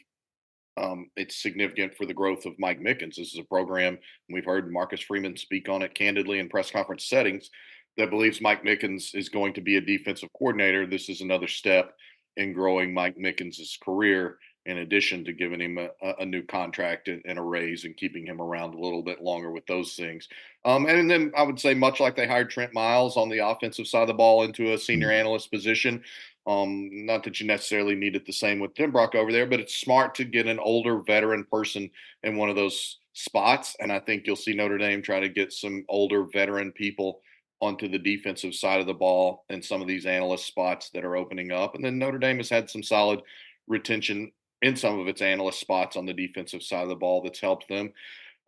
um, 0.79 1.11
it's 1.15 1.43
significant 1.43 1.95
for 1.95 2.07
the 2.07 2.15
growth 2.15 2.47
of 2.47 2.59
Mike 2.59 2.81
Mickens. 2.81 3.17
This 3.17 3.35
is 3.35 3.39
a 3.39 3.45
program, 3.45 3.99
we've 4.31 4.47
heard 4.47 4.73
Marcus 4.73 5.03
Freeman 5.03 5.37
speak 5.37 5.69
on 5.69 5.83
it 5.83 5.95
candidly 5.95 6.39
in 6.39 6.49
press 6.49 6.71
conference 6.71 7.05
settings, 7.05 7.51
that 7.99 8.09
believes 8.09 8.41
Mike 8.41 8.65
Mickens 8.65 9.15
is 9.15 9.29
going 9.29 9.53
to 9.53 9.61
be 9.61 9.77
a 9.77 9.83
defensive 9.83 10.31
coordinator. 10.39 10.87
This 10.87 11.11
is 11.11 11.21
another 11.21 11.49
step 11.49 11.93
in 12.39 12.55
growing 12.55 12.95
Mike 12.95 13.19
Mickens' 13.19 13.79
career, 13.83 14.39
in 14.69 14.79
addition 14.79 15.25
to 15.25 15.33
giving 15.33 15.61
him 15.61 15.79
a, 15.79 15.89
a 16.19 16.27
new 16.27 16.43
contract 16.43 17.09
and, 17.09 17.23
and, 17.25 17.39
a 17.39 17.43
raise 17.43 17.87
and 17.87 17.97
keeping 17.97 18.27
him 18.27 18.39
around 18.39 18.75
a 18.75 18.79
little 18.79 19.03
bit 19.03 19.23
longer 19.23 19.51
with 19.51 19.67
those 19.67 19.95
things. 19.95 20.29
Um, 20.67 20.85
and 20.87 21.11
then 21.11 21.33
I 21.35 21.43
would 21.43 21.59
say, 21.59 21.73
much 21.73 22.01
like 22.01 22.15
they 22.15 22.27
hired 22.27 22.51
Trent 22.51 22.75
Miles 22.75 23.17
on 23.17 23.31
the 23.31 23.39
offensive 23.39 23.87
side 23.87 24.03
of 24.03 24.09
the 24.09 24.15
ball 24.15 24.43
into 24.43 24.75
a 24.75 24.79
senior 24.79 25.09
mm-hmm. 25.09 25.21
analyst 25.21 25.51
position, 25.51 26.05
um, 26.47 26.91
not 26.93 27.25
that 27.25 27.41
you 27.41 27.47
necessarily 27.47 27.95
need 27.95 28.15
it 28.15 28.27
the 28.27 28.33
same 28.33 28.61
with 28.61 28.75
Denbrock 28.75 29.15
over 29.15 29.33
there, 29.33 29.47
but 29.47 29.59
it's 29.59 29.75
smart 29.75 30.15
to 30.17 30.25
get 30.25 30.47
an 30.47 30.59
older 30.59 30.99
veteran 30.99 31.45
person 31.51 31.91
in 32.23 32.37
one 32.37 32.51
of 32.51 32.57
those 32.57 32.99
spots. 33.15 33.75
And 33.81 33.91
I 33.91 34.01
think 34.01 34.27
you'll 34.27 34.37
see 34.37 34.55
Notre 34.55 34.77
Dame 34.77 35.01
try 35.01 35.19
to 35.19 35.31
get 35.31 35.51
some 35.51 35.87
older 35.89 36.25
veteran 36.25 36.73
people 36.73 37.23
onto 37.63 37.89
the 37.89 37.99
defensive 37.99 38.55
side 38.55 38.81
of 38.81 38.87
the 38.87 38.93
ball 38.93 39.47
in 39.49 39.63
some 39.63 39.81
of 39.81 39.89
these 39.89 40.05
analyst 40.05 40.47
spots 40.47 40.91
that 40.91 41.07
are 41.07 41.17
opening 41.17 41.53
up. 41.53 41.75
And 41.75 41.83
then 41.83 41.99
Notre 41.99 42.19
Dame 42.19 42.37
has 42.37 42.51
had 42.51 42.69
some 42.69 42.83
solid 42.83 43.21
retention 43.67 44.31
in 44.63 44.77
some 44.77 44.99
of 44.99 45.09
its 45.09 45.23
analyst 45.23 45.61
spots 45.61 45.97
on 45.97 46.07
the 46.07 46.13
defensive 46.13 46.63
side 46.63 46.83
of 46.83 46.89
the 46.89 46.95
ball 46.95 47.23
that's 47.23 47.41
helped 47.41 47.69
them. 47.69 47.93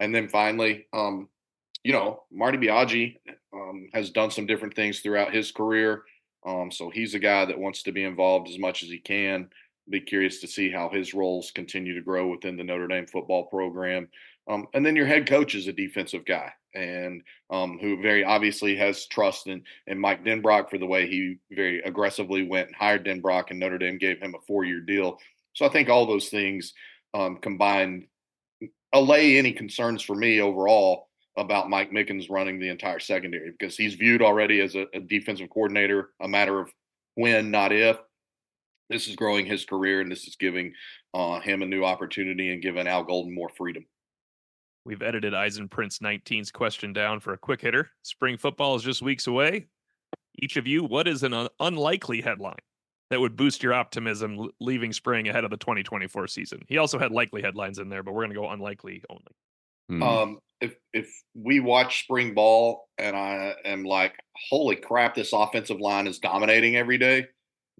And 0.01 0.14
then 0.14 0.29
finally, 0.29 0.87
um, 0.92 1.29
you 1.85 1.92
know, 1.92 2.23
Marty 2.33 2.59
Biagi 2.59 3.18
um, 3.53 3.88
has 3.92 4.11
done 4.11 4.31
some 4.31 4.46
different 4.46 4.75
things 4.75 5.01
throughout 5.01 5.35
his 5.35 5.53
career. 5.53 6.03
Um, 6.46 6.70
so 6.70 6.90
he's 6.90 7.14
a 7.14 7.18
guy 7.18 7.44
that 7.44 7.59
wants 7.59 7.83
to 7.85 7.92
be 7.92 8.05
involved 8.05 8.49
as 8.49 8.59
much 8.59 8.83
as 8.83 8.88
he 8.88 8.99
can. 8.99 9.49
Be 9.88 10.01
curious 10.01 10.40
to 10.40 10.46
see 10.46 10.70
how 10.70 10.88
his 10.88 11.14
roles 11.14 11.51
continue 11.51 11.94
to 11.94 12.01
grow 12.01 12.29
within 12.29 12.57
the 12.57 12.64
Notre 12.64 12.88
Dame 12.88 13.07
football 13.07 13.44
program. 13.44 14.09
Um, 14.49 14.66
and 14.75 14.85
then 14.85 14.96
your 14.96 15.07
head 15.07 15.29
coach 15.29 15.55
is 15.55 15.68
a 15.68 15.73
defensive 15.73 16.25
guy 16.25 16.53
and 16.75 17.23
um, 17.51 17.79
who 17.81 18.01
very 18.01 18.25
obviously 18.25 18.77
has 18.77 19.07
trust 19.07 19.46
in, 19.46 19.62
in 19.87 19.99
Mike 19.99 20.25
Denbrock 20.25 20.70
for 20.70 20.79
the 20.79 20.87
way 20.87 21.09
he 21.09 21.38
very 21.51 21.81
aggressively 21.83 22.46
went 22.46 22.68
and 22.68 22.77
hired 22.77 23.05
Denbrock, 23.05 23.51
and 23.51 23.59
Notre 23.59 23.79
Dame 23.79 23.99
gave 23.99 24.20
him 24.20 24.35
a 24.35 24.46
four 24.46 24.64
year 24.64 24.81
deal. 24.81 25.18
So 25.61 25.66
I 25.66 25.68
think 25.68 25.90
all 25.90 26.07
those 26.07 26.31
things 26.31 26.73
um, 27.12 27.37
combined 27.37 28.07
allay 28.94 29.37
any 29.37 29.53
concerns 29.53 30.01
for 30.01 30.16
me 30.16 30.40
overall 30.40 31.09
about 31.37 31.68
Mike 31.68 31.90
Mickens 31.90 32.31
running 32.31 32.59
the 32.59 32.70
entire 32.70 32.99
secondary 32.99 33.51
because 33.51 33.77
he's 33.77 33.92
viewed 33.92 34.23
already 34.23 34.62
as 34.62 34.75
a, 34.75 34.87
a, 34.94 35.01
defensive 35.01 35.51
coordinator, 35.51 36.12
a 36.23 36.27
matter 36.27 36.59
of 36.59 36.73
when, 37.16 37.51
not 37.51 37.73
if. 37.73 37.99
This 38.88 39.07
is 39.07 39.16
growing 39.16 39.44
his 39.44 39.66
career 39.66 40.01
and 40.01 40.11
this 40.11 40.27
is 40.27 40.37
giving 40.37 40.73
uh, 41.12 41.40
him 41.40 41.61
a 41.61 41.66
new 41.66 41.85
opportunity 41.85 42.55
and 42.55 42.62
giving 42.62 42.88
Al 42.88 43.05
Golden 43.05 43.35
more 43.35 43.51
freedom. 43.51 43.85
We've 44.87 45.03
edited 45.03 45.35
Eisen 45.35 45.68
Prince 45.68 45.99
19's 45.99 46.51
question 46.51 46.94
down 46.94 47.20
for 47.20 47.35
a 47.35 47.38
quick 47.38 47.61
hitter. 47.61 47.90
Spring 48.01 48.38
football 48.38 48.77
is 48.77 48.83
just 48.83 49.03
weeks 49.03 49.27
away. 49.27 49.66
Each 50.38 50.57
of 50.57 50.66
you, 50.66 50.85
what 50.85 51.07
is 51.07 51.23
an 51.23 51.35
un- 51.35 51.49
unlikely 51.61 52.23
headline 52.23 52.57
that 53.11 53.20
would 53.20 53.37
boost 53.37 53.62
your 53.62 53.75
optimism 53.75 54.51
leaving 54.61 54.92
spring 54.92 55.29
ahead 55.29 55.44
of 55.44 55.51
the 55.51 55.57
2024 55.57 56.29
season? 56.29 56.61
He 56.68 56.79
also 56.79 56.99
had 56.99 57.11
likely 57.11 57.42
headlines 57.42 57.79
in 57.79 57.88
there, 57.88 58.03
but 58.03 58.12
we're 58.12 58.23
going 58.23 58.35
to 58.35 58.40
go 58.40 58.51
unlikely 58.51 59.03
only. 59.11 59.23
Hmm. 59.88 60.03
Um, 60.03 60.38
if 60.61 60.75
if 60.92 61.11
we 61.35 61.61
watch 61.61 62.05
spring 62.05 62.35
ball 62.35 62.88
and 62.99 63.16
I 63.16 63.55
am 63.64 63.85
like, 63.85 64.14
holy 64.49 64.77
crap, 64.77 65.14
this 65.14 65.33
offensive 65.33 65.81
line 65.81 66.07
is 66.07 66.18
dominating 66.18 66.77
every 66.77 66.99
day, 66.99 67.27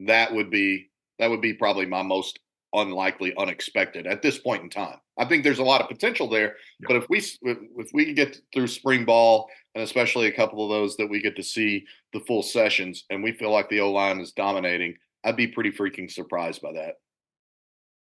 that 0.06 0.32
would 0.32 0.50
be 0.50 0.90
that 1.18 1.30
would 1.30 1.40
be 1.40 1.54
probably 1.54 1.86
my 1.86 2.02
most 2.02 2.40
unlikely, 2.72 3.34
unexpected 3.36 4.06
at 4.06 4.22
this 4.22 4.38
point 4.38 4.62
in 4.62 4.70
time. 4.70 4.98
I 5.18 5.26
think 5.26 5.44
there's 5.44 5.58
a 5.58 5.64
lot 5.64 5.80
of 5.80 5.88
potential 5.88 6.28
there, 6.28 6.56
yeah. 6.80 6.86
but 6.88 6.96
if 6.96 7.08
we 7.08 7.22
if 7.42 7.90
we 7.92 8.12
get 8.14 8.38
through 8.52 8.68
spring 8.68 9.04
ball 9.04 9.48
and 9.74 9.84
especially 9.84 10.26
a 10.26 10.32
couple 10.32 10.64
of 10.64 10.70
those 10.70 10.96
that 10.96 11.08
we 11.08 11.20
get 11.20 11.36
to 11.36 11.42
see 11.42 11.84
the 12.12 12.20
full 12.20 12.42
sessions 12.42 13.04
and 13.10 13.22
we 13.22 13.32
feel 13.32 13.52
like 13.52 13.68
the 13.68 13.80
O 13.80 13.92
line 13.92 14.18
is 14.18 14.32
dominating, 14.32 14.96
I'd 15.24 15.37
be 15.37 15.48
pretty 15.48 15.70
freaking 15.70 16.11
surprised 16.11 16.62
by 16.62 16.72
that. 16.72 16.94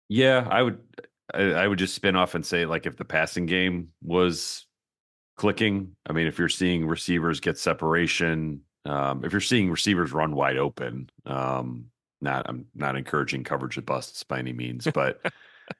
Yeah, 0.09 0.47
I 0.49 0.61
would 0.61 0.79
I, 1.33 1.41
I 1.53 1.67
would 1.67 1.79
just 1.79 1.95
spin 1.95 2.15
off 2.15 2.35
and 2.35 2.45
say 2.45 2.65
like 2.65 2.85
if 2.85 2.97
the 2.97 3.05
passing 3.05 3.45
game 3.45 3.89
was 4.01 4.65
clicking, 5.37 5.95
I 6.07 6.13
mean, 6.13 6.27
if 6.27 6.37
you're 6.37 6.49
seeing 6.49 6.85
receivers 6.85 7.39
get 7.39 7.57
separation, 7.57 8.61
um, 8.85 9.23
if 9.23 9.31
you're 9.31 9.41
seeing 9.41 9.69
receivers 9.71 10.11
run 10.11 10.35
wide 10.35 10.57
open, 10.57 11.09
um, 11.25 11.85
not 12.21 12.45
I'm 12.47 12.65
not 12.75 12.95
encouraging 12.95 13.43
coverage 13.43 13.77
of 13.77 13.85
busts 13.85 14.23
by 14.23 14.39
any 14.39 14.53
means, 14.53 14.87
but 14.93 15.19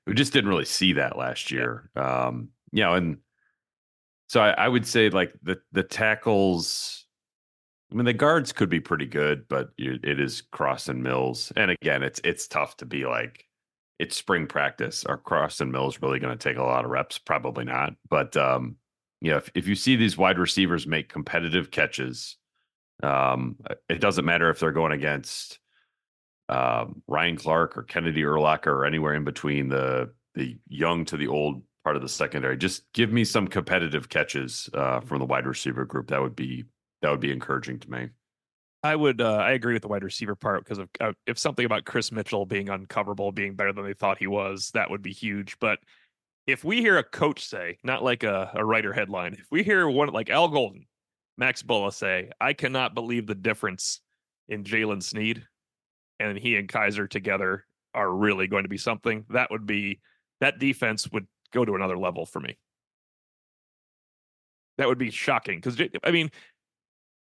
we 0.08 0.14
just 0.14 0.34
didn't 0.34 0.50
really 0.50 0.66
see 0.66 0.94
that 0.94 1.18
last 1.18 1.52
year. 1.52 1.90
Um, 1.96 2.50
you 2.72 2.84
know, 2.84 2.94
and 2.94 3.18
so 4.28 4.42
I, 4.42 4.52
I 4.52 4.68
would 4.68 4.88
say 4.88 5.10
like 5.10 5.34
the 5.44 5.60
the 5.72 5.84
tackles. 5.84 7.03
I 7.94 7.96
mean, 7.96 8.06
the 8.06 8.14
guards 8.14 8.52
could 8.52 8.70
be 8.70 8.80
pretty 8.80 9.06
good, 9.06 9.48
but 9.48 9.70
it 9.78 10.20
is 10.20 10.42
Cross 10.42 10.90
and 10.90 11.04
Mills, 11.04 11.54
and 11.56 11.70
again, 11.70 12.02
it's 12.02 12.20
it's 12.24 12.48
tough 12.48 12.76
to 12.78 12.86
be 12.86 13.06
like 13.06 13.46
it's 14.00 14.18
spring 14.18 14.48
practice. 14.48 15.06
Are 15.06 15.18
Cross 15.18 15.62
and 15.62 15.72
Mills 15.72 16.02
really 16.02 16.18
going 16.18 16.36
to 16.36 16.50
take 16.50 16.58
a 16.58 16.64
lot 16.64 16.86
of 16.86 16.92
reps? 16.92 17.20
Probably 17.20 17.66
not. 17.66 17.94
But 18.10 18.36
um, 18.36 18.78
you 19.22 19.30
know, 19.30 19.38
if, 19.38 19.52
if 19.54 19.68
you 19.68 19.76
see 19.76 19.96
these 19.96 20.18
wide 20.18 20.40
receivers 20.40 20.88
make 20.88 21.08
competitive 21.08 21.70
catches, 21.70 22.38
um, 23.04 23.58
it 23.88 24.02
doesn't 24.02 24.26
matter 24.26 24.50
if 24.50 24.60
they're 24.60 24.72
going 24.72 24.92
against 24.92 25.60
um, 26.50 27.04
Ryan 27.08 27.38
Clark 27.38 27.78
or 27.78 27.84
Kennedy 27.84 28.24
Urlacher 28.24 28.68
or 28.68 28.86
anywhere 28.86 29.14
in 29.14 29.24
between 29.24 29.70
the 29.70 30.12
the 30.34 30.58
young 30.68 31.06
to 31.06 31.18
the 31.18 31.28
old 31.28 31.62
part 31.84 31.96
of 31.96 32.02
the 32.02 32.10
secondary. 32.10 32.58
Just 32.58 32.92
give 32.94 33.12
me 33.12 33.24
some 33.24 33.48
competitive 33.48 34.10
catches 34.10 34.68
uh, 34.74 35.00
from 35.02 35.20
the 35.20 35.26
wide 35.26 35.46
receiver 35.46 35.86
group. 35.86 36.08
That 36.08 36.22
would 36.24 36.36
be 36.36 36.66
that 37.04 37.12
would 37.12 37.20
be 37.20 37.32
encouraging 37.32 37.80
to 37.80 37.92
me. 37.92 38.10
I 38.82 38.96
would 38.96 39.22
uh, 39.22 39.36
I 39.36 39.52
agree 39.52 39.74
with 39.74 39.84
the 39.84 39.88
wide 39.88 40.04
receiver 40.04 40.36
part 40.36 40.64
because 40.64 40.80
of 40.80 40.90
uh, 41.00 41.14
if 41.28 41.38
something 41.38 41.66
about 41.66 41.86
Kris 41.86 42.12
Mitchell 42.12 42.46
being 42.46 42.68
uncoverable, 42.68 43.32
being 43.32 43.56
better 43.56 43.72
than 43.72 43.86
they 43.86 43.94
thought 43.94 44.18
he 44.18 44.28
was, 44.28 44.72
that 44.74 44.90
would 44.90 45.02
be 45.02 45.14
huge. 45.14 45.58
But 45.60 45.80
if 46.48 46.64
we 46.64 46.82
hear 46.82 46.98
a 46.98 47.04
coach 47.04 47.46
say, 47.46 47.78
not 47.84 48.04
like 48.04 48.24
a, 48.24 48.52
a 48.56 48.66
writer 48.66 48.92
headline, 48.92 49.34
if 49.34 49.46
we 49.52 49.64
hear 49.64 49.88
one 49.88 50.10
like 50.10 50.30
Al 50.30 50.48
Golden, 50.48 50.86
Max 51.38 51.62
Bullough 51.62 51.94
say, 51.94 52.32
I 52.42 52.54
cannot 52.54 52.94
believe 52.94 53.28
the 53.28 53.36
difference 53.36 54.02
in 54.50 54.64
Jaylen 54.64 55.02
Sneed 55.02 55.46
and 56.20 56.38
he 56.38 56.58
and 56.58 56.68
Kaiser 56.68 57.08
together 57.08 57.66
are 57.94 58.12
really 58.12 58.48
going 58.48 58.64
to 58.64 58.70
be 58.70 58.78
something, 58.78 59.26
that 59.30 59.52
would 59.52 59.66
be 59.66 60.00
that 60.42 60.60
defense 60.60 61.10
would 61.12 61.28
go 61.54 61.64
to 61.64 61.76
another 61.76 61.98
level 61.98 62.26
for 62.26 62.40
me. 62.40 62.58
That 64.78 64.88
would 64.88 64.98
be 64.98 65.12
shocking 65.12 65.60
because 65.60 65.80
I 66.04 66.12
mean, 66.12 66.32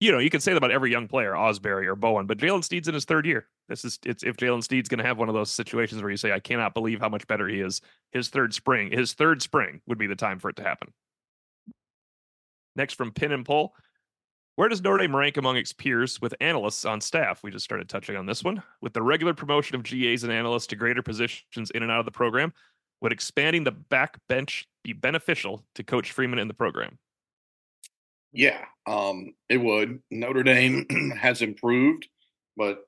you 0.03 0.11
know, 0.11 0.19
you 0.19 0.31
can 0.31 0.41
say 0.41 0.53
that 0.53 0.57
about 0.57 0.73
every 0.73 0.91
young 0.91 1.07
player, 1.07 1.31
Ausberry 1.33 1.87
or 1.87 1.95
Bowen, 1.95 2.27
but 2.27 2.39
Jaylen 2.39 2.65
Sneed's 2.65 2.89
in 2.89 2.95
his 2.95 3.05
third 3.05 3.25
year. 3.25 3.47
This 3.69 3.85
is 3.85 4.01
it's 4.05 4.25
if 4.25 4.37
Jaylen 4.37 4.65
Sneed's 4.65 4.89
going 4.89 4.99
to 4.99 5.05
have 5.05 5.17
one 5.17 5.29
of 5.29 5.35
those 5.35 5.53
situations 5.53 6.03
where 6.03 6.11
you 6.11 6.17
say, 6.17 6.33
I 6.33 6.41
cannot 6.41 6.75
believe 6.75 6.99
how 6.99 7.09
much 7.09 7.25
better 7.29 7.47
he 7.47 7.61
is. 7.61 7.81
His 8.11 8.29
third 8.29 8.53
spring, 8.53 8.91
his 8.91 9.13
third 9.13 9.43
spring 9.43 9.81
would 9.87 9.99
be 9.99 10.09
the 10.09 10.17
time 10.17 10.41
for 10.41 10.49
it 10.51 10.57
to 10.57 10.65
happen. 10.65 10.93
Next 12.75 12.95
from 12.95 13.13
Pin 13.13 13.31
and 13.31 13.45
Pull, 13.45 13.77
where 14.57 14.69
does 14.69 14.83
Notre 14.83 14.99
Dame 14.99 15.15
rank 15.15 15.37
among 15.37 15.57
its 15.57 15.73
peers 15.73 16.21
with 16.21 16.35
analysts 16.41 16.85
on 16.85 17.01
staff? 17.01 17.45
We 17.45 17.53
just 17.53 17.65
started 17.65 17.89
touching 17.89 18.17
on 18.17 18.27
this 18.27 18.43
one. 18.43 18.61
With 18.81 18.95
the 18.95 19.03
regular 19.03 19.35
promotion 19.35 19.77
of 19.77 19.85
GAs 19.85 20.25
and 20.25 20.33
analysts 20.33 20.67
to 20.69 20.77
greater 20.77 21.03
positions 21.03 21.71
in 21.71 21.85
and 21.85 21.93
out 21.93 22.01
of 22.01 22.07
the 22.07 22.11
program, 22.11 22.53
would 23.03 23.13
expanding 23.13 23.63
the 23.63 23.71
back 23.71 24.19
bench 24.29 24.67
be 24.83 24.95
beneficial 24.95 25.65
to 25.77 25.85
Coach 25.85 26.11
Freeman 26.11 26.41
in 26.41 26.49
the 26.49 26.55
program? 26.55 26.99
Yeah, 28.33 28.65
um, 28.87 29.35
it 29.49 29.59
would. 29.59 30.01
Notre 30.11 30.43
Dame 30.43 30.87
has 31.21 31.43
improved, 31.43 32.09
but 32.57 32.85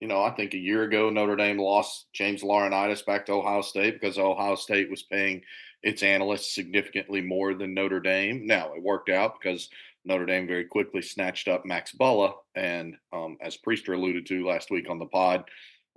you 0.00 0.06
know, 0.08 0.22
I 0.22 0.30
think 0.30 0.54
a 0.54 0.58
year 0.58 0.84
ago 0.84 1.10
Notre 1.10 1.36
Dame 1.36 1.58
lost 1.58 2.06
James 2.12 2.42
Laurinaitis 2.42 3.04
back 3.04 3.26
to 3.26 3.32
Ohio 3.32 3.62
State 3.62 4.00
because 4.00 4.18
Ohio 4.18 4.54
State 4.54 4.90
was 4.90 5.02
paying 5.02 5.42
its 5.82 6.02
analysts 6.02 6.54
significantly 6.54 7.20
more 7.20 7.54
than 7.54 7.74
Notre 7.74 8.00
Dame. 8.00 8.46
Now 8.46 8.74
it 8.74 8.82
worked 8.82 9.08
out 9.08 9.34
because 9.40 9.68
Notre 10.04 10.26
Dame 10.26 10.46
very 10.46 10.64
quickly 10.64 11.02
snatched 11.02 11.48
up 11.48 11.66
Max 11.66 11.92
Bullough. 11.92 12.34
And 12.54 12.96
um, 13.12 13.36
as 13.40 13.56
Prister 13.56 13.94
alluded 13.94 14.26
to 14.26 14.46
last 14.46 14.70
week 14.70 14.88
on 14.88 14.98
the 14.98 15.06
pod, 15.06 15.44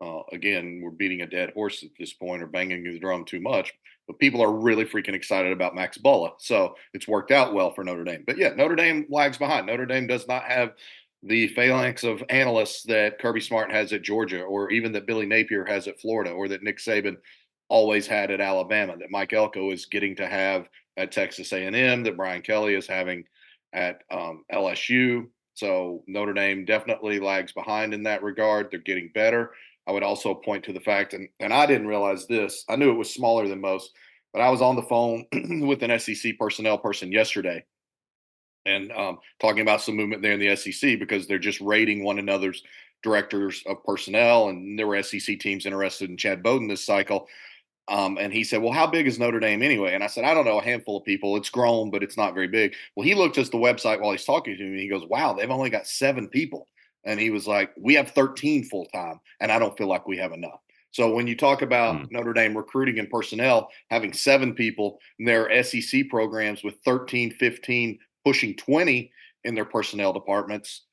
uh, 0.02 0.22
again, 0.32 0.82
we're 0.84 0.92
beating 0.92 1.22
a 1.22 1.28
dead 1.28 1.52
horse 1.54 1.84
at 1.84 1.90
this 2.00 2.14
point 2.14 2.42
or 2.42 2.48
banging 2.48 2.84
the 2.84 3.00
drum 3.00 3.24
too 3.24 3.40
much. 3.40 3.74
But 4.12 4.20
people 4.20 4.42
are 4.42 4.52
really 4.52 4.86
freaking 4.86 5.14
excited 5.14 5.52
about 5.52 5.76
Max 5.76 5.98
Bullough. 5.98 6.34
So 6.40 6.76
it's 6.94 7.08
worked 7.08 7.32
out 7.32 7.54
well 7.54 7.74
for 7.74 7.84
Notre 7.84 8.04
Dame. 8.04 8.24
But 8.26 8.38
yeah, 8.38 8.50
Notre 8.50 8.76
Dame 8.76 9.06
lags 9.10 9.38
behind. 9.38 9.68
Notre 9.68 9.86
Dame 9.86 10.08
does 10.08 10.28
not 10.28 10.44
have 10.44 10.74
the 11.24 11.48
phalanx 11.50 12.04
of 12.04 12.24
analysts 12.30 12.84
that 12.84 13.20
Kirby 13.20 13.42
Smart 13.42 13.72
has 13.72 13.94
at 13.94 14.02
Georgia, 14.02 14.42
or 14.42 14.72
even 14.72 14.92
that 14.94 15.06
Billy 15.06 15.26
Napier 15.26 15.66
has 15.66 15.88
at 15.88 16.00
Florida, 16.00 16.32
or 16.32 16.48
that 16.48 16.64
Nick 16.64 16.80
Saban 16.80 17.18
always 17.70 18.08
had 18.08 18.32
at 18.32 18.42
Alabama, 18.42 18.98
that 18.98 19.12
Mike 19.12 19.32
Elko 19.32 19.72
is 19.72 19.86
getting 19.86 20.16
to 20.16 20.28
have 20.28 20.68
at 20.98 21.12
Texas 21.12 21.54
A&M, 21.54 22.04
that 22.04 22.18
Brian 22.18 22.42
Kelly 22.42 22.76
is 22.76 22.88
having– 22.88 23.24
at 23.74 24.02
um, 24.12 24.44
LSU. 24.52 25.28
So 25.54 26.04
Notre 26.08 26.34
Dame 26.34 26.66
definitely 26.66 27.20
lags 27.20 27.52
behind 27.52 27.94
in 27.94 28.04
that 28.04 28.24
regard. 28.24 28.70
They're 28.70 28.80
getting 28.80 29.12
better. 29.14 29.52
I 29.88 29.92
would 29.92 30.04
also 30.04 30.34
point 30.34 30.64
to 30.66 30.74
the 30.74 30.80
fact, 30.80 31.14
and, 31.14 31.28
and 31.40 31.54
I 31.54 31.66
didn't 31.66 31.88
realize 31.88 32.28
this, 32.28 32.64
I 32.70 32.76
knew 32.76 32.92
it 32.92 32.98
was 32.98 33.14
smaller 33.14 33.48
than 33.48 33.62
most, 33.62 33.92
but 34.34 34.42
I 34.42 34.50
was 34.50 34.62
on 34.62 34.76
the 34.76 34.84
phone 34.84 35.26
with 35.68 35.84
an 35.84 35.98
SEC 36.00 36.38
personnel 36.38 36.78
person 36.78 37.12
yesterday 37.12 37.66
and 38.66 38.92
um, 38.92 39.20
talking 39.40 39.62
about 39.62 39.82
some 39.82 39.96
movement 39.96 40.22
there 40.22 40.34
in 40.34 40.40
the 40.40 40.56
SEC 40.56 41.00
because 41.00 41.28
they're 41.28 41.40
just 41.40 41.62
rating 41.62 42.04
one 42.04 42.20
another's 42.20 42.64
directors 43.04 43.64
of 43.66 43.84
personnel. 43.84 44.50
And 44.50 44.78
there 44.78 44.88
were 44.88 45.02
SEC 45.02 45.40
teams 45.40 45.66
interested 45.66 46.10
in 46.10 46.18
Chad 46.18 46.44
Bowden 46.44 46.68
this 46.68 46.86
cycle. 46.86 47.28
Um, 47.88 48.18
and 48.20 48.32
he 48.32 48.44
said, 48.44 48.62
Well, 48.62 48.72
how 48.72 48.88
big 48.88 49.08
is 49.08 49.20
Notre 49.20 49.40
Dame 49.40 49.64
anyway? 49.64 49.96
And 49.96 50.04
I 50.04 50.08
said, 50.08 50.24
I 50.24 50.34
don't 50.34 50.46
know, 50.46 50.60
a 50.60 50.64
handful 50.64 50.98
of 50.98 51.04
people. 51.04 51.36
It's 51.36 51.50
grown, 51.50 51.90
but 51.90 52.04
it's 52.04 52.16
not 52.18 52.34
very 52.34 52.48
big. 52.48 52.76
Well, 52.96 53.06
he 53.06 53.16
looked 53.16 53.38
at 53.38 53.52
the 53.52 53.58
website 53.58 54.00
while 54.00 54.12
he's 54.12 54.24
talking 54.24 54.56
to 54.56 54.64
me. 54.64 54.82
He 54.82 54.88
goes, 54.88 55.06
Wow, 55.08 55.34
they've 55.34 55.50
only 55.50 55.70
got 55.70 55.88
seven 55.88 56.30
people. 56.30 56.68
And 57.04 57.20
he 57.20 57.30
was 57.30 57.48
like, 57.48 57.72
We 57.78 57.96
have 57.96 58.12
13 58.12 58.66
full 58.66 58.86
time, 58.88 59.20
and 59.40 59.52
I 59.52 59.60
don't 59.60 59.78
feel 59.78 59.88
like 59.88 60.08
we 60.08 60.18
have 60.18 60.34
enough. 60.34 60.60
So 60.92 61.14
when 61.14 61.26
you 61.26 61.38
talk 61.38 61.62
about 61.62 61.96
mm. 61.96 62.12
Notre 62.12 62.34
Dame 62.34 62.56
recruiting 62.56 63.00
and 63.00 63.10
personnel, 63.10 63.70
having 63.90 64.14
seven 64.14 64.54
people 64.54 65.00
in 65.20 65.26
their 65.26 65.64
SEC 65.64 66.10
programs 66.10 66.64
with 66.64 66.76
13, 66.84 67.32
15, 67.32 67.98
pushing 68.26 68.56
20 68.58 69.12
in 69.46 69.56
their 69.56 69.66
personnel 69.66 70.12
departments, 70.14 70.84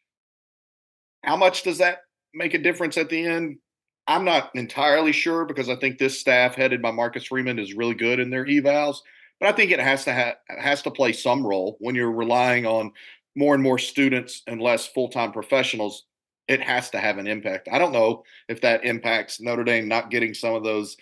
how 1.25 1.37
much 1.37 1.65
does 1.65 1.79
that 1.79 2.03
make 2.33 2.55
a 2.55 2.59
difference 2.59 2.97
at 2.97 3.09
the 3.09 3.25
end? 3.25 3.59
I'm 4.07 4.25
not 4.25 4.51
entirely 4.55 5.13
sure 5.13 5.45
because 5.45 5.69
I 5.69 5.77
think 5.77 5.99
this 5.99 6.19
staff 6.19 6.55
headed 6.55 6.81
by 6.81 6.93
Marcus 6.93 7.27
Freeman 7.27 7.59
is 7.59 7.75
really 7.75 7.95
good 7.95 8.21
in 8.21 8.31
their 8.31 8.47
evals, 8.47 8.99
but 9.39 9.49
I 9.49 9.53
think 9.53 9.71
it 9.71 9.81
has 9.81 10.05
to 10.05 10.15
ha- 10.15 10.37
has 10.59 10.81
to 10.83 10.91
play 10.91 11.13
some 11.13 11.47
role 11.47 11.77
when 11.81 11.95
you're 11.95 12.11
relying 12.11 12.65
on 12.65 12.93
more 13.37 13.55
and 13.55 13.63
more 13.63 13.79
students 13.79 14.43
and 14.47 14.61
less 14.61 14.87
full-time 14.87 15.33
professionals. 15.33 16.05
It 16.49 16.61
has 16.63 16.91
to 16.91 16.99
have 16.99 17.19
an 17.19 17.27
impact. 17.27 17.69
I 17.71 17.79
don't 17.79 17.93
know 17.93 18.25
if 18.49 18.61
that 18.63 18.85
impacts 18.85 19.41
Notre 19.41 19.65
Dame 19.65 19.87
not 19.87 20.11
getting 20.11 20.33
some 20.33 20.55
of 20.55 20.65
those 20.65 20.97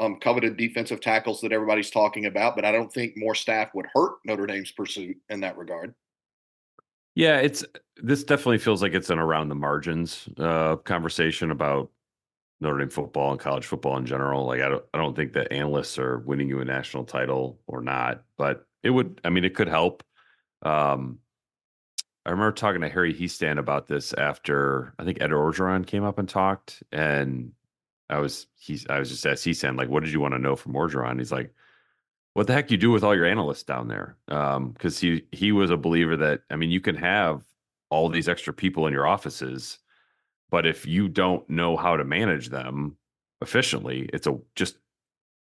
um, 0.00 0.18
coveted 0.20 0.56
defensive 0.56 1.00
tackles 1.00 1.40
that 1.40 1.52
everybody's 1.52 1.90
talking 1.90 2.26
about, 2.26 2.56
but 2.56 2.64
I 2.64 2.72
don't 2.72 2.92
think 2.92 3.14
more 3.16 3.34
staff 3.34 3.70
would 3.74 3.86
hurt 3.94 4.14
Notre 4.24 4.46
Dame's 4.46 4.70
pursuit 4.70 5.16
in 5.28 5.40
that 5.40 5.56
regard. 5.56 5.94
Yeah, 7.14 7.38
it's 7.38 7.64
this 7.96 8.24
definitely 8.24 8.58
feels 8.58 8.82
like 8.82 8.92
it's 8.92 9.08
an 9.08 9.18
around 9.18 9.48
the 9.48 9.54
margins 9.54 10.28
uh, 10.38 10.76
conversation 10.76 11.50
about 11.50 11.90
Notre 12.60 12.78
Dame 12.78 12.90
football 12.90 13.30
and 13.30 13.40
college 13.40 13.64
football 13.64 13.96
in 13.96 14.04
general. 14.04 14.44
Like 14.44 14.60
I 14.60 14.68
don't 14.68 14.84
I 14.92 14.98
don't 14.98 15.16
think 15.16 15.32
that 15.32 15.50
analysts 15.50 15.98
are 15.98 16.18
winning 16.18 16.48
you 16.48 16.60
a 16.60 16.64
national 16.64 17.04
title 17.04 17.58
or 17.66 17.80
not, 17.80 18.22
but 18.36 18.66
it 18.82 18.90
would 18.90 19.20
I 19.24 19.30
mean 19.30 19.44
it 19.44 19.54
could 19.54 19.68
help. 19.68 20.02
Um 20.62 21.18
I 22.26 22.30
remember 22.30 22.52
talking 22.52 22.80
to 22.80 22.88
Harry 22.88 23.14
Hiestand 23.14 23.58
about 23.58 23.86
this 23.86 24.12
after 24.12 24.92
I 24.98 25.04
think 25.04 25.20
Ed 25.20 25.30
Orgeron 25.30 25.86
came 25.86 26.04
up 26.04 26.18
and 26.18 26.28
talked 26.28 26.82
and 26.92 27.52
I 28.10 28.18
was 28.18 28.46
he's 28.56 28.86
I 28.88 28.98
was 28.98 29.08
just 29.10 29.26
asked 29.26 29.46
Hiestand 29.46 29.78
like 29.78 29.88
what 29.88 30.02
did 30.02 30.12
you 30.12 30.20
want 30.20 30.34
to 30.34 30.38
know 30.38 30.56
from 30.56 30.74
Orgeron? 30.74 31.18
He's 31.18 31.32
like 31.32 31.54
what 32.34 32.46
the 32.46 32.52
heck 32.52 32.70
you 32.70 32.76
do 32.76 32.90
with 32.90 33.02
all 33.02 33.14
your 33.14 33.24
analysts 33.24 33.62
down 33.62 33.88
there? 33.88 34.16
Um 34.28 34.74
cuz 34.74 34.98
he 34.98 35.22
he 35.32 35.52
was 35.52 35.70
a 35.70 35.76
believer 35.76 36.16
that 36.16 36.42
I 36.50 36.56
mean 36.56 36.70
you 36.70 36.80
can 36.80 36.96
have 36.96 37.44
all 37.88 38.08
these 38.08 38.28
extra 38.28 38.52
people 38.52 38.86
in 38.86 38.92
your 38.92 39.06
offices 39.06 39.78
but 40.50 40.66
if 40.66 40.86
you 40.86 41.08
don't 41.08 41.48
know 41.50 41.76
how 41.76 41.96
to 41.96 42.04
manage 42.04 42.48
them 42.48 42.96
efficiently, 43.40 44.08
it's 44.12 44.26
a 44.26 44.38
just 44.54 44.76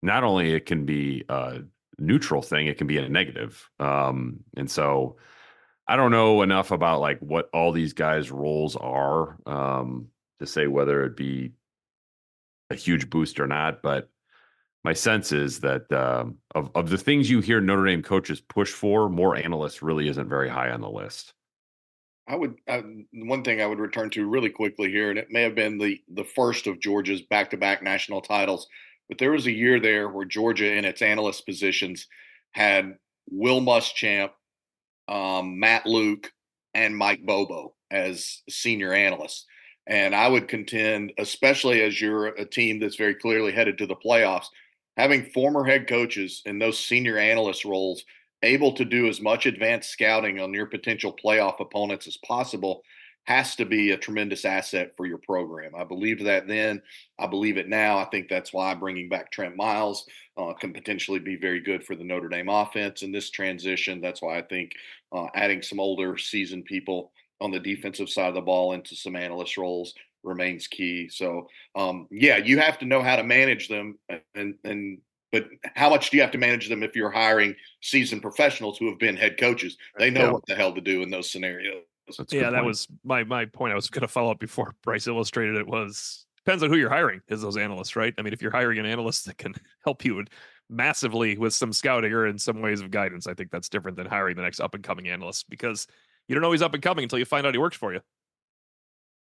not 0.03 0.25
only 0.25 0.53
it 0.53 0.67
can 0.67 0.85
be 0.85 1.25
a 1.29 1.61
neutral 1.99 2.43
thing, 2.43 2.67
it 2.67 2.79
can 2.79 2.87
be 2.87 2.99
a 2.99 3.09
negative. 3.09 3.71
Um, 3.81 4.41
and 4.57 4.71
so 4.71 5.17
I 5.87 5.97
don't 5.97 6.11
know 6.11 6.43
enough 6.43 6.71
about 6.71 7.01
like 7.01 7.19
what 7.21 7.51
all 7.53 7.73
these 7.73 7.93
guys' 7.93 8.31
roles 8.31 8.77
are 8.77 9.37
um, 9.47 10.09
to 10.41 10.47
say 10.47 10.67
whether 10.67 11.01
it'd 11.01 11.17
be 11.17 11.53
a 12.71 12.75
huge 12.75 13.11
boost 13.11 13.39
or 13.39 13.47
not. 13.47 13.83
But 13.83 14.09
my 14.83 14.95
sense 14.95 15.33
is 15.33 15.61
that 15.61 15.93
um, 15.93 16.39
of 16.55 16.71
of 16.75 16.91
the 16.91 16.99
things 16.99 17.29
you 17.29 17.41
hear 17.41 17.61
Notre 17.61 17.87
Dame 17.87 18.03
coaches 18.03 18.41
push 18.41 18.71
for, 18.71 19.09
more 19.09 19.37
analysts 19.37 19.83
really 19.83 20.09
isn't 20.09 20.29
very 20.29 20.49
high 20.49 20.71
on 20.71 20.81
the 20.81 20.91
list. 20.91 21.35
I 22.27 22.37
would 22.37 22.57
I, 22.67 22.83
one 23.13 23.45
thing 23.45 23.61
I 23.61 23.67
would 23.67 23.79
return 23.79 24.09
to 24.11 24.27
really 24.27 24.51
quickly 24.51 24.91
here, 24.91 25.11
and 25.11 25.19
it 25.19 25.29
may 25.31 25.43
have 25.43 25.55
been 25.55 25.77
the 25.77 26.01
the 26.09 26.25
first 26.25 26.67
of 26.67 26.81
Georgia's 26.81 27.21
back-to-back 27.21 27.83
national 27.83 28.23
titles, 28.23 28.67
but 29.09 29.19
there 29.19 29.33
was 29.33 29.47
a 29.47 29.53
year 29.53 29.79
there 29.79 30.09
where 30.09 30.25
Georgia, 30.25 30.73
in 30.73 30.87
its 30.87 31.03
analyst 31.03 31.45
positions, 31.45 32.07
had 32.53 32.97
Will 33.31 33.61
Muschamp, 33.61 34.31
um, 35.09 35.59
Matt 35.59 35.87
Luke, 35.87 36.33
and 36.75 36.97
Mike 36.97 37.25
Bobo 37.25 37.75
as 37.91 38.43
senior 38.49 38.93
analysts. 38.93 39.47
And 39.87 40.15
I 40.15 40.29
would 40.29 40.49
contend, 40.49 41.13
especially 41.19 41.83
as 41.83 42.01
you're 42.01 42.27
a 42.27 42.45
team 42.45 42.81
that's 42.81 42.97
very 42.97 43.15
clearly 43.15 43.53
headed 43.53 43.79
to 43.79 43.87
the 43.87 43.97
playoffs, 43.97 44.47
having 44.97 45.31
former 45.31 45.65
head 45.65 45.87
coaches 45.87 46.43
in 46.47 46.59
those 46.59 46.79
senior 46.79 47.19
analyst 47.19 47.65
roles 47.65 48.05
able 48.43 48.73
to 48.73 48.85
do 48.85 49.09
as 49.09 49.21
much 49.21 49.47
advanced 49.47 49.91
scouting 49.91 50.39
on 50.39 50.53
your 50.53 50.67
potential 50.67 51.15
playoff 51.23 51.61
opponents 51.61 52.07
as 52.07 52.19
possible 52.19 52.83
has 53.25 53.57
to 53.57 53.65
be 53.65 53.91
a 53.91 53.97
tremendous 53.97 54.45
asset 54.45 54.93
for 54.97 55.07
your 55.07 55.19
program. 55.19 55.73
I 55.75 55.85
believed 55.85 56.25
that 56.27 56.47
then. 56.47 56.83
I 57.19 57.27
believe 57.27 57.57
it 57.57 57.69
now. 57.69 57.99
I 57.99 58.05
think 58.07 58.29
that's 58.29 58.53
why 58.53 58.75
bringing 58.75 59.09
back 59.09 59.31
Trent 59.31 59.57
Miles 59.57 60.07
uh, 60.37 60.53
can 60.53 60.73
potentially 60.73 61.19
be 61.19 61.37
very 61.37 61.61
good 61.61 61.85
for 61.85 61.97
the 61.97 62.05
Notre 62.05 62.29
Dame 62.29 62.49
offense 62.49 63.03
in 63.03 63.13
this 63.13 63.31
transition. 63.31 64.01
That's 64.01 64.21
why 64.21 64.39
I 64.39 64.43
think 64.43 64.73
uh, 65.13 65.27
adding 65.35 65.63
some 65.63 65.81
older, 65.81 66.19
seasoned 66.19 66.67
people 66.67 67.13
on 67.41 67.51
the 67.51 67.61
defensive 67.61 68.11
side 68.11 68.29
of 68.29 68.35
the 68.35 68.41
ball 68.41 68.73
into 68.73 68.95
some 68.95 69.17
analyst 69.17 69.57
roles 69.57 69.95
remains 70.23 70.67
key. 70.67 71.09
So, 71.09 71.49
um, 71.75 72.07
yeah, 72.11 72.39
you 72.39 72.59
have 72.59 72.79
to 72.79 72.87
know 72.87 73.03
how 73.03 73.17
to 73.17 73.25
manage 73.25 73.69
them, 73.69 73.99
and 74.35 74.55
and 74.65 74.99
but 75.33 75.49
how 75.75 75.91
much 75.91 76.11
do 76.11 76.17
you 76.17 76.23
have 76.23 76.33
to 76.33 76.39
manage 76.39 76.69
them 76.69 76.83
if 76.83 76.95
you're 76.95 77.11
hiring 77.11 77.57
seasoned 77.81 78.23
professionals 78.23 78.79
who 78.79 78.89
have 78.89 78.99
been 78.99 79.17
head 79.17 79.39
coaches? 79.39 79.77
They 79.99 80.11
know 80.11 80.27
yeah. 80.27 80.33
what 80.33 80.47
the 80.47 80.55
hell 80.55 80.73
to 80.75 80.81
do 80.81 81.03
in 81.03 81.11
those 81.11 81.31
scenarios. 81.31 81.85
Yeah, 82.31 82.51
that 82.51 82.65
was 82.65 82.87
my 83.03 83.25
my 83.25 83.47
point. 83.47 83.73
I 83.73 83.77
was 83.77 83.89
going 83.89 84.03
to 84.03 84.09
follow 84.09 84.31
up 84.31 84.39
before 84.39 84.75
Brice 84.83 85.07
illustrated 85.07 85.57
it. 85.57 85.67
Was 85.67 86.27
depends 86.45 86.63
on 86.63 86.71
who 86.71 86.77
you're 86.77 86.91
hiring 86.91 87.21
as 87.31 87.41
those 87.41 87.57
analysts, 87.57 87.97
right? 87.97 88.13
I 88.19 88.23
mean, 88.23 88.33
if 88.33 88.43
you're 88.43 88.51
hiring 88.51 88.79
an 88.79 88.87
analyst 88.87 89.27
that 89.27 89.39
can 89.39 89.55
help 89.85 90.05
you 90.05 90.25
massively 90.69 91.37
with 91.39 91.55
some 91.55 91.73
scouting 91.73 92.13
or 92.13 92.27
in 92.27 92.39
some 92.39 92.61
ways 92.61 92.81
of 92.81 92.91
guidance, 92.91 93.27
I 93.27 93.35
think 93.35 93.51
that's 93.51 93.69
different 93.69 93.97
than 93.97 94.07
hiring 94.07 94.37
the 94.37 94.43
next 94.43 94.61
up 94.61 94.75
and 94.75 94.85
coming 94.85 95.09
analyst 95.09 95.49
because 95.49 95.87
you 96.29 96.35
don't 96.35 96.43
know 96.43 96.53
he's 96.53 96.63
up 96.63 96.75
and 96.75 96.83
coming 96.83 97.05
until 97.05 97.19
you 97.19 97.25
find 97.25 97.47
out 97.47 97.55
he 97.55 97.59
works 97.59 97.77
for 97.77 97.93
you. 97.93 98.01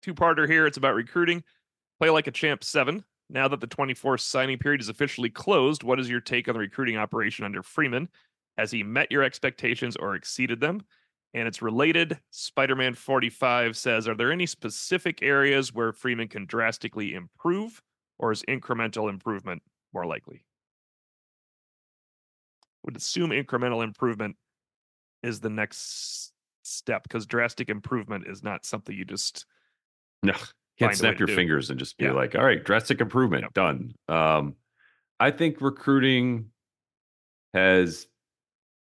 Two 0.04 0.14
parter 0.14 0.48
here. 0.48 0.68
It's 0.68 0.78
about 0.78 0.96
recruiting. 0.96 1.44
Play 2.00 2.10
like 2.10 2.28
a 2.28 2.32
champ 2.32 2.64
seven. 2.64 3.04
Now 3.30 3.48
that 3.50 3.60
the 3.60 3.68
24th 3.68 4.22
signing 4.22 4.58
period 4.58 4.80
is 4.80 4.90
officially 4.90 5.30
closed, 5.30 5.84
what 5.84 6.00
is 6.00 6.10
your 6.10 6.22
take 6.22 6.48
on 6.48 6.54
the 6.54 6.60
recruiting 6.60 6.98
operation 6.98 7.44
under 7.44 7.62
Freeman? 7.62 8.08
Has 8.58 8.72
he 8.72 8.84
met 8.84 9.12
your 9.12 9.24
expectations 9.24 9.96
or 9.98 10.16
exceeded 10.16 10.62
them? 10.62 10.82
And 11.34 11.48
it's 11.48 11.62
related. 11.62 12.20
Spider 12.32 12.76
Man 12.76 12.94
45 12.94 13.78
says 13.78 14.08
Are 14.08 14.16
there 14.16 14.32
any 14.32 14.46
specific 14.46 15.22
areas 15.22 15.74
where 15.74 15.94
Freeman 15.94 16.28
can 16.28 16.46
drastically 16.46 17.14
improve, 17.14 17.82
or 18.18 18.32
is 18.32 18.44
incremental 18.48 19.10
improvement 19.10 19.62
more 19.94 20.06
likely? 20.06 20.46
Would 22.84 22.96
assume 22.96 23.32
incremental 23.32 23.84
improvement 23.84 24.38
is 25.22 25.40
the 25.40 25.50
next 25.50 26.32
step 26.64 27.04
because 27.04 27.26
drastic 27.26 27.70
improvement 27.70 28.26
is 28.28 28.44
not 28.44 28.66
something 28.66 28.96
you 28.96 29.06
just 29.06 29.46
no 30.24 30.34
can't 30.78 30.96
snap 30.96 31.18
your 31.18 31.28
fingers 31.28 31.70
and 31.70 31.80
just 31.80 31.98
be 31.98 32.06
yeah. 32.06 32.12
like 32.12 32.36
all 32.36 32.44
right 32.44 32.64
drastic 32.64 33.00
improvement 33.00 33.44
yep. 33.44 33.54
done 33.54 33.94
um 34.10 34.54
i 35.20 35.32
think 35.32 35.62
recruiting 35.62 36.50
has 37.54 38.08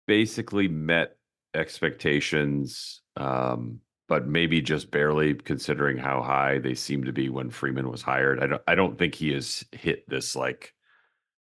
basically 0.06 0.68
met 0.68 1.15
expectations 1.56 3.02
um 3.16 3.80
but 4.08 4.28
maybe 4.28 4.62
just 4.62 4.92
barely 4.92 5.34
considering 5.34 5.96
how 5.96 6.22
high 6.22 6.58
they 6.58 6.74
seem 6.74 7.02
to 7.02 7.12
be 7.12 7.28
when 7.28 7.50
Freeman 7.50 7.90
was 7.90 8.02
hired. 8.02 8.40
I 8.40 8.46
don't 8.46 8.62
I 8.68 8.74
don't 8.76 8.96
think 8.96 9.16
he 9.16 9.32
has 9.32 9.64
hit 9.72 10.08
this 10.08 10.36
like 10.36 10.72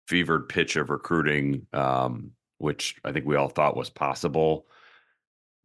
fevered 0.08 0.48
pitch 0.48 0.74
of 0.74 0.90
recruiting 0.90 1.68
um, 1.72 2.32
which 2.58 2.96
I 3.04 3.12
think 3.12 3.24
we 3.24 3.36
all 3.36 3.48
thought 3.48 3.76
was 3.76 3.88
possible 3.88 4.66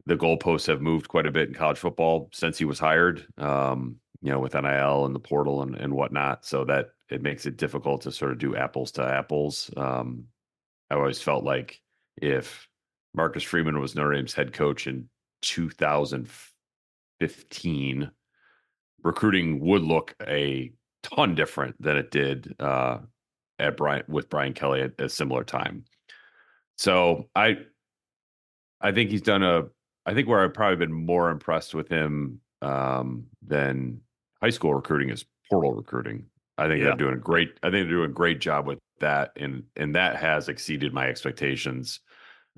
the 0.06 0.16
goalposts 0.16 0.68
have 0.68 0.80
moved 0.80 1.08
quite 1.08 1.26
a 1.26 1.32
bit 1.32 1.48
in 1.48 1.54
college 1.54 1.78
football 1.78 2.30
since 2.32 2.56
he 2.56 2.64
was 2.64 2.78
hired. 2.78 3.26
Um, 3.38 3.96
you 4.22 4.30
know, 4.30 4.38
with 4.38 4.54
NIL 4.54 5.04
and 5.04 5.14
the 5.14 5.20
portal 5.20 5.62
and, 5.62 5.74
and 5.76 5.92
whatnot, 5.92 6.44
so 6.44 6.64
that 6.64 6.90
it 7.10 7.22
makes 7.22 7.44
it 7.44 7.58
difficult 7.58 8.00
to 8.02 8.10
sort 8.10 8.32
of 8.32 8.38
do 8.38 8.56
apples 8.56 8.90
to 8.92 9.04
apples. 9.04 9.70
Um, 9.76 10.24
I 10.90 10.94
always 10.94 11.20
felt 11.20 11.44
like 11.44 11.80
if 12.16 12.66
Marcus 13.16 13.42
Freeman 13.42 13.80
was 13.80 13.94
Notre 13.94 14.14
Dame's 14.14 14.34
head 14.34 14.52
coach 14.52 14.86
in 14.86 15.08
2015, 15.42 18.10
recruiting 19.02 19.60
would 19.60 19.82
look 19.82 20.14
a 20.26 20.70
ton 21.02 21.34
different 21.34 21.80
than 21.80 21.96
it 21.96 22.10
did 22.10 22.54
uh, 22.60 22.98
at 23.58 23.74
Brian 23.76 24.04
with 24.08 24.28
Brian 24.28 24.52
Kelly 24.52 24.82
at 24.82 24.92
a 24.98 25.08
similar 25.08 25.44
time. 25.44 25.84
So 26.76 27.28
I 27.34 27.58
I 28.80 28.92
think 28.92 29.10
he's 29.10 29.22
done 29.22 29.42
a 29.42 29.64
I 30.04 30.14
think 30.14 30.28
where 30.28 30.44
I've 30.44 30.54
probably 30.54 30.76
been 30.76 30.92
more 30.92 31.30
impressed 31.30 31.74
with 31.74 31.88
him 31.88 32.40
um, 32.62 33.26
than 33.46 34.00
high 34.42 34.50
school 34.50 34.74
recruiting 34.74 35.10
is 35.10 35.24
portal 35.50 35.72
recruiting. 35.72 36.26
I 36.58 36.68
think 36.68 36.78
yeah. 36.78 36.86
they're 36.86 36.96
doing 36.96 37.14
a 37.14 37.18
great. 37.18 37.58
I 37.62 37.70
think 37.70 37.86
they're 37.86 37.96
doing 37.96 38.10
a 38.10 38.14
great 38.14 38.40
job 38.40 38.66
with 38.66 38.78
that, 39.00 39.32
and 39.36 39.64
and 39.76 39.94
that 39.94 40.16
has 40.16 40.48
exceeded 40.48 40.94
my 40.94 41.06
expectations. 41.08 42.00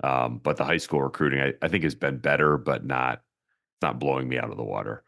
Um, 0.03 0.39
but 0.43 0.57
the 0.57 0.65
high 0.65 0.77
school 0.77 1.01
recruiting, 1.01 1.39
I, 1.41 1.53
I 1.61 1.67
think, 1.67 1.83
has 1.83 1.95
been 1.95 2.17
better, 2.17 2.57
but 2.57 2.85
not 2.85 3.21
not 3.81 3.99
blowing 3.99 4.27
me 4.27 4.37
out 4.37 4.51
of 4.51 4.57
the 4.57 4.63
water. 4.63 5.03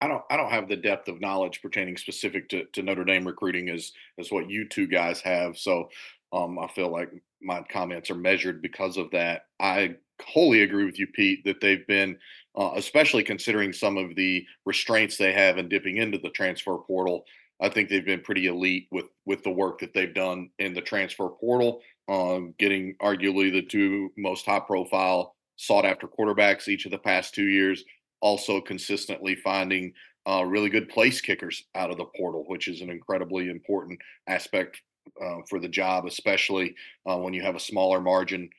I 0.00 0.06
don't 0.06 0.22
I 0.30 0.36
don't 0.36 0.50
have 0.50 0.68
the 0.68 0.76
depth 0.76 1.08
of 1.08 1.20
knowledge 1.20 1.60
pertaining 1.60 1.96
specific 1.96 2.48
to, 2.50 2.64
to 2.72 2.82
Notre 2.82 3.04
Dame 3.04 3.26
recruiting 3.26 3.68
as 3.68 3.92
as 4.18 4.30
what 4.30 4.48
you 4.48 4.68
two 4.68 4.86
guys 4.86 5.20
have. 5.20 5.58
So 5.58 5.88
um, 6.32 6.58
I 6.58 6.68
feel 6.68 6.90
like 6.90 7.10
my 7.42 7.62
comments 7.70 8.10
are 8.10 8.16
measured 8.16 8.62
because 8.62 8.96
of 8.96 9.10
that. 9.12 9.42
I 9.60 9.96
wholly 10.22 10.62
agree 10.62 10.84
with 10.84 10.98
you, 10.98 11.06
Pete, 11.06 11.44
that 11.44 11.60
they've 11.60 11.86
been, 11.86 12.18
uh, 12.56 12.72
especially 12.76 13.22
considering 13.22 13.72
some 13.72 13.96
of 13.96 14.14
the 14.14 14.44
restraints 14.66 15.16
they 15.16 15.32
have 15.32 15.58
in 15.58 15.68
dipping 15.68 15.96
into 15.98 16.18
the 16.18 16.30
transfer 16.30 16.76
portal. 16.78 17.24
I 17.60 17.68
think 17.68 17.88
they've 17.88 18.04
been 18.04 18.20
pretty 18.20 18.46
elite 18.46 18.86
with 18.92 19.06
with 19.26 19.42
the 19.42 19.50
work 19.50 19.80
that 19.80 19.94
they've 19.94 20.14
done 20.14 20.50
in 20.58 20.74
the 20.74 20.80
transfer 20.80 21.28
portal, 21.28 21.80
um, 22.08 22.54
getting 22.58 22.94
arguably 23.00 23.52
the 23.52 23.62
two 23.62 24.10
most 24.16 24.46
high 24.46 24.60
profile 24.60 25.34
sought 25.56 25.84
after 25.84 26.08
quarterbacks 26.08 26.68
each 26.68 26.86
of 26.86 26.90
the 26.90 26.98
past 26.98 27.34
two 27.34 27.48
years. 27.48 27.84
Also, 28.20 28.60
consistently 28.60 29.36
finding 29.36 29.92
uh, 30.28 30.44
really 30.44 30.68
good 30.68 30.88
place 30.88 31.20
kickers 31.20 31.64
out 31.74 31.90
of 31.90 31.96
the 31.96 32.04
portal, 32.16 32.44
which 32.48 32.68
is 32.68 32.80
an 32.80 32.90
incredibly 32.90 33.48
important 33.48 33.98
aspect 34.26 34.80
uh, 35.22 35.36
for 35.48 35.58
the 35.60 35.68
job, 35.68 36.04
especially 36.06 36.74
uh, 37.08 37.16
when 37.16 37.32
you 37.32 37.42
have 37.42 37.54
a 37.54 37.60
smaller 37.60 38.00
margin 38.00 38.50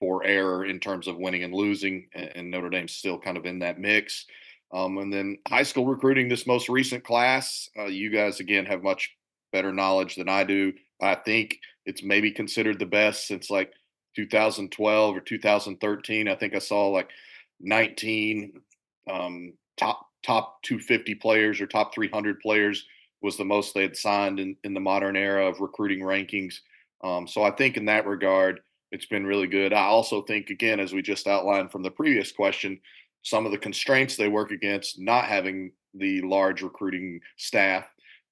for 0.00 0.24
error 0.24 0.64
in 0.64 0.78
terms 0.78 1.08
of 1.08 1.16
winning 1.16 1.42
and 1.42 1.54
losing, 1.54 2.08
and, 2.14 2.50
Notre 2.50 2.70
Dame's 2.70 2.94
still 2.94 3.18
kind 3.18 3.36
of 3.36 3.46
in 3.46 3.58
that 3.60 3.80
mix. 3.80 4.26
Um, 4.72 4.98
and 4.98 5.12
then 5.12 5.38
high 5.48 5.62
school 5.62 5.86
recruiting, 5.86 6.28
this 6.28 6.46
most 6.46 6.68
recent 6.68 7.02
class, 7.02 7.68
uh, 7.76 7.86
you 7.86 8.10
guys 8.10 8.38
again 8.38 8.66
have 8.66 8.82
much 8.82 9.10
better 9.52 9.72
knowledge 9.72 10.14
than 10.14 10.28
I 10.28 10.44
do. 10.44 10.72
I 11.00 11.14
think 11.14 11.58
it's 11.88 12.02
maybe 12.02 12.30
considered 12.30 12.78
the 12.78 12.86
best 12.86 13.26
since 13.26 13.48
like 13.48 13.72
2012 14.14 15.16
or 15.16 15.20
2013. 15.20 16.28
I 16.28 16.34
think 16.34 16.54
I 16.54 16.58
saw 16.58 16.88
like 16.88 17.08
19 17.60 18.60
um, 19.10 19.54
top 19.78 20.06
top 20.24 20.62
250 20.64 21.14
players 21.14 21.60
or 21.60 21.66
top 21.66 21.94
300 21.94 22.40
players 22.40 22.84
was 23.22 23.38
the 23.38 23.44
most 23.44 23.74
they 23.74 23.82
had 23.82 23.96
signed 23.96 24.38
in, 24.38 24.54
in 24.64 24.74
the 24.74 24.80
modern 24.80 25.16
era 25.16 25.46
of 25.46 25.60
recruiting 25.60 26.00
rankings. 26.00 26.56
Um, 27.02 27.26
so 27.26 27.42
I 27.42 27.52
think 27.52 27.78
in 27.78 27.86
that 27.86 28.06
regard, 28.06 28.60
it's 28.92 29.06
been 29.06 29.26
really 29.26 29.46
good. 29.46 29.72
I 29.72 29.84
also 29.84 30.22
think, 30.22 30.50
again, 30.50 30.80
as 30.80 30.92
we 30.92 31.00
just 31.00 31.26
outlined 31.26 31.72
from 31.72 31.82
the 31.82 31.90
previous 31.90 32.32
question, 32.32 32.80
some 33.22 33.46
of 33.46 33.52
the 33.52 33.58
constraints 33.58 34.16
they 34.16 34.28
work 34.28 34.50
against, 34.50 35.00
not 35.00 35.24
having 35.24 35.72
the 35.94 36.20
large 36.20 36.62
recruiting 36.62 37.20
staff, 37.36 37.86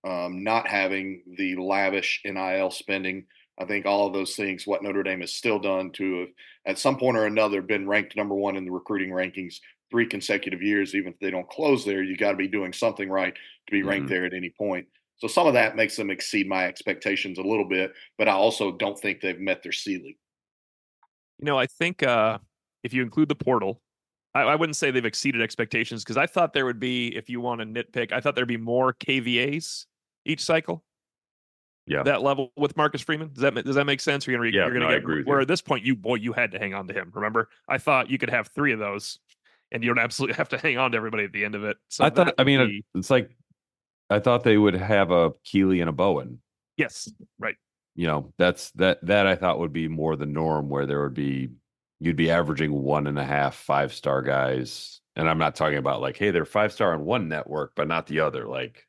um, 0.04 0.44
not 0.44 0.68
having 0.68 1.22
the 1.38 1.56
lavish 1.56 2.20
NIL 2.24 2.70
spending. 2.70 3.24
I 3.58 3.64
think 3.64 3.86
all 3.86 4.06
of 4.06 4.12
those 4.12 4.36
things, 4.36 4.66
what 4.66 4.82
Notre 4.82 5.02
Dame 5.02 5.20
has 5.20 5.32
still 5.32 5.58
done 5.58 5.90
to 5.92 6.20
have, 6.20 6.28
at 6.66 6.78
some 6.78 6.98
point 6.98 7.16
or 7.16 7.26
another, 7.26 7.62
been 7.62 7.88
ranked 7.88 8.16
number 8.16 8.34
one 8.34 8.56
in 8.56 8.64
the 8.64 8.70
recruiting 8.70 9.10
rankings 9.10 9.56
three 9.90 10.06
consecutive 10.06 10.62
years. 10.62 10.94
Even 10.94 11.12
if 11.12 11.18
they 11.20 11.30
don't 11.30 11.48
close 11.48 11.84
there, 11.84 12.02
you 12.02 12.16
got 12.16 12.32
to 12.32 12.36
be 12.36 12.48
doing 12.48 12.72
something 12.72 13.08
right 13.08 13.34
to 13.34 13.70
be 13.70 13.82
ranked 13.82 14.06
mm-hmm. 14.06 14.14
there 14.14 14.26
at 14.26 14.34
any 14.34 14.50
point. 14.50 14.86
So 15.18 15.28
some 15.28 15.46
of 15.46 15.54
that 15.54 15.76
makes 15.76 15.96
them 15.96 16.10
exceed 16.10 16.46
my 16.46 16.66
expectations 16.66 17.38
a 17.38 17.42
little 17.42 17.66
bit, 17.66 17.92
but 18.18 18.28
I 18.28 18.32
also 18.32 18.72
don't 18.72 18.98
think 18.98 19.20
they've 19.20 19.40
met 19.40 19.62
their 19.62 19.72
ceiling. 19.72 20.14
You 21.38 21.46
know, 21.46 21.58
I 21.58 21.66
think 21.66 22.02
uh, 22.02 22.38
if 22.84 22.92
you 22.92 23.02
include 23.02 23.28
the 23.28 23.34
portal, 23.34 23.80
I, 24.34 24.42
I 24.42 24.54
wouldn't 24.56 24.76
say 24.76 24.90
they've 24.90 25.04
exceeded 25.04 25.40
expectations 25.40 26.04
because 26.04 26.18
I 26.18 26.26
thought 26.26 26.52
there 26.52 26.66
would 26.66 26.80
be, 26.80 27.16
if 27.16 27.30
you 27.30 27.40
want 27.40 27.60
to 27.60 27.66
nitpick, 27.66 28.12
I 28.12 28.20
thought 28.20 28.34
there'd 28.34 28.46
be 28.46 28.58
more 28.58 28.92
KVAs 28.92 29.86
each 30.26 30.44
cycle. 30.44 30.84
Yeah, 31.86 32.02
that 32.02 32.22
level 32.22 32.52
with 32.56 32.76
Marcus 32.76 33.00
Freeman. 33.00 33.30
Does 33.32 33.42
that 33.42 33.54
does 33.64 33.76
that 33.76 33.84
make 33.84 34.00
sense? 34.00 34.26
You're 34.26 34.38
gonna 34.38 34.50
yeah, 34.50 34.64
you're 34.64 34.74
gonna 34.74 34.90
no, 34.90 35.00
get 35.00 35.26
where 35.26 35.38
you. 35.38 35.42
at 35.42 35.48
this 35.48 35.62
point 35.62 35.84
you 35.84 35.94
boy 35.94 36.16
you 36.16 36.32
had 36.32 36.50
to 36.52 36.58
hang 36.58 36.74
on 36.74 36.88
to 36.88 36.94
him. 36.94 37.12
Remember, 37.14 37.48
I 37.68 37.78
thought 37.78 38.10
you 38.10 38.18
could 38.18 38.30
have 38.30 38.48
three 38.48 38.72
of 38.72 38.78
those, 38.78 39.20
and 39.70 39.84
you 39.84 39.90
don't 39.90 40.02
absolutely 40.02 40.34
have 40.36 40.48
to 40.50 40.58
hang 40.58 40.78
on 40.78 40.92
to 40.92 40.96
everybody 40.96 41.24
at 41.24 41.32
the 41.32 41.44
end 41.44 41.54
of 41.54 41.64
it. 41.64 41.76
So 41.88 42.04
I 42.04 42.10
thought. 42.10 42.34
I 42.38 42.44
mean, 42.44 42.60
uh, 42.60 42.66
be, 42.66 42.84
it's 42.94 43.10
like 43.10 43.30
I 44.10 44.18
thought 44.18 44.44
they 44.44 44.56
would 44.56 44.74
have 44.74 45.10
a 45.10 45.32
Keeley 45.44 45.80
and 45.80 45.88
a 45.88 45.92
Bowen. 45.92 46.40
Yes, 46.76 47.10
right. 47.38 47.56
You 47.94 48.06
know, 48.06 48.32
that's 48.36 48.70
that 48.72 49.04
that 49.06 49.26
I 49.26 49.36
thought 49.36 49.58
would 49.58 49.72
be 49.72 49.88
more 49.88 50.16
the 50.16 50.26
norm, 50.26 50.68
where 50.68 50.86
there 50.86 51.02
would 51.02 51.14
be 51.14 51.50
you'd 52.00 52.16
be 52.16 52.30
averaging 52.30 52.72
one 52.72 53.06
and 53.06 53.18
a 53.18 53.24
half 53.24 53.54
five 53.54 53.92
star 53.92 54.22
guys. 54.22 55.00
And 55.14 55.28
I'm 55.28 55.38
not 55.38 55.54
talking 55.54 55.78
about 55.78 56.02
like, 56.02 56.18
hey, 56.18 56.30
they're 56.30 56.44
five 56.44 56.72
star 56.72 56.92
on 56.92 57.04
one 57.04 57.28
network, 57.28 57.72
but 57.74 57.88
not 57.88 58.06
the 58.06 58.20
other. 58.20 58.46
Like, 58.46 58.85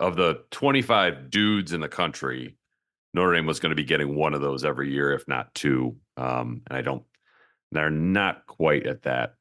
of 0.00 0.16
the 0.16 0.42
25 0.50 1.30
dudes 1.30 1.72
in 1.72 1.80
the 1.80 1.88
country, 1.88 2.56
Notre 3.14 3.34
Dame 3.34 3.46
was 3.46 3.60
going 3.60 3.70
to 3.70 3.76
be 3.76 3.84
getting 3.84 4.14
one 4.14 4.34
of 4.34 4.40
those 4.40 4.64
every 4.64 4.92
year, 4.92 5.12
if 5.12 5.26
not 5.26 5.54
two. 5.54 5.96
Um, 6.16 6.62
and 6.68 6.78
I 6.78 6.82
don't, 6.82 7.02
they're 7.72 7.90
not 7.90 8.46
quite 8.46 8.86
at 8.86 9.02
that 9.02 9.34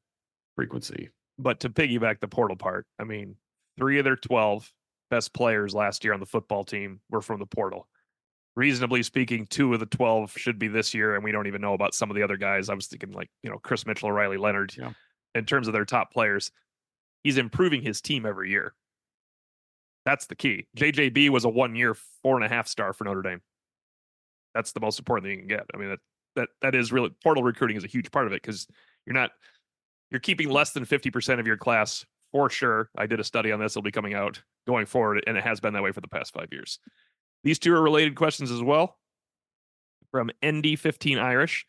frequency. 0.56 1.10
But 1.38 1.60
to 1.62 1.70
piggyback 1.70 2.22
the 2.22 2.28
portal 2.28 2.56
part, 2.56 2.86
I 3.00 3.04
mean, 3.04 3.36
three 3.78 4.00
of 4.00 4.06
their 4.06 4.16
12 4.16 4.72
best 5.12 5.34
players 5.34 5.76
last 5.76 6.04
year 6.04 6.14
on 6.14 6.20
the 6.20 6.26
football 6.26 6.64
team 6.64 7.02
were 7.10 7.22
from 7.22 7.40
the 7.40 7.46
portal. 7.46 7.88
Reasonably 8.56 9.04
speaking, 9.04 9.46
two 9.48 9.74
of 9.74 9.82
the 9.82 9.86
12 9.86 10.32
should 10.38 10.58
be 10.58 10.70
this 10.70 10.94
year, 10.94 11.16
and 11.16 11.24
we 11.24 11.34
don't 11.34 11.48
even 11.48 11.60
know 11.60 11.74
about 11.74 11.94
some 11.94 12.10
of 12.10 12.16
the 12.16 12.24
other 12.24 12.38
guys. 12.38 12.70
I 12.70 12.74
was 12.74 12.88
thinking, 12.88 13.12
like, 13.12 13.30
you 13.44 13.50
know, 13.50 13.58
Kris 13.58 13.86
Mitchell, 13.86 14.12
Riley 14.12 14.38
Leonard, 14.38 14.74
yeah. 14.78 14.94
in 15.34 15.46
terms 15.46 15.68
of 15.68 15.74
their 15.74 15.84
top 15.84 16.14
players. 16.14 16.52
He's 17.24 17.38
improving 17.38 17.82
his 17.82 18.00
team 18.00 18.26
every 18.26 18.52
year. 18.52 18.74
That's 20.06 20.28
the 20.28 20.36
key. 20.36 20.68
JJB 20.78 21.30
was 21.30 21.46
a 21.46 21.50
one 21.50 21.76
year, 21.76 21.96
four 22.22 22.36
and 22.36 22.46
a 22.46 22.50
half 22.50 22.68
star 22.68 22.94
for 22.94 23.04
Notre 23.04 23.24
Dame. 23.24 23.42
That's 24.54 24.72
the 24.72 24.80
most 24.80 25.00
important 25.00 25.26
thing 25.26 25.32
you 25.32 25.40
can 25.40 25.48
get. 25.48 25.66
I 25.74 25.78
mean, 25.78 25.90
that 25.90 26.00
that 26.36 26.50
that 26.62 26.76
is 26.76 26.92
really 26.92 27.10
portal 27.24 27.44
recruiting 27.44 27.76
is 27.76 27.84
a 27.84 27.88
huge 27.88 28.12
part 28.12 28.28
of 28.28 28.34
it 28.34 28.42
because 28.42 28.68
you're 29.06 29.16
not 29.16 29.32
you're 30.12 30.20
keeping 30.20 30.50
less 30.50 30.72
than 30.72 30.86
50% 30.86 31.40
of 31.40 31.48
your 31.48 31.58
class 31.58 32.06
for 32.32 32.50
sure. 32.50 32.90
I 32.98 33.08
did 33.08 33.20
a 33.20 33.24
study 33.24 33.52
on 33.52 33.60
this. 33.60 33.74
It'll 33.74 33.82
be 33.82 33.92
coming 33.92 34.14
out 34.14 34.42
going 34.68 34.86
forward, 34.86 35.24
and 35.26 35.38
it 35.38 35.44
has 35.44 35.60
been 35.60 35.74
that 35.74 35.84
way 35.84 35.92
for 35.92 36.02
the 36.02 36.08
past 36.08 36.34
five 36.34 36.50
years. 36.52 36.80
These 37.44 37.60
two 37.60 37.74
are 37.74 37.82
related 37.82 38.16
questions 38.16 38.52
as 38.52 38.62
well 38.62 38.98
from 40.12 40.30
ND15 40.44 41.20
Irish. 41.20 41.66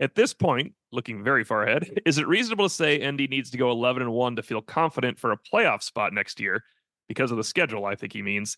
At 0.00 0.14
this 0.14 0.32
point, 0.32 0.74
looking 0.92 1.22
very 1.24 1.44
far 1.44 1.64
ahead, 1.64 2.00
is 2.06 2.18
it 2.18 2.28
reasonable 2.28 2.68
to 2.68 2.74
say 2.74 2.98
ND 3.10 3.28
needs 3.30 3.50
to 3.50 3.58
go 3.58 3.70
11 3.70 4.02
and 4.02 4.12
1 4.12 4.36
to 4.36 4.42
feel 4.42 4.62
confident 4.62 5.18
for 5.18 5.32
a 5.32 5.38
playoff 5.38 5.82
spot 5.82 6.12
next 6.12 6.38
year 6.40 6.62
because 7.10 7.32
of 7.32 7.36
the 7.36 7.42
schedule? 7.42 7.86
I 7.86 7.96
think 7.96 8.12
he 8.12 8.22
means. 8.22 8.56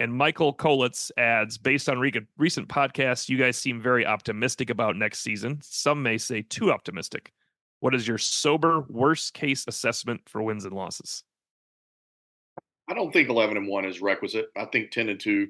And 0.00 0.12
Michael 0.12 0.52
Kolitz 0.52 1.12
adds, 1.16 1.56
based 1.56 1.88
on 1.88 2.00
re- 2.00 2.12
recent 2.36 2.66
podcasts, 2.66 3.28
you 3.28 3.38
guys 3.38 3.56
seem 3.56 3.80
very 3.80 4.04
optimistic 4.04 4.70
about 4.70 4.96
next 4.96 5.20
season. 5.20 5.60
Some 5.62 6.02
may 6.02 6.18
say 6.18 6.42
too 6.42 6.72
optimistic. 6.72 7.32
What 7.78 7.94
is 7.94 8.08
your 8.08 8.18
sober 8.18 8.84
worst 8.88 9.34
case 9.34 9.66
assessment 9.68 10.22
for 10.26 10.42
wins 10.42 10.64
and 10.64 10.74
losses? 10.74 11.22
I 12.88 12.94
don't 12.94 13.12
think 13.12 13.28
11 13.28 13.56
and 13.56 13.68
1 13.68 13.84
is 13.84 14.02
requisite. 14.02 14.46
I 14.56 14.64
think 14.64 14.90
10 14.90 15.08
and 15.08 15.20
2 15.20 15.46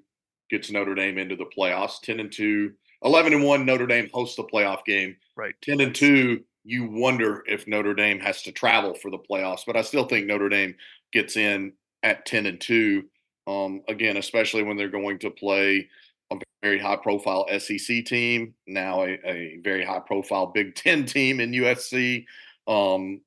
gets 0.51 0.71
Notre 0.71 0.95
Dame 0.95 1.17
into 1.17 1.37
the 1.37 1.47
playoffs. 1.57 2.03
10 2.03 2.21
and 2.21 2.31
2, 2.31 2.71
11 3.03 3.33
and 3.33 3.45
1 3.45 3.65
Notre 3.65 3.87
Dame 3.87 4.11
hosts 4.13 4.37
the 4.37 4.45
playoff 4.45 4.85
game. 4.85 5.17
Right. 5.39 5.55
10 5.63 5.81
and 5.81 5.95
2 5.95 6.45
you 6.65 6.85
wonder 6.85 7.43
if 7.47 7.67
Notre 7.67 7.95
Dame 7.95 8.21
has 8.21 8.43
to 8.43 8.53
travel 8.53 8.95
for 8.95 9.11
the 9.11 9.19
playoffs, 9.19 9.63
but 9.67 9.77
I 9.77 9.83
still 9.83 10.05
think 10.05 10.27
Notre 10.27 10.49
Dame 10.49 10.75
gets 11.13 11.37
in 11.37 11.73
at 12.03 12.27
10 12.27 12.47
and 12.47 12.61
2 12.61 13.05
um, 13.47 13.83
again, 13.89 14.17
especially 14.17 14.63
when 14.63 14.77
they're 14.77 14.89
going 14.89 15.19
to 15.21 15.31
play 15.31 15.89
a 16.31 16.37
very 16.63 16.79
high 16.79 16.97
profile 16.97 17.47
SEC 17.59 18.05
team, 18.05 18.55
now 18.67 19.03
a, 19.03 19.19
a 19.25 19.59
very 19.63 19.85
high 19.85 20.01
profile 20.01 20.47
Big 20.47 20.75
Ten 20.77 21.05
team 21.05 21.41
in 21.41 21.53
USC. 21.53 22.25
Um, 22.67 23.21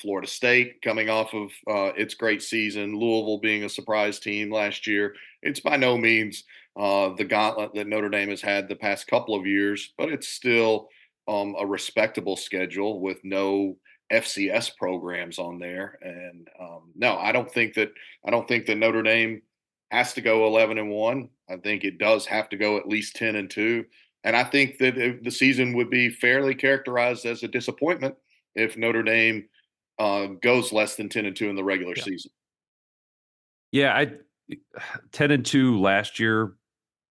Florida 0.00 0.26
State 0.26 0.82
coming 0.82 1.08
off 1.08 1.34
of 1.34 1.50
uh, 1.68 1.92
its 1.96 2.14
great 2.14 2.42
season, 2.42 2.98
Louisville 2.98 3.38
being 3.38 3.64
a 3.64 3.68
surprise 3.68 4.18
team 4.18 4.50
last 4.50 4.86
year. 4.88 5.14
It's 5.42 5.60
by 5.60 5.76
no 5.76 5.96
means 5.96 6.44
uh, 6.76 7.10
the 7.10 7.24
gauntlet 7.24 7.74
that 7.74 7.86
Notre 7.86 8.08
Dame 8.08 8.30
has 8.30 8.40
had 8.40 8.68
the 8.68 8.74
past 8.74 9.06
couple 9.06 9.36
of 9.36 9.46
years, 9.46 9.92
but 9.96 10.08
it's 10.08 10.28
still 10.28 10.88
um, 11.28 11.54
a 11.60 11.66
respectable 11.66 12.36
schedule 12.36 13.00
with 13.00 13.18
no 13.22 13.76
FCS 14.12 14.76
programs 14.76 15.38
on 15.38 15.58
there. 15.58 15.98
And 16.02 16.48
um, 16.60 16.92
no, 16.94 17.16
I 17.18 17.32
don't 17.32 17.50
think 17.50 17.74
that 17.74 17.92
I 18.26 18.30
don't 18.30 18.48
think 18.48 18.66
that 18.66 18.76
Notre 18.76 19.02
Dame 19.02 19.42
has 19.90 20.12
to 20.14 20.20
go 20.20 20.46
11 20.46 20.78
and 20.78 20.90
1. 20.90 21.28
I 21.50 21.56
think 21.56 21.84
it 21.84 21.98
does 21.98 22.26
have 22.26 22.48
to 22.50 22.56
go 22.56 22.76
at 22.76 22.88
least 22.88 23.16
10 23.16 23.36
and 23.36 23.50
2. 23.50 23.84
And 24.24 24.36
I 24.36 24.44
think 24.44 24.78
that 24.78 25.20
the 25.22 25.30
season 25.30 25.74
would 25.74 25.90
be 25.90 26.10
fairly 26.10 26.54
characterized 26.54 27.24
as 27.24 27.42
a 27.42 27.48
disappointment 27.48 28.16
if 28.54 28.76
Notre 28.76 29.02
Dame 29.02 29.48
uh, 29.98 30.26
goes 30.42 30.72
less 30.72 30.96
than 30.96 31.08
10 31.08 31.26
and 31.26 31.36
2 31.36 31.48
in 31.48 31.56
the 31.56 31.64
regular 31.64 31.94
yeah. 31.96 32.04
season. 32.04 32.30
Yeah, 33.72 33.94
I 33.94 34.12
10 35.12 35.30
and 35.30 35.44
2 35.44 35.80
last 35.80 36.18
year. 36.18 36.54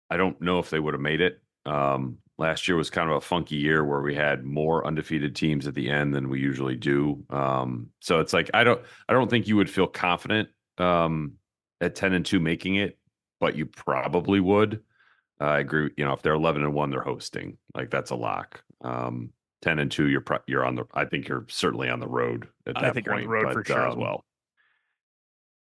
I 0.10 0.18
don't 0.18 0.40
know 0.42 0.60
if 0.60 0.70
they 0.70 0.80
would 0.80 0.94
have 0.94 1.02
made 1.02 1.22
it. 1.22 1.42
Um, 1.66 2.18
last 2.42 2.68
year 2.68 2.76
was 2.76 2.90
kind 2.90 3.10
of 3.10 3.16
a 3.18 3.22
funky 3.22 3.56
year 3.56 3.86
where 3.86 4.02
we 4.02 4.16
had 4.16 4.44
more 4.44 4.86
undefeated 4.86 5.36
teams 5.36 5.68
at 5.68 5.76
the 5.76 5.90
end 5.90 6.14
than 6.14 6.28
we 6.28 6.40
usually 6.40 6.76
do. 6.76 7.24
Um, 7.30 7.90
so 8.02 8.20
it's 8.20 8.34
like 8.34 8.50
I 8.54 8.64
don't 8.64 8.82
I 9.08 9.14
don't 9.14 9.30
think 9.30 9.48
you 9.48 9.56
would 9.56 9.70
feel 9.70 9.88
confident 9.88 10.50
um, 10.78 11.34
at 11.80 11.96
10 11.96 12.14
and 12.14 12.26
2 12.26 12.40
making 12.40 12.76
it, 12.76 12.98
but 13.40 13.56
you 13.56 13.68
probably 13.68 14.40
would. 14.40 14.82
Uh, 15.40 15.46
I 15.46 15.60
agree. 15.60 15.92
You 15.96 16.04
know, 16.04 16.14
if 16.14 16.22
they're 16.22 16.34
11 16.34 16.64
and 16.64 16.74
1, 16.74 16.90
they're 16.90 17.02
hosting. 17.02 17.58
Like 17.76 17.92
that's 17.92 18.12
a 18.12 18.16
lock. 18.16 18.64
Um, 18.82 19.32
10 19.62 19.78
and 19.78 19.92
2, 19.92 20.10
you're 20.10 20.22
pro- 20.22 20.40
you're 20.48 20.66
on 20.66 20.76
the 20.76 20.86
I 20.94 21.06
think 21.06 21.28
you're 21.28 21.46
certainly 21.48 21.90
on 21.90 22.00
the 22.00 22.08
road 22.08 22.48
at 22.66 22.74
that 22.74 22.84
I 22.84 22.92
think 22.92 23.08
point, 23.08 23.24
you're 23.24 23.38
on 23.38 23.44
the 23.44 23.48
road 23.48 23.54
but, 23.54 23.68
for 23.68 23.74
sure 23.74 23.88
as 23.88 23.96
well. 23.96 24.26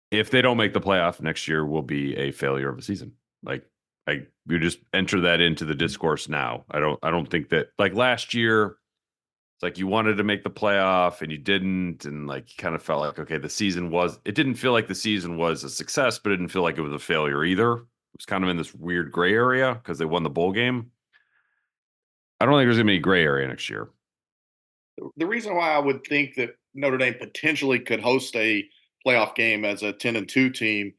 If 0.09 0.31
they 0.31 0.41
don't 0.41 0.57
make 0.57 0.73
the 0.73 0.81
playoff 0.81 1.21
next 1.21 1.47
year, 1.47 1.65
will 1.65 1.83
be 1.83 2.17
a 2.17 2.31
failure 2.31 2.69
of 2.69 2.79
a 2.79 2.81
season. 2.81 3.13
Like 3.43 3.65
I 4.07 4.25
you 4.47 4.59
just 4.59 4.79
enter 4.93 5.21
that 5.21 5.41
into 5.41 5.65
the 5.65 5.73
mm. 5.73 5.79
discourse 5.79 6.27
now. 6.27 6.65
I 6.71 6.79
don't 6.79 6.99
I 7.03 7.11
don't 7.11 7.29
think 7.29 7.49
that 7.49 7.69
like 7.77 7.93
last 7.93 8.33
year 8.33 8.77
it's 9.61 9.63
like 9.63 9.77
you 9.77 9.85
wanted 9.85 10.15
to 10.15 10.23
make 10.23 10.43
the 10.43 10.49
playoff 10.49 11.21
and 11.21 11.31
you 11.31 11.37
didn't, 11.37 12.05
and 12.05 12.25
like 12.25 12.49
you 12.49 12.55
kind 12.57 12.73
of 12.73 12.81
felt 12.81 13.01
like 13.01 13.19
okay, 13.19 13.37
the 13.37 13.47
season 13.47 13.91
was. 13.91 14.17
It 14.25 14.33
didn't 14.33 14.55
feel 14.55 14.71
like 14.71 14.87
the 14.87 14.95
season 14.95 15.37
was 15.37 15.63
a 15.63 15.69
success, 15.69 16.17
but 16.17 16.31
it 16.31 16.37
didn't 16.37 16.51
feel 16.51 16.63
like 16.63 16.79
it 16.79 16.81
was 16.81 16.93
a 16.93 16.97
failure 16.97 17.45
either. 17.45 17.73
It 17.73 18.17
was 18.17 18.25
kind 18.25 18.43
of 18.43 18.49
in 18.49 18.57
this 18.57 18.73
weird 18.73 19.11
gray 19.11 19.33
area 19.33 19.75
because 19.75 19.99
they 19.99 20.05
won 20.05 20.23
the 20.23 20.31
bowl 20.31 20.51
game. 20.51 20.89
I 22.39 22.45
don't 22.45 22.55
think 22.55 22.65
there's 22.65 22.77
gonna 22.77 22.87
be 22.87 22.95
a 22.95 22.99
gray 22.99 23.23
area 23.23 23.47
next 23.47 23.69
year. 23.69 23.89
The 25.15 25.27
reason 25.27 25.55
why 25.55 25.73
I 25.73 25.79
would 25.79 26.03
think 26.05 26.33
that 26.37 26.55
Notre 26.73 26.97
Dame 26.97 27.13
potentially 27.19 27.77
could 27.77 27.99
host 27.99 28.35
a 28.35 28.67
playoff 29.05 29.35
game 29.35 29.63
as 29.63 29.83
a 29.83 29.93
10 29.93 30.15
and 30.15 30.27
2 30.27 30.49
team 30.49 30.91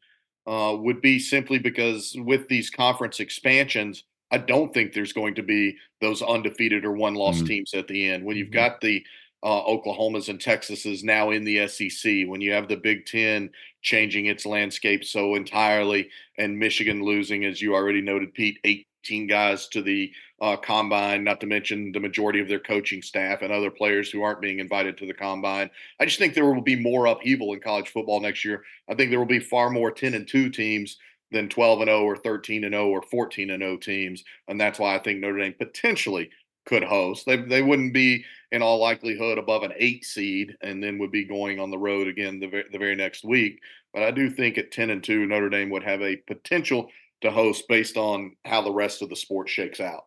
uh, 0.46 0.76
would 0.78 1.00
be 1.00 1.18
simply 1.18 1.58
because 1.58 2.16
with 2.18 2.48
these 2.48 2.70
conference 2.70 3.20
expansions, 3.20 4.04
I 4.30 4.38
don't 4.38 4.72
think 4.72 4.92
there's 4.92 5.12
going 5.12 5.34
to 5.36 5.42
be 5.42 5.76
those 6.00 6.22
undefeated 6.22 6.84
or 6.84 6.92
one 6.92 7.14
loss 7.14 7.36
mm-hmm. 7.36 7.46
teams 7.46 7.74
at 7.74 7.86
the 7.86 8.08
end. 8.08 8.24
When 8.24 8.36
you've 8.36 8.48
mm-hmm. 8.48 8.54
got 8.54 8.80
the 8.80 9.04
uh, 9.42 9.62
Oklahomas 9.64 10.28
and 10.28 10.38
Texases 10.38 11.02
now 11.02 11.30
in 11.30 11.44
the 11.44 11.66
SEC, 11.68 12.26
when 12.26 12.40
you 12.40 12.52
have 12.52 12.68
the 12.68 12.76
Big 12.76 13.06
Ten 13.06 13.50
changing 13.82 14.26
its 14.26 14.46
landscape 14.46 15.04
so 15.04 15.34
entirely, 15.34 16.08
and 16.38 16.58
Michigan 16.58 17.02
losing, 17.04 17.44
as 17.44 17.60
you 17.60 17.74
already 17.74 18.00
noted, 18.00 18.32
Pete, 18.34 18.58
18 18.64 18.84
guys 19.28 19.68
to 19.68 19.82
the 19.82 20.12
uh, 20.40 20.56
combine, 20.56 21.24
not 21.24 21.40
to 21.40 21.46
mention 21.46 21.92
the 21.92 22.00
majority 22.00 22.40
of 22.40 22.48
their 22.48 22.58
coaching 22.58 23.02
staff 23.02 23.42
and 23.42 23.52
other 23.52 23.70
players 23.70 24.10
who 24.10 24.22
aren't 24.22 24.40
being 24.40 24.58
invited 24.58 24.96
to 24.98 25.06
the 25.06 25.14
combine. 25.14 25.70
I 26.00 26.04
just 26.04 26.18
think 26.18 26.34
there 26.34 26.52
will 26.52 26.62
be 26.62 26.76
more 26.76 27.06
upheaval 27.06 27.52
in 27.52 27.60
college 27.60 27.88
football 27.88 28.20
next 28.20 28.44
year. 28.44 28.64
I 28.88 28.94
think 28.94 29.10
there 29.10 29.18
will 29.18 29.26
be 29.26 29.40
far 29.40 29.70
more 29.70 29.90
10 29.90 30.14
and 30.14 30.26
2 30.26 30.50
teams 30.50 30.98
than 31.30 31.48
12 31.48 31.80
and 31.80 31.88
0 31.88 32.02
or 32.02 32.16
13 32.16 32.64
and 32.64 32.74
0 32.74 32.88
or 32.88 33.02
14 33.02 33.50
and 33.50 33.62
0 33.62 33.76
teams. 33.78 34.24
And 34.48 34.60
that's 34.60 34.78
why 34.78 34.94
I 34.94 34.98
think 34.98 35.20
Notre 35.20 35.38
Dame 35.38 35.54
potentially 35.54 36.30
could 36.66 36.84
host. 36.84 37.26
They, 37.26 37.36
they 37.36 37.62
wouldn't 37.62 37.92
be 37.92 38.24
in 38.52 38.62
all 38.62 38.80
likelihood 38.80 39.38
above 39.38 39.62
an 39.62 39.72
eight 39.76 40.04
seed 40.04 40.56
and 40.62 40.82
then 40.82 40.98
would 40.98 41.10
be 41.10 41.24
going 41.24 41.58
on 41.58 41.70
the 41.70 41.78
road 41.78 42.06
again 42.06 42.38
the, 42.38 42.64
the 42.70 42.78
very 42.78 42.94
next 42.94 43.24
week. 43.24 43.60
But 43.92 44.02
I 44.02 44.10
do 44.10 44.30
think 44.30 44.58
at 44.58 44.70
10 44.70 44.90
and 44.90 45.02
2, 45.02 45.26
Notre 45.26 45.50
Dame 45.50 45.70
would 45.70 45.82
have 45.84 46.02
a 46.02 46.16
potential 46.16 46.88
to 47.22 47.30
host 47.30 47.64
based 47.68 47.96
on 47.96 48.36
how 48.44 48.62
the 48.62 48.72
rest 48.72 49.02
of 49.02 49.08
the 49.08 49.16
sport 49.16 49.48
shakes 49.48 49.80
out. 49.80 50.04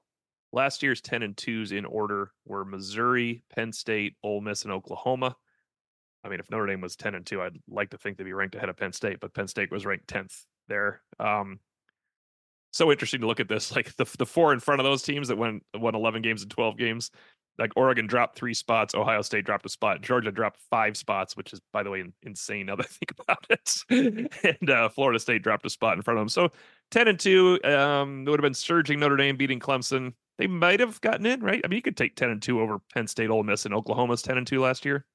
Last 0.53 0.83
year's 0.83 1.01
10 1.01 1.23
and 1.23 1.35
2s 1.35 1.71
in 1.71 1.85
order 1.85 2.31
were 2.45 2.63
Missouri, 2.63 3.43
Penn 3.53 3.73
State, 3.73 4.15
Ole 4.23 4.41
Miss, 4.41 4.63
and 4.63 4.71
Oklahoma. 4.71 5.35
I 6.23 6.29
mean, 6.29 6.39
if 6.39 6.49
Notre 6.49 6.65
Dame 6.65 6.81
was 6.81 6.95
10 6.95 7.13
and 7.13 7.25
2, 7.25 7.41
I'd 7.41 7.57
like 7.69 7.89
to 7.91 7.97
think 7.97 8.17
they'd 8.17 8.23
be 8.23 8.33
ranked 8.33 8.55
ahead 8.55 8.69
of 8.69 8.77
Penn 8.77 8.93
State, 8.93 9.19
but 9.19 9.33
Penn 9.33 9.47
State 9.47 9.71
was 9.71 9.85
ranked 9.85 10.07
10th 10.07 10.45
there. 10.67 11.01
Um, 11.19 11.59
so 12.75 12.91
interesting 12.91 13.21
to 13.21 13.27
look 13.27 13.39
at 13.39 13.47
this. 13.47 13.71
Like 13.75 13.95
the 13.95 14.05
the 14.17 14.25
four 14.25 14.53
in 14.53 14.59
front 14.59 14.81
of 14.81 14.85
those 14.85 15.01
teams 15.01 15.29
that 15.29 15.37
went 15.37 15.63
won 15.73 15.95
11 15.95 16.21
games 16.21 16.41
and 16.41 16.51
12 16.51 16.77
games. 16.77 17.11
Like 17.57 17.71
Oregon 17.77 18.05
dropped 18.05 18.37
three 18.37 18.53
spots, 18.53 18.93
Ohio 18.93 19.21
State 19.21 19.45
dropped 19.45 19.65
a 19.65 19.69
spot, 19.69 20.01
Georgia 20.01 20.31
dropped 20.31 20.59
five 20.69 20.97
spots, 20.97 21.37
which 21.37 21.53
is 21.53 21.61
by 21.71 21.83
the 21.83 21.89
way 21.89 22.03
insane 22.23 22.65
now 22.65 22.75
that 22.75 22.85
I 22.85 22.89
think 22.89 23.13
about 23.19 23.45
it. 23.49 24.29
and 24.59 24.69
uh, 24.69 24.89
Florida 24.89 25.19
State 25.19 25.41
dropped 25.41 25.65
a 25.65 25.69
spot 25.69 25.95
in 25.95 26.01
front 26.01 26.19
of 26.19 26.21
them. 26.21 26.29
So 26.29 26.49
10 26.91 27.07
and 27.07 27.19
2 27.19 27.59
um, 27.63 28.27
it 28.27 28.29
would 28.29 28.39
have 28.39 28.43
been 28.43 28.53
surging 28.53 28.99
Notre 28.99 29.17
Dame 29.17 29.37
beating 29.37 29.59
Clemson. 29.59 30.13
They 30.37 30.47
might 30.47 30.79
have 30.79 30.99
gotten 31.01 31.25
in, 31.25 31.41
right? 31.41 31.61
I 31.63 31.67
mean, 31.67 31.77
you 31.77 31.81
could 31.81 31.97
take 31.97 32.15
10 32.15 32.29
and 32.29 32.41
2 32.41 32.59
over 32.59 32.79
Penn 32.93 33.07
State, 33.07 33.29
Ole 33.29 33.43
Miss, 33.43 33.65
and 33.65 33.73
Oklahoma's 33.73 34.21
10 34.21 34.37
and 34.37 34.45
2 34.45 34.61
last 34.61 34.85
year. 34.85 35.05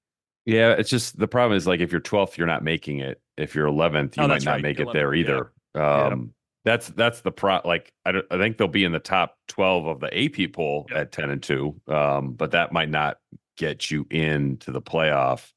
Yeah, 0.46 0.72
it's 0.72 0.88
just 0.88 1.18
the 1.18 1.28
problem 1.28 1.56
is 1.56 1.66
like 1.66 1.80
if 1.80 1.92
you're 1.92 2.00
12th, 2.00 2.36
you're 2.36 2.46
not 2.46 2.64
making 2.64 3.00
it. 3.00 3.20
If 3.36 3.54
you're 3.54 3.66
11th, 3.66 4.16
you 4.16 4.22
oh, 4.22 4.28
might 4.28 4.44
not 4.44 4.52
right. 4.52 4.62
make 4.62 4.78
11th, 4.78 4.88
it 4.88 4.92
there 4.94 5.14
either. 5.14 5.52
Yeah. 5.74 6.06
Um, 6.06 6.20
yeah. 6.20 6.26
That's 6.62 6.88
that's 6.88 7.20
the 7.22 7.30
pro. 7.30 7.60
Like 7.64 7.92
I, 8.04 8.20
I 8.30 8.36
think 8.36 8.58
they'll 8.58 8.68
be 8.68 8.84
in 8.84 8.92
the 8.92 8.98
top 8.98 9.36
12 9.48 9.86
of 9.86 10.00
the 10.00 10.24
AP 10.24 10.52
poll 10.52 10.86
yeah. 10.90 11.00
at 11.00 11.12
10 11.12 11.30
and 11.30 11.42
2. 11.42 11.80
Um, 11.88 12.32
but 12.32 12.50
that 12.50 12.72
might 12.72 12.90
not 12.90 13.18
get 13.56 13.90
you 13.90 14.06
into 14.10 14.70
the 14.70 14.82
playoff. 14.82 15.52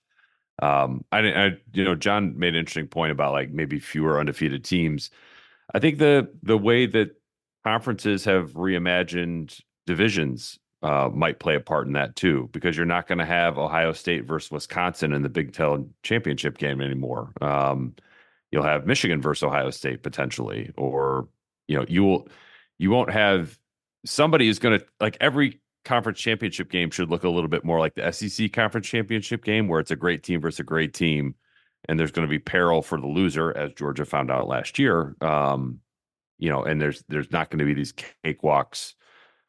Um, 0.62 1.04
I, 1.12 1.20
I 1.20 1.58
you 1.74 1.84
know 1.84 1.96
John 1.96 2.38
made 2.38 2.50
an 2.50 2.60
interesting 2.60 2.88
point 2.88 3.12
about 3.12 3.34
like 3.34 3.52
maybe 3.52 3.80
fewer 3.80 4.20
undefeated 4.20 4.64
teams. 4.64 5.10
I 5.74 5.80
think 5.80 5.98
the 5.98 6.30
the 6.42 6.58
way 6.58 6.86
that 6.88 7.12
conferences 7.64 8.26
have 8.26 8.52
reimagined 8.52 9.60
divisions 9.86 10.60
uh, 10.82 11.10
might 11.14 11.40
play 11.40 11.56
a 11.56 11.62
part 11.62 11.88
in 11.88 11.94
that 11.94 12.16
too, 12.16 12.50
because 12.52 12.76
you're 12.76 12.86
not 12.86 13.08
going 13.08 13.20
to 13.20 13.26
have 13.26 13.58
Ohio 13.58 13.94
State 13.94 14.26
versus 14.26 14.52
Wisconsin 14.52 15.14
in 15.14 15.22
the 15.22 15.30
Big 15.30 15.54
Ten 15.54 15.94
championship 16.04 16.58
game 16.58 16.82
anymore. 16.82 17.32
Um, 17.42 17.96
you'll 18.52 18.64
have 18.64 18.86
Michigan 18.86 19.22
versus 19.22 19.44
Ohio 19.44 19.70
State 19.70 20.04
potentially, 20.04 20.72
or 20.76 21.28
you 21.68 21.78
know, 21.78 21.86
you 21.88 22.04
will 22.04 22.28
you 22.78 22.92
won't 22.92 23.12
have 23.12 23.58
somebody 24.06 24.50
is 24.50 24.60
going 24.60 24.80
to 24.80 24.86
like 25.00 25.18
every 25.22 25.62
conference 25.86 26.20
championship 26.20 26.70
game 26.70 26.90
should 26.90 27.10
look 27.10 27.24
a 27.24 27.30
little 27.30 27.50
bit 27.50 27.64
more 27.64 27.80
like 27.80 27.96
the 27.96 28.12
SEC 28.12 28.52
conference 28.52 28.88
championship 28.88 29.44
game, 29.44 29.68
where 29.68 29.80
it's 29.80 29.92
a 29.92 29.96
great 29.96 30.24
team 30.24 30.42
versus 30.42 30.60
a 30.60 30.64
great 30.64 30.94
team, 30.94 31.36
and 31.90 32.00
there's 32.00 32.12
going 32.12 32.28
to 32.28 32.30
be 32.30 32.40
peril 32.40 32.82
for 32.82 33.00
the 33.00 33.08
loser, 33.08 33.56
as 33.56 33.74
Georgia 33.74 34.06
found 34.06 34.32
out 34.32 34.48
last 34.48 34.80
year. 34.80 35.16
Um, 35.22 35.80
you 36.40 36.50
know, 36.50 36.64
and 36.64 36.82
there's 36.82 37.04
there's 37.10 37.32
not 37.32 37.50
going 37.50 37.60
to 37.60 37.66
be 37.66 37.74
these 37.74 37.94
cakewalks. 38.26 38.94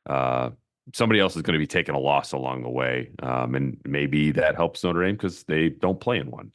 Uh, 0.06 0.50
somebody 0.92 1.20
else 1.20 1.34
is 1.36 1.42
going 1.42 1.54
to 1.54 1.58
be 1.58 1.66
taking 1.66 1.94
a 1.94 1.98
loss 1.98 2.32
along 2.32 2.62
the 2.62 2.68
way, 2.68 3.10
um, 3.22 3.54
and 3.54 3.78
maybe 3.84 4.32
that 4.32 4.56
helps 4.56 4.84
Notre 4.84 5.04
Dame 5.04 5.16
because 5.16 5.44
they 5.44 5.68
don't 5.68 6.00
play 6.00 6.18
in 6.18 6.30
one. 6.30 6.52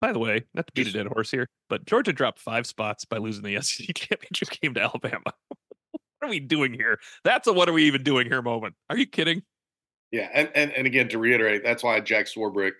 By 0.00 0.12
the 0.12 0.18
way, 0.18 0.44
not 0.54 0.66
to 0.66 0.72
beat 0.72 0.88
a 0.88 0.92
dead 0.92 1.06
horse 1.06 1.30
here, 1.30 1.48
but 1.68 1.84
Georgia 1.86 2.12
dropped 2.12 2.40
five 2.40 2.66
spots 2.66 3.04
by 3.04 3.18
losing 3.18 3.44
the 3.44 3.60
SEC 3.62 3.94
championship 3.94 4.50
game 4.60 4.74
to 4.74 4.82
Alabama. 4.82 5.22
what 5.90 6.00
are 6.22 6.28
we 6.28 6.40
doing 6.40 6.72
here? 6.72 6.98
That's 7.24 7.46
a 7.46 7.52
what 7.52 7.68
are 7.68 7.72
we 7.72 7.84
even 7.84 8.02
doing 8.02 8.26
here 8.26 8.42
moment. 8.42 8.74
Are 8.90 8.96
you 8.96 9.06
kidding? 9.06 9.42
Yeah, 10.10 10.28
and 10.32 10.50
and, 10.54 10.72
and 10.72 10.86
again 10.86 11.08
to 11.10 11.18
reiterate, 11.18 11.62
that's 11.64 11.82
why 11.82 11.98
Jack 12.00 12.26
Swarbrick 12.26 12.72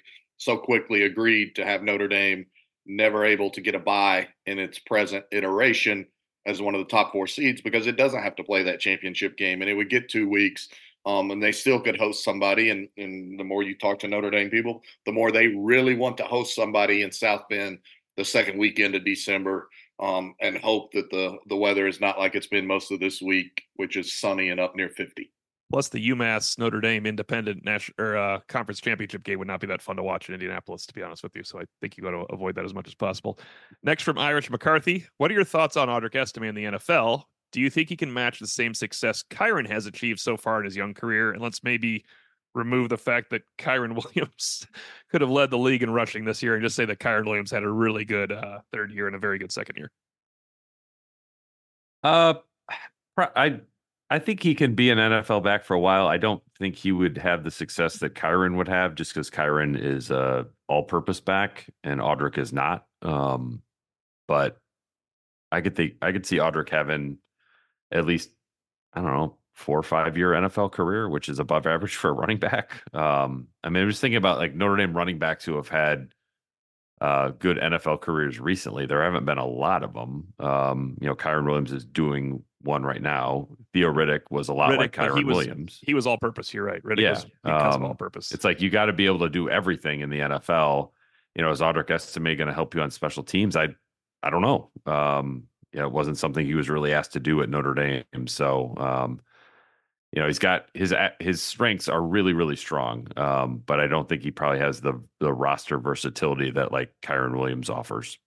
so 0.42 0.56
quickly 0.56 1.04
agreed 1.04 1.54
to 1.54 1.64
have 1.64 1.82
Notre 1.82 2.08
Dame 2.08 2.46
never 2.84 3.24
able 3.24 3.48
to 3.50 3.60
get 3.60 3.76
a 3.76 3.78
bye 3.78 4.26
in 4.46 4.58
its 4.58 4.78
present 4.80 5.24
iteration 5.30 6.04
as 6.46 6.60
one 6.60 6.74
of 6.74 6.80
the 6.80 6.90
top 6.90 7.12
four 7.12 7.28
seeds 7.28 7.60
because 7.60 7.86
it 7.86 7.96
doesn't 7.96 8.24
have 8.24 8.34
to 8.34 8.42
play 8.42 8.64
that 8.64 8.80
championship 8.80 9.36
game 9.36 9.62
and 9.62 9.70
it 9.70 9.74
would 9.74 9.88
get 9.88 10.08
two 10.08 10.28
weeks 10.28 10.68
um, 11.06 11.30
and 11.30 11.40
they 11.40 11.52
still 11.52 11.80
could 11.80 11.96
host 11.96 12.24
somebody 12.24 12.70
and, 12.70 12.88
and 12.96 13.38
the 13.38 13.44
more 13.44 13.62
you 13.62 13.76
talk 13.78 14.00
to 14.00 14.08
notre 14.08 14.30
dame 14.30 14.50
people 14.50 14.82
the 15.06 15.12
more 15.12 15.30
they 15.30 15.46
really 15.46 15.94
want 15.94 16.16
to 16.16 16.24
host 16.24 16.56
somebody 16.56 17.02
in 17.02 17.12
south 17.12 17.42
bend 17.48 17.78
the 18.16 18.24
second 18.24 18.58
weekend 18.58 18.96
of 18.96 19.04
december 19.04 19.68
um, 20.00 20.34
and 20.40 20.58
hope 20.58 20.90
that 20.92 21.08
the 21.10 21.38
the 21.46 21.56
weather 21.56 21.86
is 21.86 22.00
not 22.00 22.18
like 22.18 22.34
it's 22.34 22.48
been 22.48 22.66
most 22.66 22.90
of 22.90 22.98
this 22.98 23.22
week 23.22 23.62
which 23.76 23.96
is 23.96 24.18
sunny 24.18 24.48
and 24.48 24.58
up 24.58 24.74
near 24.74 24.88
50 24.88 25.30
Plus, 25.72 25.88
the 25.88 26.10
UMass 26.10 26.58
Notre 26.58 26.82
Dame 26.82 27.06
Independent 27.06 27.64
National 27.64 27.94
or 27.98 28.14
uh, 28.14 28.40
Conference 28.46 28.78
Championship 28.78 29.24
game 29.24 29.38
would 29.38 29.48
not 29.48 29.58
be 29.58 29.66
that 29.68 29.80
fun 29.80 29.96
to 29.96 30.02
watch 30.02 30.28
in 30.28 30.34
Indianapolis, 30.34 30.84
to 30.84 30.92
be 30.92 31.02
honest 31.02 31.22
with 31.22 31.34
you. 31.34 31.42
So 31.42 31.58
I 31.58 31.64
think 31.80 31.96
you 31.96 32.04
got 32.04 32.10
to 32.10 32.26
avoid 32.28 32.56
that 32.56 32.66
as 32.66 32.74
much 32.74 32.88
as 32.88 32.94
possible. 32.94 33.38
Next 33.82 34.02
from 34.02 34.18
Irish 34.18 34.50
McCarthy, 34.50 35.06
what 35.16 35.30
are 35.30 35.34
your 35.34 35.44
thoughts 35.44 35.78
on 35.78 35.88
Audric 35.88 36.14
Estime 36.14 36.44
in 36.44 36.54
the 36.54 36.64
NFL? 36.64 37.22
Do 37.52 37.60
you 37.62 37.70
think 37.70 37.88
he 37.88 37.96
can 37.96 38.12
match 38.12 38.38
the 38.38 38.46
same 38.46 38.74
success 38.74 39.24
Kyren 39.30 39.66
has 39.66 39.86
achieved 39.86 40.20
so 40.20 40.36
far 40.36 40.58
in 40.58 40.66
his 40.66 40.76
young 40.76 40.92
career? 40.92 41.32
And 41.32 41.40
let's 41.40 41.64
maybe 41.64 42.04
remove 42.54 42.90
the 42.90 42.98
fact 42.98 43.30
that 43.30 43.40
Kyren 43.56 43.94
Williams 44.04 44.66
could 45.10 45.22
have 45.22 45.30
led 45.30 45.48
the 45.48 45.56
league 45.56 45.82
in 45.82 45.88
rushing 45.88 46.26
this 46.26 46.42
year 46.42 46.52
and 46.54 46.62
just 46.62 46.76
say 46.76 46.84
that 46.84 46.98
Kyren 46.98 47.24
Williams 47.24 47.50
had 47.50 47.62
a 47.62 47.70
really 47.70 48.04
good 48.04 48.30
uh, 48.30 48.58
third 48.74 48.92
year 48.92 49.06
and 49.06 49.16
a 49.16 49.18
very 49.18 49.38
good 49.38 49.50
second 49.50 49.76
year. 49.78 49.90
Uh, 52.02 52.34
I 53.16 53.60
I 54.12 54.18
think 54.18 54.42
he 54.42 54.54
can 54.54 54.74
be 54.74 54.90
an 54.90 54.98
NFL 54.98 55.42
back 55.42 55.64
for 55.64 55.72
a 55.72 55.80
while. 55.80 56.06
I 56.06 56.18
don't 56.18 56.42
think 56.58 56.76
he 56.76 56.92
would 56.92 57.16
have 57.16 57.44
the 57.44 57.50
success 57.50 57.96
that 58.00 58.14
Kyren 58.14 58.58
would 58.58 58.68
have 58.68 58.94
just 58.94 59.14
because 59.14 59.30
Kyren 59.30 59.74
is 59.74 60.10
a 60.10 60.48
all-purpose 60.68 61.20
back 61.20 61.70
and 61.82 61.98
Audric 61.98 62.36
is 62.36 62.52
not. 62.52 62.84
Um, 63.00 63.62
but 64.28 64.58
I 65.50 65.62
could 65.62 65.74
think 65.74 65.94
I 66.02 66.12
could 66.12 66.26
see 66.26 66.36
Audric 66.36 66.68
having 66.68 67.16
at 67.90 68.04
least 68.04 68.28
I 68.92 69.00
don't 69.00 69.14
know 69.14 69.38
four 69.54 69.78
or 69.78 69.82
five 69.82 70.18
year 70.18 70.32
NFL 70.32 70.72
career, 70.72 71.08
which 71.08 71.30
is 71.30 71.38
above 71.38 71.66
average 71.66 71.96
for 71.96 72.10
a 72.10 72.12
running 72.12 72.38
back. 72.38 72.82
Um, 72.92 73.48
I 73.64 73.70
mean, 73.70 73.82
I'm 73.82 73.88
just 73.88 74.02
thinking 74.02 74.18
about 74.18 74.36
like 74.36 74.54
Notre 74.54 74.76
Dame 74.76 74.94
running 74.94 75.18
backs 75.18 75.46
who 75.46 75.56
have 75.56 75.68
had 75.68 76.12
uh, 77.00 77.30
good 77.30 77.56
NFL 77.56 78.02
careers 78.02 78.38
recently. 78.38 78.84
There 78.84 79.02
haven't 79.02 79.24
been 79.24 79.38
a 79.38 79.46
lot 79.46 79.82
of 79.82 79.94
them. 79.94 80.34
Um, 80.38 80.98
you 81.00 81.08
know, 81.08 81.14
Kyren 81.14 81.46
Williams 81.46 81.72
is 81.72 81.86
doing 81.86 82.44
one 82.60 82.82
right 82.82 83.00
now. 83.00 83.48
Theo 83.72 83.92
Riddick 83.92 84.22
was 84.30 84.48
a 84.48 84.52
lot 84.52 84.70
Riddick, 84.70 84.78
like 84.78 84.92
Kyren 84.92 85.18
he 85.18 85.24
was, 85.24 85.36
Williams. 85.36 85.78
He 85.82 85.94
was 85.94 86.06
all 86.06 86.18
purpose. 86.18 86.52
You're 86.52 86.64
right. 86.64 86.82
Riddick 86.82 87.00
yeah. 87.00 87.10
was 87.12 87.26
because 87.42 87.74
um, 87.76 87.84
all 87.84 87.94
purpose. 87.94 88.32
It's 88.32 88.44
like 88.44 88.60
you 88.60 88.70
got 88.70 88.86
to 88.86 88.92
be 88.92 89.06
able 89.06 89.20
to 89.20 89.30
do 89.30 89.48
everything 89.48 90.00
in 90.00 90.10
the 90.10 90.18
NFL. 90.18 90.90
You 91.34 91.42
know, 91.42 91.50
is 91.50 91.60
Audric 91.60 91.90
Estime 91.90 92.36
going 92.36 92.48
to 92.48 92.52
help 92.52 92.74
you 92.74 92.82
on 92.82 92.90
special 92.90 93.22
teams? 93.22 93.56
I 93.56 93.68
I 94.22 94.30
don't 94.30 94.42
know. 94.42 94.70
Um, 94.86 95.44
yeah, 95.72 95.84
it 95.84 95.92
wasn't 95.92 96.18
something 96.18 96.44
he 96.44 96.54
was 96.54 96.68
really 96.68 96.92
asked 96.92 97.14
to 97.14 97.20
do 97.20 97.42
at 97.42 97.48
Notre 97.48 97.74
Dame. 97.74 98.26
So, 98.26 98.74
um, 98.76 99.20
you 100.12 100.20
know, 100.20 100.26
he's 100.26 100.38
got 100.38 100.66
his 100.74 100.94
his 101.18 101.42
strengths 101.42 101.88
are 101.88 102.02
really 102.02 102.34
really 102.34 102.56
strong. 102.56 103.08
Um, 103.16 103.62
but 103.64 103.80
I 103.80 103.86
don't 103.86 104.08
think 104.08 104.22
he 104.22 104.30
probably 104.30 104.58
has 104.58 104.80
the 104.80 105.02
the 105.20 105.32
roster 105.32 105.78
versatility 105.78 106.50
that 106.50 106.72
like 106.72 106.92
Kyren 107.02 107.38
Williams 107.38 107.70
offers. 107.70 108.18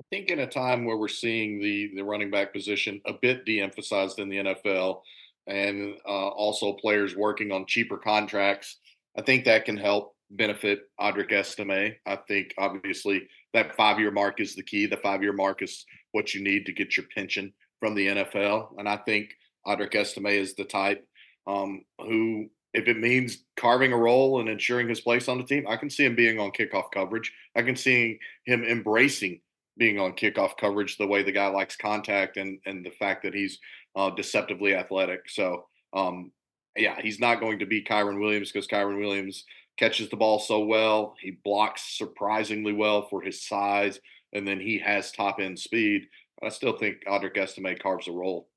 I 0.00 0.04
think 0.10 0.30
in 0.30 0.40
a 0.40 0.46
time 0.46 0.84
where 0.84 0.96
we're 0.96 1.08
seeing 1.08 1.60
the 1.60 1.92
the 1.96 2.04
running 2.04 2.30
back 2.30 2.52
position 2.52 3.00
a 3.04 3.12
bit 3.12 3.44
de-emphasized 3.44 4.18
in 4.18 4.28
the 4.28 4.36
NFL, 4.36 5.00
and 5.46 5.96
uh, 6.06 6.28
also 6.28 6.74
players 6.74 7.16
working 7.16 7.50
on 7.50 7.66
cheaper 7.66 7.98
contracts, 7.98 8.78
I 9.16 9.22
think 9.22 9.44
that 9.44 9.64
can 9.64 9.76
help 9.76 10.14
benefit 10.30 10.82
Audric 11.00 11.32
Estime. 11.32 11.96
I 12.06 12.16
think 12.28 12.54
obviously 12.58 13.26
that 13.54 13.74
five 13.76 13.98
year 13.98 14.10
mark 14.10 14.40
is 14.40 14.54
the 14.54 14.62
key. 14.62 14.86
The 14.86 14.98
five 14.98 15.22
year 15.22 15.32
mark 15.32 15.62
is 15.62 15.84
what 16.12 16.32
you 16.32 16.42
need 16.42 16.66
to 16.66 16.72
get 16.72 16.96
your 16.96 17.06
pension 17.14 17.52
from 17.80 17.94
the 17.94 18.06
NFL, 18.08 18.78
and 18.78 18.88
I 18.88 18.98
think 18.98 19.30
Audric 19.66 19.94
Estime 19.94 20.26
is 20.26 20.54
the 20.54 20.64
type 20.64 21.04
um, 21.46 21.82
who 22.00 22.48
if 22.74 22.86
it 22.86 22.98
means 22.98 23.44
carving 23.56 23.92
a 23.92 23.96
role 23.96 24.40
and 24.40 24.48
ensuring 24.48 24.88
his 24.88 25.00
place 25.00 25.26
on 25.26 25.38
the 25.38 25.44
team, 25.44 25.66
I 25.66 25.76
can 25.76 25.90
see 25.90 26.04
him 26.04 26.14
being 26.14 26.38
on 26.38 26.50
kickoff 26.50 26.92
coverage. 26.92 27.32
I 27.56 27.62
can 27.62 27.76
see 27.76 28.18
him 28.44 28.62
embracing 28.62 29.40
being 29.78 29.98
on 29.98 30.12
kickoff 30.12 30.56
coverage 30.56 30.96
the 30.96 31.06
way 31.06 31.22
the 31.22 31.32
guy 31.32 31.46
likes 31.46 31.76
contact 31.76 32.36
and 32.36 32.58
and 32.66 32.84
the 32.84 32.90
fact 32.90 33.22
that 33.22 33.34
he's 33.34 33.58
uh, 33.96 34.10
deceptively 34.10 34.74
athletic. 34.74 35.28
So 35.28 35.66
um, 35.92 36.32
yeah, 36.76 37.00
he's 37.00 37.20
not 37.20 37.40
going 37.40 37.58
to 37.60 37.66
be 37.66 37.82
Kyren 37.82 38.20
Williams 38.20 38.52
because 38.52 38.68
Kyren 38.68 39.00
Williams 39.00 39.44
catches 39.76 40.08
the 40.10 40.16
ball 40.16 40.38
so 40.38 40.60
well. 40.60 41.14
He 41.20 41.38
blocks 41.44 41.96
surprisingly 41.96 42.72
well 42.72 43.06
for 43.08 43.22
his 43.22 43.46
size, 43.46 44.00
and 44.32 44.46
then 44.46 44.60
he 44.60 44.78
has 44.78 45.12
top 45.12 45.38
end 45.40 45.58
speed. 45.58 46.02
I 46.42 46.50
still 46.50 46.76
think 46.76 46.98
Audric 47.06 47.36
Estime 47.36 47.76
carves 47.80 48.08
a 48.08 48.12
role. 48.12 48.48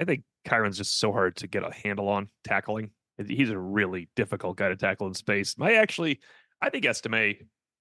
I 0.00 0.04
think 0.04 0.24
Kyren's 0.46 0.78
just 0.78 0.98
so 0.98 1.12
hard 1.12 1.36
to 1.36 1.46
get 1.46 1.62
a 1.62 1.72
handle 1.72 2.08
on 2.08 2.28
tackling. 2.44 2.90
He's 3.26 3.50
a 3.50 3.58
really 3.58 4.08
difficult 4.16 4.56
guy 4.56 4.68
to 4.68 4.76
tackle 4.76 5.06
in 5.06 5.14
space. 5.14 5.54
I 5.60 5.74
actually, 5.74 6.20
I 6.60 6.70
think 6.70 6.84
Estime 6.84 7.36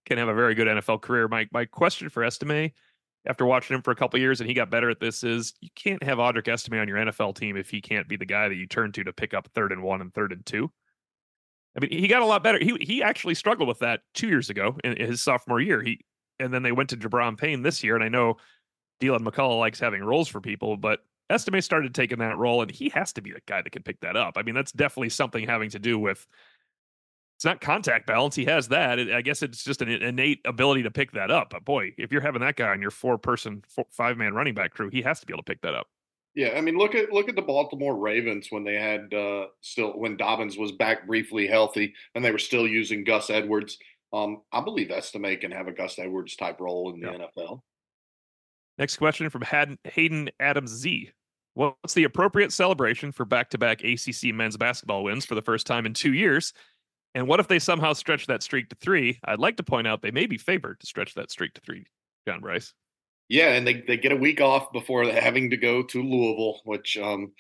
can 0.06 0.18
have 0.18 0.28
a 0.28 0.34
very 0.34 0.56
good 0.56 0.68
NFL 0.68 1.02
career. 1.02 1.28
My 1.28 1.48
my 1.52 1.66
question 1.66 2.10
for 2.10 2.24
Estime, 2.24 2.72
after 3.26 3.46
watching 3.46 3.76
him 3.76 3.82
for 3.82 3.92
a 3.92 3.96
couple 3.96 4.20
years 4.20 4.42
and 4.42 4.50
he 4.50 4.54
got 4.54 4.70
better 4.70 4.90
at 4.90 5.00
this, 5.00 5.24
is 5.24 5.54
you 5.62 5.70
can't 5.76 6.04
have 6.04 6.18
Audric 6.18 6.48
Estime 6.48 6.80
on 6.80 6.88
your 6.88 6.98
NFL 6.98 7.36
team 7.36 7.58
if 7.58 7.70
he 7.70 7.82
can't 7.82 8.08
be 8.08 8.18
the 8.18 8.26
guy 8.26 8.48
that 8.50 8.56
you 8.56 8.68
turn 8.68 8.92
to 8.94 9.04
to 9.04 9.14
pick 9.14 9.34
up 9.34 9.48
third 9.54 9.72
and 9.72 9.84
one 9.84 10.02
and 10.02 10.14
third 10.14 10.32
and 10.32 10.46
two. 10.46 10.72
I 11.76 11.80
mean, 11.80 11.92
he 11.92 12.08
got 12.08 12.22
a 12.22 12.26
lot 12.26 12.44
better. 12.44 12.60
He 12.60 12.76
he 12.82 13.04
actually 13.04 13.36
struggled 13.36 13.68
with 13.68 13.80
that 13.80 14.02
two 14.14 14.28
years 14.28 14.50
ago 14.50 14.78
in 14.84 14.98
his 14.98 15.22
sophomore 15.22 15.62
year. 15.62 15.82
He 15.82 16.02
and 16.40 16.54
then 16.54 16.64
they 16.64 16.72
went 16.72 16.90
to 16.90 16.98
Gi'Bran 16.98 17.38
Payne 17.38 17.62
this 17.62 17.84
year, 17.84 17.96
and 17.96 18.04
I 18.04 18.10
know 18.10 18.38
Deland 19.00 19.26
McCullough 19.26 19.60
likes 19.60 19.80
having 19.80 20.04
roles 20.04 20.28
for 20.28 20.42
people, 20.42 20.76
but 20.76 21.00
Estime 21.30 21.62
started 21.62 21.96
taking 21.96 22.20
that 22.20 22.38
role, 22.38 22.62
and 22.62 22.70
he 22.70 22.90
has 22.90 23.14
to 23.14 23.22
be 23.22 23.32
the 23.32 23.42
guy 23.48 23.62
that 23.62 23.72
can 23.72 23.84
pick 23.84 24.02
that 24.02 24.18
up. 24.18 24.38
I 24.38 24.44
mean, 24.44 24.56
that's 24.56 24.72
definitely 24.72 25.10
something 25.10 25.46
having 25.46 25.70
to 25.70 25.80
do 25.80 25.98
with 25.98 26.28
it's 27.42 27.46
not 27.48 27.60
contact 27.60 28.06
balance. 28.06 28.36
He 28.36 28.46
has 28.46 28.68
that. 28.68 29.00
I 29.00 29.24
guess 29.24 29.42
it's 29.42 29.64
just 29.64 29.82
an 29.82 29.90
innate 29.90 30.42
ability 30.46 30.84
to 30.84 30.92
pick 30.92 31.14
that 31.14 31.32
up. 31.32 31.50
But 31.50 31.66
boy, 31.66 31.92
if 31.98 32.12
you're 32.12 32.22
having 32.22 32.42
that 32.42 32.56
guy 32.56 32.68
on 32.68 32.84
your 32.84 32.92
four 32.92 33.18
person, 33.18 33.64
four, 33.68 33.88
five 33.90 34.16
man 34.16 34.36
running 34.36 34.54
back 34.54 34.76
crew, 34.76 34.92
he 34.92 35.02
has 35.02 35.20
to 35.22 35.26
be 35.26 35.34
able 35.34 35.42
to 35.42 35.52
pick 35.52 35.60
that 35.64 35.74
up. 35.74 35.88
Yeah, 36.36 36.52
I 36.56 36.62
mean, 36.62 36.78
look 36.78 36.94
at 36.94 37.12
look 37.12 37.30
at 37.30 37.36
the 37.36 37.42
Baltimore 37.42 37.98
Ravens 37.98 38.50
when 38.52 38.64
they 38.64 38.76
had 38.76 39.12
uh, 39.12 39.48
still 39.62 39.94
when 39.94 40.18
Dobbins 40.18 40.56
was 40.56 40.74
back 40.74 41.08
briefly 41.08 41.48
healthy 41.48 41.96
and 42.14 42.24
they 42.24 42.30
were 42.30 42.38
still 42.38 42.68
using 42.68 43.04
Gus 43.04 43.32
Edwards. 43.32 43.80
Um, 44.14 44.44
I 44.52 44.62
believe 44.62 44.92
Estime 44.92 45.36
can 45.38 45.50
have 45.50 45.68
a 45.68 45.72
Gus 45.72 45.98
Edwards 45.98 46.36
type 46.36 46.62
role 46.62 46.94
in 46.94 47.00
the 47.00 47.08
yeah. 47.08 47.26
NFL. 47.36 47.62
Next 48.78 48.98
question 48.98 49.32
from 49.32 49.46
Hayden 49.84 50.30
Adams 50.40 50.70
Z. 50.70 51.10
What's 51.56 51.96
the 51.96 52.04
appropriate 52.04 52.54
celebration 52.54 53.12
for 53.12 53.26
back 53.26 53.50
to 53.50 53.58
back 53.58 53.84
ACC 53.84 54.34
men's 54.34 54.58
basketball 54.58 55.04
wins 55.04 55.26
for 55.26 55.34
the 55.34 55.42
first 55.42 55.66
time 55.66 55.88
in 55.88 55.96
two 55.96 56.14
years? 56.14 56.54
And 57.14 57.28
what 57.28 57.40
if 57.40 57.48
they 57.48 57.60
somehow 57.60 57.94
stretch 57.94 58.28
that 58.28 58.44
streak 58.44 58.70
to 58.70 58.76
three? 58.76 59.20
I'd 59.26 59.40
like 59.40 59.58
to 59.58 59.64
point 59.64 59.88
out 59.88 60.02
they 60.02 60.12
may 60.12 60.26
be 60.26 60.38
favored 60.38 60.80
to 60.80 60.86
stretch 60.86 61.14
that 61.16 61.32
streak 61.32 61.54
to 61.56 61.62
three, 61.62 61.86
John 62.28 62.40
Brice. 62.40 62.74
Yeah, 63.28 63.54
and 63.54 63.66
they, 63.66 63.82
they 63.82 63.98
get 63.98 64.12
a 64.12 64.18
week 64.18 64.42
off 64.42 64.72
before 64.72 65.06
having 65.06 65.50
to 65.52 65.58
go 65.58 65.84
to 65.84 66.04
Louisville, 66.04 66.62
which 66.66 66.98
um, 66.98 67.32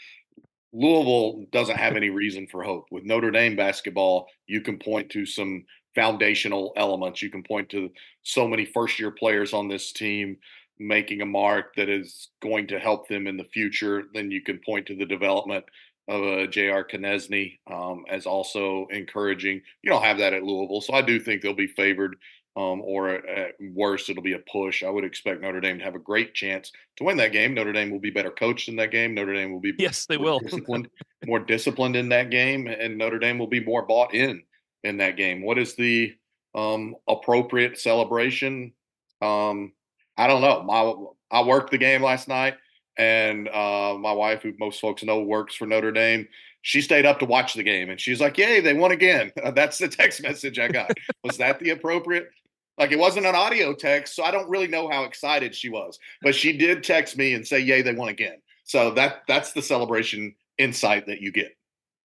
Louisville 0.73 1.45
doesn't 1.51 1.77
have 1.77 1.95
any 1.95 2.09
reason 2.09 2.47
for 2.47 2.63
hope. 2.63 2.87
With 2.91 3.03
Notre 3.03 3.31
Dame 3.31 3.55
basketball, 3.55 4.27
you 4.47 4.61
can 4.61 4.77
point 4.77 5.09
to 5.11 5.25
some 5.25 5.65
foundational 5.95 6.73
elements. 6.77 7.21
You 7.21 7.29
can 7.29 7.43
point 7.43 7.69
to 7.69 7.89
so 8.23 8.47
many 8.47 8.65
first 8.65 8.99
year 8.99 9.11
players 9.11 9.53
on 9.53 9.67
this 9.67 9.91
team 9.91 10.37
making 10.81 11.21
a 11.21 11.25
mark 11.25 11.75
that 11.75 11.89
is 11.89 12.29
going 12.41 12.67
to 12.67 12.79
help 12.79 13.07
them 13.07 13.27
in 13.27 13.37
the 13.37 13.47
future, 13.53 14.05
then 14.13 14.31
you 14.31 14.41
can 14.41 14.59
point 14.65 14.87
to 14.87 14.95
the 14.95 15.05
development 15.05 15.63
of 16.11 16.23
a 16.23 16.47
J.R. 16.47 16.83
Konieczny 16.83 17.59
um, 17.67 18.03
as 18.09 18.25
also 18.25 18.85
encouraging. 18.91 19.61
You 19.81 19.91
don't 19.91 20.03
have 20.03 20.17
that 20.17 20.33
at 20.33 20.43
Louisville, 20.43 20.81
so 20.81 20.93
I 20.93 21.01
do 21.01 21.19
think 21.19 21.41
they'll 21.41 21.53
be 21.53 21.67
favored. 21.67 22.17
Um, 22.57 22.81
or 22.81 23.07
at 23.07 23.55
worst, 23.73 24.09
it'll 24.09 24.21
be 24.21 24.33
a 24.33 24.39
push. 24.39 24.83
I 24.83 24.89
would 24.89 25.05
expect 25.05 25.39
Notre 25.39 25.61
Dame 25.61 25.77
to 25.77 25.85
have 25.85 25.95
a 25.95 25.99
great 25.99 26.33
chance 26.33 26.73
to 26.97 27.05
win 27.05 27.15
that 27.15 27.31
game. 27.31 27.53
Notre 27.53 27.71
Dame 27.71 27.89
will 27.89 27.99
be 27.99 28.09
better 28.09 28.29
coached 28.29 28.67
in 28.67 28.75
that 28.75 28.91
game. 28.91 29.13
Notre 29.13 29.33
Dame 29.33 29.53
will 29.53 29.61
be 29.61 29.71
yes, 29.79 30.05
they 30.05 30.17
will 30.17 30.39
disciplined, 30.43 30.89
more 31.25 31.39
disciplined 31.39 31.95
in 31.95 32.09
that 32.09 32.29
game, 32.29 32.67
and 32.67 32.97
Notre 32.97 33.19
Dame 33.19 33.39
will 33.39 33.47
be 33.47 33.63
more 33.63 33.83
bought 33.83 34.13
in 34.13 34.43
in 34.83 34.97
that 34.97 35.15
game. 35.15 35.41
What 35.45 35.57
is 35.57 35.75
the 35.75 36.13
um, 36.53 36.97
appropriate 37.07 37.79
celebration? 37.79 38.73
Um, 39.21 39.71
I 40.17 40.27
don't 40.27 40.41
know. 40.41 40.61
My 40.63 40.93
I 41.39 41.43
worked 41.43 41.71
the 41.71 41.77
game 41.77 42.03
last 42.03 42.27
night, 42.27 42.55
and 42.97 43.47
uh, 43.47 43.95
my 43.99 44.11
wife, 44.11 44.43
who 44.43 44.53
most 44.59 44.79
folks 44.79 45.03
know 45.03 45.21
works 45.21 45.55
for 45.55 45.65
Notre 45.65 45.91
Dame, 45.91 46.27
she 46.61 46.81
stayed 46.81 47.05
up 47.05 47.19
to 47.19 47.25
watch 47.25 47.53
the 47.53 47.63
game, 47.63 47.89
and 47.89 47.99
she's 47.99 48.21
like, 48.21 48.37
"Yay, 48.37 48.61
they 48.61 48.73
won 48.73 48.91
again!" 48.91 49.31
That's 49.53 49.77
the 49.77 49.87
text 49.87 50.21
message 50.21 50.59
I 50.59 50.67
got. 50.67 50.91
was 51.23 51.37
that 51.37 51.59
the 51.59 51.71
appropriate? 51.71 52.29
Like 52.77 52.91
it 52.91 52.99
wasn't 52.99 53.25
an 53.25 53.35
audio 53.35 53.73
text, 53.73 54.15
so 54.15 54.23
I 54.23 54.31
don't 54.31 54.49
really 54.49 54.67
know 54.67 54.89
how 54.89 55.03
excited 55.03 55.53
she 55.55 55.69
was, 55.69 55.99
but 56.21 56.35
she 56.35 56.57
did 56.57 56.83
text 56.83 57.17
me 57.17 57.33
and 57.33 57.45
say, 57.45 57.59
"Yay, 57.59 57.81
they 57.81 57.93
won 57.93 58.09
again." 58.09 58.41
So 58.63 58.91
that 58.91 59.23
that's 59.27 59.53
the 59.53 59.61
celebration 59.61 60.35
insight 60.57 61.07
that 61.07 61.21
you 61.21 61.31
get. 61.31 61.55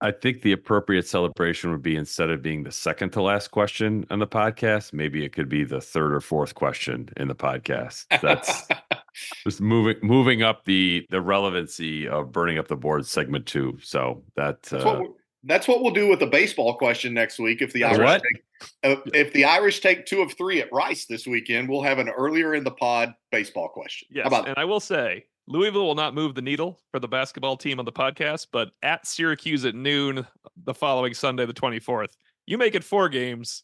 I 0.02 0.12
think 0.12 0.42
the 0.42 0.52
appropriate 0.52 1.08
celebration 1.08 1.70
would 1.72 1.84
be 1.84 1.96
instead 1.96 2.32
of 2.32 2.42
being 2.42 2.64
the 2.64 2.72
second 2.72 3.12
to 3.12 3.22
last 3.22 3.50
question 3.50 4.06
on 4.10 4.18
the 4.18 4.28
podcast, 4.28 4.94
maybe 4.94 5.24
it 5.24 5.32
could 5.32 5.48
be 5.48 5.64
the 5.64 5.80
third 5.80 6.14
or 6.14 6.22
fourth 6.22 6.56
question 6.56 7.10
in 7.18 7.28
the 7.28 7.36
podcast. 7.36 8.06
That's 8.22 8.68
just 9.44 9.62
moving 9.62 9.98
moving 10.02 10.42
up 10.42 10.66
the 10.66 11.06
the 11.12 11.22
relevancy 11.22 12.08
of 12.08 12.32
burning 12.32 12.58
up 12.58 12.68
the 12.68 12.76
board 12.76 13.06
segment 13.06 13.46
two. 13.46 13.78
So 13.84 14.24
that 14.36 14.64
that's, 14.64 14.84
uh, 14.84 15.00
what, 15.00 15.12
that's 15.44 15.68
what 15.68 15.84
we'll 15.84 15.94
do 15.94 16.08
with 16.08 16.20
the 16.20 16.28
baseball 16.28 16.76
question 16.78 17.14
next 17.14 17.38
week. 17.38 17.62
If 17.62 17.72
the 17.72 17.84
Irish 17.84 18.22
take, 18.22 18.44
uh, 18.84 18.96
if 19.14 19.34
the 19.34 19.46
Irish 19.46 19.82
take 19.82 20.08
two 20.08 20.22
of 20.22 20.34
three 20.34 20.62
at 20.62 20.72
Rice 20.74 21.06
this 21.06 21.28
weekend, 21.28 21.70
we'll 21.70 21.84
have 21.84 22.00
an 22.00 22.10
earlier 22.10 22.56
in 22.56 22.64
the 22.64 22.72
pod 22.72 23.14
baseball 23.32 23.70
question. 23.70 24.08
Yes, 24.12 24.32
and 24.32 24.58
I 24.58 24.66
will 24.66 24.80
say 24.80 25.26
Louisville 25.48 25.86
will 25.86 25.96
not 25.96 26.14
move 26.14 26.36
the 26.36 26.42
needle 26.42 26.80
for 26.92 27.00
the 27.00 27.08
basketball 27.08 27.58
team 27.58 27.80
on 27.80 27.86
the 27.86 27.92
podcast, 27.92 28.48
but 28.52 28.72
at 28.84 29.06
Syracuse 29.08 29.66
at 29.66 29.76
noon 29.76 30.26
the 30.64 30.74
following 30.74 31.14
Sunday, 31.14 31.46
the 31.46 31.54
24th, 31.54 32.16
you 32.46 32.58
make 32.58 32.76
it 32.76 32.84
four 32.84 33.10
games, 33.10 33.64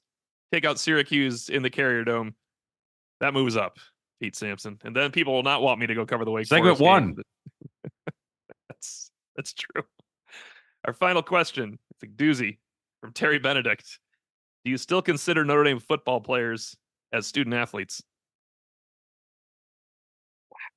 take 0.52 0.66
out 0.66 0.80
Syracuse 0.80 1.50
in 1.50 1.64
the 1.64 1.70
Carrier 1.70 2.04
Dome. 2.04 2.36
That 3.20 3.34
moves 3.34 3.56
up, 3.56 3.78
Pete 4.22 4.36
Sampson. 4.36 4.80
And 4.84 4.96
then 4.96 5.12
people 5.12 5.34
will 5.34 5.44
not 5.44 5.62
want 5.62 5.80
me 5.80 5.88
to 5.88 5.96
go 5.96 6.06
cover 6.06 6.26
the 6.26 6.32
Wake 6.32 6.48
Segment 6.48 6.78
Forest 6.78 6.82
one. 6.82 7.16
that's 8.70 9.12
that's 9.36 9.54
true. 9.54 9.84
Our 10.86 10.94
final 10.94 11.22
question, 11.22 11.80
it's 11.92 12.04
a 12.04 12.08
doozy 12.08 12.58
from 13.02 13.14
Terry 13.14 13.40
Benedict. 13.40 14.00
Do 14.64 14.72
you 14.72 14.78
still 14.78 15.02
consider 15.02 15.46
Notre 15.46 15.64
Dame 15.64 15.80
football 15.80 16.22
players 16.22 16.76
as 17.14 17.26
student 17.26 17.56
athletes? 17.56 18.02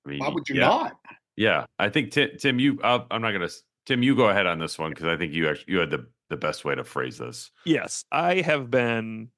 I 0.07 0.09
mean, 0.09 0.19
Why 0.21 0.29
would 0.29 0.49
you 0.49 0.57
yeah, 0.57 0.67
not? 0.67 0.97
Yeah, 1.37 1.67
I 1.79 1.89
think 1.89 2.13
Tim. 2.13 2.31
Tim 2.39 2.59
you, 2.59 2.79
i 2.83 3.03
I'm 3.11 3.23
not 3.23 3.33
gonna. 3.33 3.49
Tim, 3.87 4.03
you 4.03 4.15
go 4.15 4.29
ahead 4.29 4.47
on 4.47 4.59
this 4.59 4.79
one 4.79 4.91
because 4.91 5.07
I 5.07 5.17
think 5.17 5.33
you 5.33 5.49
actually 5.49 5.73
you 5.73 5.79
had 5.79 5.91
the 5.91 6.07
the 6.29 6.37
best 6.37 6.65
way 6.65 6.75
to 6.75 6.85
phrase 6.85 7.19
this. 7.19 7.51
Yes, 7.65 8.05
I 8.11 8.41
have 8.43 8.71
been 8.71 9.29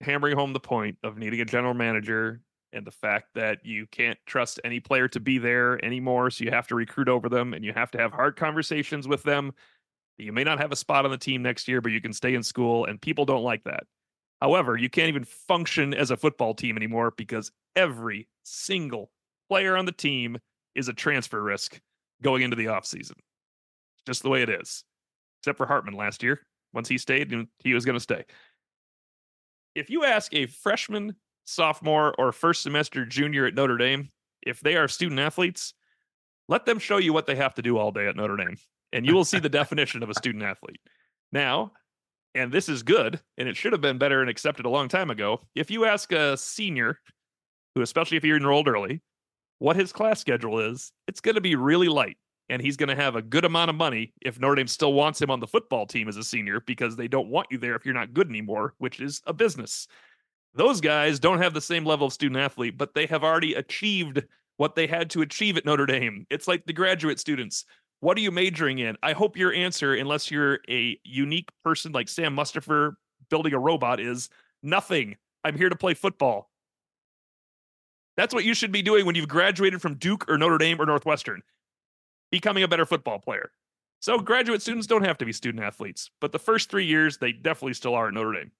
hammering 0.00 0.36
home 0.36 0.52
the 0.52 0.60
point 0.60 0.98
of 1.02 1.18
needing 1.18 1.40
a 1.40 1.44
general 1.44 1.74
manager 1.74 2.40
and 2.72 2.86
the 2.86 2.90
fact 2.90 3.28
that 3.34 3.64
you 3.64 3.86
can't 3.86 4.18
trust 4.26 4.60
any 4.62 4.78
player 4.78 5.08
to 5.08 5.20
be 5.20 5.38
there 5.38 5.84
anymore. 5.84 6.30
So 6.30 6.44
you 6.44 6.50
have 6.50 6.68
to 6.68 6.74
recruit 6.74 7.08
over 7.08 7.28
them 7.28 7.54
and 7.54 7.64
you 7.64 7.72
have 7.72 7.90
to 7.92 7.98
have 7.98 8.12
hard 8.12 8.36
conversations 8.36 9.08
with 9.08 9.22
them. 9.22 9.52
You 10.18 10.32
may 10.32 10.44
not 10.44 10.60
have 10.60 10.72
a 10.72 10.76
spot 10.76 11.04
on 11.04 11.10
the 11.10 11.18
team 11.18 11.42
next 11.42 11.68
year, 11.68 11.80
but 11.80 11.92
you 11.92 12.00
can 12.00 12.12
stay 12.12 12.34
in 12.34 12.42
school, 12.42 12.84
and 12.86 13.00
people 13.00 13.24
don't 13.24 13.44
like 13.44 13.62
that. 13.64 13.84
However, 14.40 14.76
you 14.76 14.90
can't 14.90 15.08
even 15.08 15.24
function 15.24 15.94
as 15.94 16.10
a 16.10 16.16
football 16.16 16.54
team 16.54 16.76
anymore 16.76 17.12
because 17.16 17.52
every 17.76 18.28
single 18.42 19.10
player 19.48 19.76
on 19.76 19.86
the 19.86 19.92
team 19.92 20.38
is 20.74 20.88
a 20.88 20.92
transfer 20.92 21.42
risk 21.42 21.80
going 22.22 22.42
into 22.42 22.56
the 22.56 22.66
offseason. 22.66 23.14
Just 24.06 24.22
the 24.22 24.30
way 24.30 24.42
it 24.42 24.50
is. 24.50 24.84
Except 25.40 25.58
for 25.58 25.66
Hartman 25.66 25.94
last 25.94 26.22
year. 26.22 26.40
Once 26.72 26.88
he 26.88 26.98
stayed, 26.98 27.32
he 27.58 27.74
was 27.74 27.84
going 27.84 27.96
to 27.96 28.00
stay. 28.00 28.24
If 29.74 29.90
you 29.90 30.04
ask 30.04 30.34
a 30.34 30.46
freshman, 30.46 31.14
sophomore, 31.44 32.14
or 32.18 32.32
first 32.32 32.62
semester 32.62 33.06
junior 33.06 33.46
at 33.46 33.54
Notre 33.54 33.78
Dame 33.78 34.10
if 34.42 34.60
they 34.60 34.76
are 34.76 34.88
student 34.88 35.20
athletes, 35.20 35.74
let 36.48 36.64
them 36.64 36.78
show 36.78 36.96
you 36.96 37.12
what 37.12 37.26
they 37.26 37.36
have 37.36 37.54
to 37.54 37.62
do 37.62 37.78
all 37.78 37.92
day 37.92 38.06
at 38.06 38.16
Notre 38.16 38.36
Dame, 38.36 38.56
and 38.92 39.04
you 39.04 39.14
will 39.14 39.24
see 39.24 39.38
the 39.38 39.48
definition 39.48 40.02
of 40.02 40.10
a 40.10 40.14
student 40.14 40.44
athlete. 40.44 40.80
Now, 41.32 41.72
and 42.34 42.52
this 42.52 42.68
is 42.68 42.82
good, 42.82 43.20
and 43.36 43.48
it 43.48 43.56
should 43.56 43.72
have 43.72 43.80
been 43.80 43.98
better 43.98 44.20
and 44.20 44.30
accepted 44.30 44.64
a 44.64 44.70
long 44.70 44.88
time 44.88 45.10
ago. 45.10 45.40
If 45.54 45.70
you 45.70 45.84
ask 45.84 46.12
a 46.12 46.36
senior, 46.36 46.98
who, 47.74 47.82
especially 47.82 48.16
if 48.16 48.24
you're 48.24 48.36
enrolled 48.36 48.68
early, 48.68 49.02
what 49.58 49.76
his 49.76 49.92
class 49.92 50.20
schedule 50.20 50.58
is, 50.60 50.92
it's 51.06 51.20
going 51.20 51.34
to 51.34 51.40
be 51.40 51.56
really 51.56 51.88
light. 51.88 52.16
And 52.50 52.62
he's 52.62 52.78
going 52.78 52.88
to 52.88 52.96
have 52.96 53.14
a 53.14 53.20
good 53.20 53.44
amount 53.44 53.68
of 53.68 53.76
money 53.76 54.14
if 54.22 54.40
Notre 54.40 54.54
Dame 54.54 54.68
still 54.68 54.94
wants 54.94 55.20
him 55.20 55.30
on 55.30 55.38
the 55.38 55.46
football 55.46 55.84
team 55.84 56.08
as 56.08 56.16
a 56.16 56.24
senior 56.24 56.60
because 56.60 56.96
they 56.96 57.06
don't 57.06 57.28
want 57.28 57.48
you 57.50 57.58
there 57.58 57.74
if 57.76 57.84
you're 57.84 57.92
not 57.92 58.14
good 58.14 58.30
anymore, 58.30 58.74
which 58.78 59.00
is 59.00 59.20
a 59.26 59.34
business. 59.34 59.86
Those 60.54 60.80
guys 60.80 61.20
don't 61.20 61.42
have 61.42 61.52
the 61.52 61.60
same 61.60 61.84
level 61.84 62.06
of 62.06 62.12
student 62.14 62.40
athlete, 62.40 62.78
but 62.78 62.94
they 62.94 63.04
have 63.06 63.22
already 63.22 63.52
achieved 63.52 64.22
what 64.56 64.74
they 64.74 64.86
had 64.86 65.10
to 65.10 65.20
achieve 65.20 65.58
at 65.58 65.66
Notre 65.66 65.84
Dame. 65.84 66.26
It's 66.30 66.48
like 66.48 66.64
the 66.64 66.72
graduate 66.72 67.20
students. 67.20 67.66
What 68.00 68.16
are 68.16 68.20
you 68.20 68.30
majoring 68.30 68.78
in? 68.78 68.96
I 69.02 69.12
hope 69.12 69.36
your 69.36 69.52
answer, 69.52 69.94
unless 69.94 70.30
you're 70.30 70.60
a 70.70 70.98
unique 71.04 71.50
person 71.64 71.92
like 71.92 72.08
Sam 72.08 72.34
Mustipher 72.34 72.92
building 73.28 73.52
a 73.52 73.58
robot, 73.58 74.00
is 74.00 74.30
nothing. 74.62 75.16
I'm 75.44 75.56
here 75.56 75.68
to 75.68 75.76
play 75.76 75.94
football. 75.94 76.50
That's 78.18 78.34
what 78.34 78.44
you 78.44 78.52
should 78.52 78.72
be 78.72 78.82
doing 78.82 79.06
when 79.06 79.14
you've 79.14 79.28
graduated 79.28 79.80
from 79.80 79.94
Duke 79.94 80.28
or 80.28 80.36
Notre 80.36 80.58
Dame 80.58 80.80
or 80.80 80.86
Northwestern, 80.86 81.40
becoming 82.32 82.64
a 82.64 82.68
better 82.68 82.84
football 82.84 83.20
player. 83.20 83.52
So 84.00 84.18
graduate 84.18 84.60
students 84.60 84.88
don't 84.88 85.04
have 85.04 85.18
to 85.18 85.24
be 85.24 85.32
student 85.32 85.62
athletes, 85.62 86.10
but 86.20 86.32
the 86.32 86.38
first 86.40 86.68
three 86.68 86.84
years, 86.84 87.18
they 87.18 87.30
definitely 87.30 87.74
still 87.74 87.94
are 87.94 88.08
at 88.08 88.14
Notre 88.14 88.32
Dame. 88.32 88.50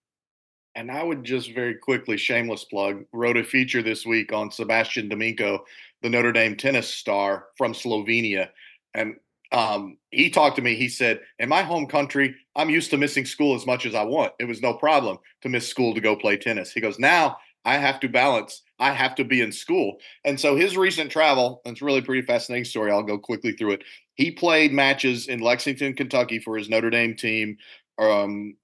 And 0.77 0.93
I 0.93 1.03
would 1.03 1.25
just 1.25 1.53
very 1.57 1.75
quickly, 1.75 2.17
shameless 2.17 2.67
plug, 2.67 3.05
wrote 3.13 3.37
a 3.37 3.43
feature 3.43 3.83
this 3.83 4.07
week 4.07 4.33
on 4.33 4.53
Sebastian 4.53 5.09
Dominko, 5.09 5.59
the 6.03 6.09
Notre 6.09 6.31
Dame 6.31 6.55
tennis 6.57 6.89
star 6.89 7.47
from 7.57 7.73
Slovenia. 7.73 8.51
And 8.95 9.17
um, 9.51 9.99
he 10.13 10.31
talked 10.31 10.55
to 10.57 10.63
me. 10.63 10.77
He 10.77 10.89
said, 10.89 11.21
In 11.41 11.49
my 11.49 11.63
home 11.63 11.87
country, 11.87 12.37
I'm 12.55 12.71
used 12.71 12.93
to 12.93 12.97
missing 12.97 13.25
school 13.25 13.57
as 13.57 13.67
much 13.67 13.87
as 13.87 13.97
I 13.97 14.05
want. 14.05 14.35
It 14.39 14.45
was 14.45 14.63
no 14.63 14.75
problem 14.75 15.19
to 15.43 15.49
miss 15.49 15.67
school 15.67 15.95
to 15.95 16.01
go 16.01 16.15
play 16.15 16.37
tennis. 16.37 16.71
He 16.71 16.81
goes, 16.81 17.01
Now 17.01 17.39
I 17.65 17.77
have 17.77 18.01
to 18.01 18.09
balance. 18.09 18.63
I 18.79 18.93
have 18.93 19.15
to 19.17 19.25
be 19.25 19.41
in 19.41 19.53
school. 19.53 19.99
And 20.25 20.39
so 20.39 20.57
his 20.57 20.77
recent 20.77 21.11
travel, 21.11 21.61
it's 21.65 21.83
really 21.83 22.01
pretty 22.01 22.23
fascinating 22.23 22.65
story. 22.65 22.91
I'll 22.91 23.03
go 23.03 23.19
quickly 23.19 23.53
through 23.53 23.73
it. 23.73 23.85
He 24.15 24.31
played 24.31 24.73
matches 24.73 25.29
in 25.29 25.41
Lexington, 25.41 25.95
Kentucky 25.95 26.39
for 26.39 26.57
his 26.57 26.69
Notre 26.69 26.91
Dame 26.91 27.17
team 27.17 27.57
um, 27.99 28.57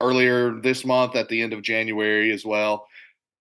earlier 0.00 0.60
this 0.60 0.84
month 0.84 1.16
at 1.16 1.28
the 1.28 1.40
end 1.42 1.52
of 1.52 1.62
January 1.62 2.32
as 2.32 2.44
well. 2.44 2.86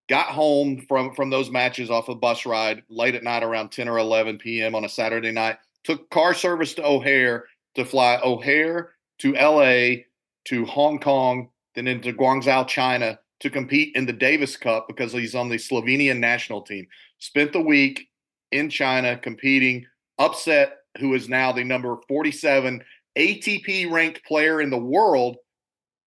Got 0.10 0.28
home 0.28 0.86
from 0.88 1.14
from 1.14 1.30
those 1.30 1.50
matches 1.50 1.90
off 1.90 2.10
a 2.10 2.16
bus 2.16 2.46
ride 2.46 2.84
late 2.90 3.16
at 3.16 3.24
night 3.24 3.44
around 3.44 3.72
10 3.72 3.88
or 3.88 3.98
11 3.98 4.40
p.m. 4.40 4.76
on 4.76 4.84
a 4.84 4.90
Saturday 4.90 5.32
night. 5.32 5.58
Took 5.84 6.10
car 6.10 6.34
service 6.34 6.74
to 6.76 6.86
O'Hare 6.86 7.46
to 7.76 7.86
fly 7.86 8.20
O'Hare 8.24 8.92
to 9.20 9.34
LA 9.34 10.04
to 10.46 10.66
Hong 10.66 11.00
Kong, 11.00 11.50
then 11.76 11.88
into 11.88 12.12
Guangzhou, 12.12 12.68
China 12.68 13.20
to 13.42 13.50
compete 13.50 13.96
in 13.96 14.06
the 14.06 14.14
Davis 14.14 14.56
Cup 14.56 14.88
because 14.88 15.12
he's 15.12 15.36
on 15.36 15.50
the 15.50 15.58
Slovenian 15.58 16.20
national 16.20 16.62
team. 16.62 16.88
Spent 17.20 17.54
the 17.54 17.62
week 17.62 18.08
in 18.52 18.70
China 18.70 19.18
competing, 19.18 19.86
upset 20.20 20.78
who 21.00 21.14
is 21.14 21.30
now 21.30 21.52
the 21.52 21.64
number 21.64 21.98
47 22.08 22.84
ATP 23.18 23.92
ranked 23.92 24.24
player 24.26 24.62
in 24.62 24.70
the 24.70 24.78
world. 24.78 25.38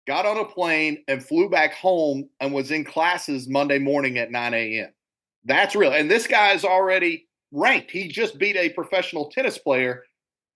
Got 0.07 0.27
on 0.27 0.39
a 0.39 0.45
plane 0.45 1.05
and 1.09 1.25
flew 1.25 1.49
back 1.49 1.75
home 1.75 2.29
and 2.41 2.53
was 2.53 2.71
in 2.71 2.85
classes 2.85 3.49
Monday 3.49 3.79
morning 3.79 4.19
at 4.19 4.33
9 4.33 4.55
a.m. 4.55 4.93
That's 5.45 5.77
real. 5.77 5.93
And 5.93 6.11
this 6.11 6.27
guy 6.27 6.53
is 6.53 6.65
already 6.65 7.29
ranked. 7.53 7.91
He 7.91 8.09
just 8.09 8.39
beat 8.39 8.57
a 8.57 8.71
professional 8.71 9.31
tennis 9.31 9.59
player, 9.59 10.05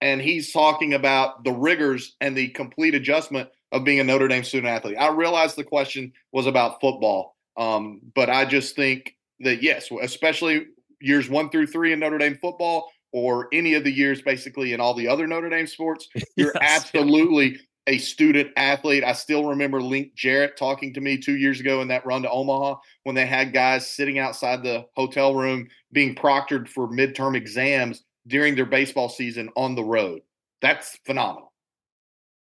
and 0.01 0.21
he's 0.21 0.51
talking 0.51 0.93
about 0.93 1.43
the 1.43 1.51
rigors 1.51 2.15
and 2.19 2.35
the 2.35 2.49
complete 2.49 2.93
adjustment 2.93 3.49
of 3.71 3.83
being 3.83 3.99
a 3.99 4.03
Notre 4.03 4.27
Dame 4.27 4.43
student 4.43 4.71
athlete. 4.73 4.97
I 4.97 5.09
realized 5.09 5.55
the 5.55 5.63
question 5.63 6.13
was 6.31 6.45
about 6.47 6.79
football, 6.81 7.35
um, 7.57 8.01
but 8.15 8.29
I 8.29 8.45
just 8.45 8.75
think 8.75 9.15
that 9.41 9.61
yes, 9.61 9.89
especially 10.01 10.67
years 11.01 11.29
one 11.29 11.49
through 11.49 11.67
three 11.67 11.93
in 11.93 11.99
Notre 11.99 12.17
Dame 12.17 12.37
football, 12.41 12.89
or 13.13 13.47
any 13.53 13.73
of 13.75 13.83
the 13.83 13.91
years 13.91 14.21
basically 14.21 14.73
in 14.73 14.79
all 14.79 14.93
the 14.93 15.07
other 15.07 15.27
Notre 15.27 15.49
Dame 15.49 15.67
sports, 15.67 16.07
you're 16.35 16.51
Yes. 16.61 16.85
absolutely 16.85 17.59
a 17.87 17.97
student 17.99 18.51
athlete. 18.57 19.03
I 19.03 19.13
still 19.13 19.45
remember 19.45 19.81
Link 19.81 20.13
Jarrett 20.13 20.57
talking 20.57 20.93
to 20.93 21.01
me 21.01 21.17
two 21.17 21.37
years 21.37 21.59
ago 21.61 21.81
in 21.81 21.87
that 21.87 22.05
run 22.05 22.21
to 22.23 22.29
Omaha 22.29 22.75
when 23.03 23.15
they 23.15 23.25
had 23.25 23.53
guys 23.53 23.89
sitting 23.89 24.19
outside 24.19 24.61
the 24.61 24.85
hotel 24.95 25.33
room 25.35 25.67
being 25.93 26.13
proctored 26.13 26.67
for 26.67 26.89
midterm 26.89 27.35
exams 27.35 28.03
during 28.27 28.55
their 28.55 28.65
baseball 28.65 29.07
season 29.07 29.49
on 29.55 29.75
the 29.75 29.83
road. 29.83 30.21
That's 30.61 30.97
phenomenal. 31.05 31.46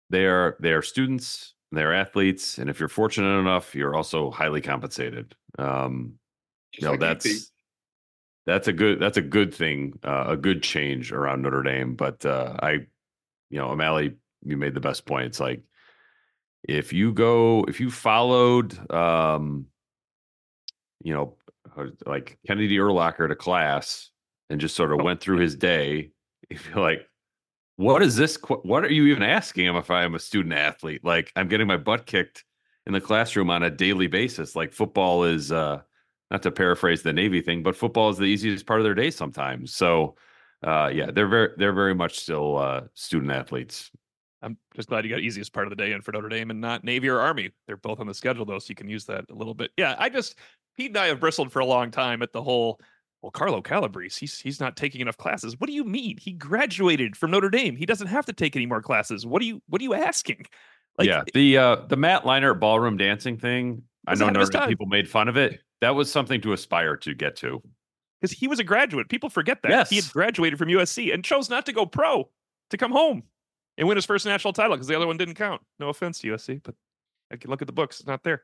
They 0.10 0.26
are 0.26 0.58
they 0.60 0.72
are 0.72 0.82
students, 0.82 1.53
they're 1.72 1.93
athletes, 1.93 2.58
and 2.58 2.70
if 2.70 2.80
you're 2.80 2.89
fortunate 2.89 3.39
enough, 3.39 3.76
you're 3.76 3.95
also 3.95 4.32
highly 4.32 4.62
compensated. 4.62 5.36
Um, 5.60 6.14
you 6.74 6.86
know 6.86 6.91
like 6.91 6.99
that's 6.99 7.51
that's 8.45 8.70
a 8.70 8.74
good 8.74 8.99
that's 8.99 9.18
a 9.18 9.22
good 9.22 9.53
thing, 9.53 9.99
uh, 10.03 10.26
a 10.30 10.38
good 10.38 10.64
change 10.64 11.12
around 11.12 11.41
Notre 11.41 11.64
Dame. 11.64 11.95
But 11.95 12.26
uh, 12.26 12.55
I, 12.62 12.72
you 13.49 13.60
know, 13.60 13.70
O'Malley, 13.70 14.16
you 14.43 14.58
made 14.58 14.74
the 14.74 14.80
best 14.80 15.05
point. 15.05 15.26
It's 15.26 15.39
like 15.39 15.62
if 16.64 16.93
you 16.93 17.12
go 17.12 17.66
if 17.68 17.82
you 17.82 17.91
followed, 17.91 18.74
um, 18.91 19.66
you 21.03 21.14
know, 21.14 21.36
uh, 21.78 21.88
like 22.05 22.39
Kennedy 22.47 22.78
Urlacher 22.78 23.28
to 23.28 23.36
class 23.36 24.12
and 24.49 24.62
just 24.62 24.78
sort 24.78 24.93
of 24.93 25.01
went 25.01 25.20
through 25.20 25.39
his 25.39 25.55
day, 25.55 26.12
you 26.49 26.58
feel 26.58 26.82
like 26.82 27.01
what 27.78 28.04
is 28.04 28.16
this? 28.16 28.38
What 28.64 28.84
are 28.84 28.92
you 28.92 29.08
even 29.08 29.24
asking 29.24 29.66
him 29.66 29.76
if 29.76 29.90
I 29.90 30.04
am 30.04 30.16
a 30.16 30.20
student 30.20 30.54
athlete? 30.54 31.04
Like 31.04 31.32
I'm 31.36 31.48
getting 31.48 31.68
my 31.68 31.78
butt 31.78 32.06
kicked 32.06 32.44
in 32.86 32.94
the 32.94 33.02
classroom 33.02 33.50
on 33.50 33.64
a 33.64 33.70
daily 33.70 34.08
basis. 34.08 34.56
Like 34.56 34.74
football 34.74 35.24
is, 35.24 35.52
uh, 35.52 35.82
not 36.30 36.44
to 36.44 36.52
paraphrase 36.52 37.04
the 37.04 37.14
Navy 37.14 37.42
thing, 37.42 37.64
but 37.64 37.76
football 37.76 38.10
is 38.10 38.18
the 38.18 38.26
easiest 38.26 38.66
part 38.66 38.80
of 38.80 38.84
their 38.84 38.96
day 38.96 39.10
sometimes. 39.12 39.74
So, 39.74 40.16
uh, 40.64 40.92
yeah, 40.94 41.12
they're 41.12 41.28
very, 41.28 41.50
they're 41.56 41.74
very 41.74 41.96
much 41.96 42.20
still 42.20 42.58
uh, 42.58 42.82
student 42.96 43.32
athletes. 43.32 43.92
I'm 44.42 44.58
just 44.76 44.90
glad 44.90 45.06
you 45.06 45.10
got 45.10 45.20
easiest 45.20 45.54
part 45.54 45.68
of 45.68 45.70
the 45.70 45.76
day 45.76 45.94
in 45.94 46.02
for 46.02 46.12
Notre 46.12 46.30
Dame 46.30 46.52
and 46.52 46.60
not 46.60 46.84
Navy 46.84 47.08
or 47.10 47.20
Army. 47.20 47.52
They're 47.66 47.78
both 47.78 48.00
on 48.00 48.08
the 48.08 48.14
schedule 48.14 48.46
though, 48.46 48.60
so 48.60 48.68
you 48.70 48.76
can 48.76 48.90
use 48.90 49.06
that 49.06 49.26
a 49.30 49.34
little 49.34 49.54
bit. 49.54 49.72
Yeah, 49.78 49.96
I 49.98 50.10
just 50.10 50.36
Pete 50.76 50.92
and 50.92 50.98
I 50.98 51.08
have 51.08 51.20
bristled 51.20 51.52
for 51.52 51.60
a 51.60 51.66
long 51.66 51.92
time 51.92 52.22
at 52.22 52.32
the 52.34 52.42
whole. 52.42 52.80
Well, 53.22 53.32
Carlo 53.32 53.61
Calabrese, 53.61 54.20
he's 54.20 54.39
he's 54.39 54.59
not 54.59 54.78
taking 54.78 55.01
enough 55.01 55.18
classes. 55.18 55.59
What 55.59 55.68
do 55.68 55.74
you 55.74 55.84
mean? 55.84 56.18
He 56.18 56.32
graduated 56.34 57.18
from 57.18 57.32
Notre 57.32 57.49
Dame. 57.49 57.76
He 57.76 57.86
doesn't 57.86 58.07
have 58.07 58.26
to 58.28 58.34
take 58.34 58.55
any 58.55 58.65
more 58.65 58.82
classes. 58.82 59.26
What 59.26 59.41
are 59.41 59.45
you 59.45 59.61
What 59.68 59.82
are 59.82 59.84
you 59.84 59.93
asking? 59.95 60.45
yeah, 61.01 61.24
the 61.34 61.57
uh, 61.57 61.76
the 61.88 61.95
Matt 61.95 62.24
Leinart 62.24 62.59
ballroom 62.59 62.97
dancing 62.97 63.38
thing. 63.38 63.84
I 64.07 64.15
know 64.15 64.26
ahead 64.26 64.36
of 64.36 64.41
his 64.41 64.51
Notre 64.51 64.65
Dame 64.65 64.70
people 64.70 64.86
made 64.86 65.09
fun 65.09 65.28
of 65.28 65.36
it. 65.38 65.59
That 65.82 65.95
was 65.95 66.11
something 66.11 66.41
to 66.41 66.53
aspire 66.53 66.95
to 66.97 67.13
get 67.13 67.36
to. 67.38 67.61
because 68.22 68.38
he 68.38 68.47
was 68.47 68.59
a 68.59 68.63
graduate. 68.63 69.09
People 69.09 69.30
forget 69.30 69.61
that 69.63 69.88
he 69.89 69.97
had 69.97 70.09
graduated 70.11 70.57
from 70.57 70.70
USC 70.70 71.13
and 71.13 71.24
chose 71.24 71.49
not 71.49 71.65
to 71.65 71.74
go 71.74 71.86
pro 71.86 72.30
to 72.70 72.78
come 72.78 72.91
home 72.91 73.24
and 73.78 73.88
win 73.88 73.95
his 73.97 74.05
first 74.05 74.26
national 74.26 74.53
title 74.53 74.76
because 74.76 74.88
the 74.88 74.95
other 74.95 75.07
one 75.07 75.18
didn't 75.18 75.36
count. 75.36 75.61
No 75.80 75.89
offense 75.89 76.20
to 76.20 76.32
USC, 76.32 76.61
but 76.63 76.76
I 77.32 77.36
can 77.36 77.49
look 77.51 77.61
at 77.61 77.68
the 77.68 77.74
books; 77.74 77.99
it's 77.99 78.07
not 78.07 78.24
there. 78.24 78.43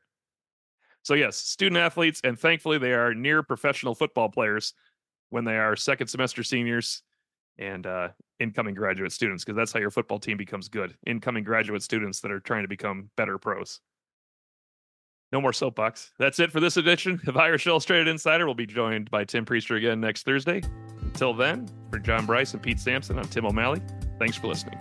So 1.03 1.13
yes, 1.13 1.37
student 1.37 1.77
athletes, 1.77 2.21
and 2.23 2.39
thankfully 2.39 2.77
they 2.77 2.93
are 2.93 3.13
near 3.13 3.43
professional 3.43 3.93
football 3.93 4.29
players 4.29 4.73
when 5.29 5.43
they 5.45 5.57
are 5.57 5.75
second 5.75 6.07
semester 6.07 6.43
seniors 6.43 7.03
and 7.57 7.85
uh, 7.85 8.09
incoming 8.39 8.73
graduate 8.73 9.11
students, 9.11 9.43
because 9.43 9.55
that's 9.55 9.71
how 9.71 9.79
your 9.79 9.91
football 9.91 10.19
team 10.19 10.37
becomes 10.37 10.69
good. 10.69 10.95
Incoming 11.05 11.43
graduate 11.43 11.83
students 11.83 12.19
that 12.21 12.31
are 12.31 12.39
trying 12.39 12.63
to 12.63 12.67
become 12.67 13.09
better 13.15 13.37
pros. 13.37 13.79
No 15.31 15.41
more 15.41 15.53
soapbox. 15.53 16.11
That's 16.19 16.39
it 16.39 16.51
for 16.51 16.59
this 16.59 16.77
edition 16.77 17.19
of 17.27 17.37
Irish 17.37 17.65
Illustrated 17.67 18.07
Insider. 18.07 18.45
We'll 18.45 18.53
be 18.55 18.67
joined 18.67 19.09
by 19.09 19.25
Tim 19.25 19.45
Prister 19.45 19.77
again 19.77 19.99
next 19.99 20.23
Thursday. 20.23 20.61
Until 21.01 21.33
then, 21.33 21.67
for 21.89 21.99
John 21.99 22.25
Brice 22.25 22.53
and 22.53 22.61
Pete 22.61 22.79
Sampson, 22.79 23.17
I'm 23.17 23.27
Tim 23.27 23.45
O'Malley. 23.45 23.81
Thanks 24.19 24.37
for 24.37 24.47
listening. 24.47 24.77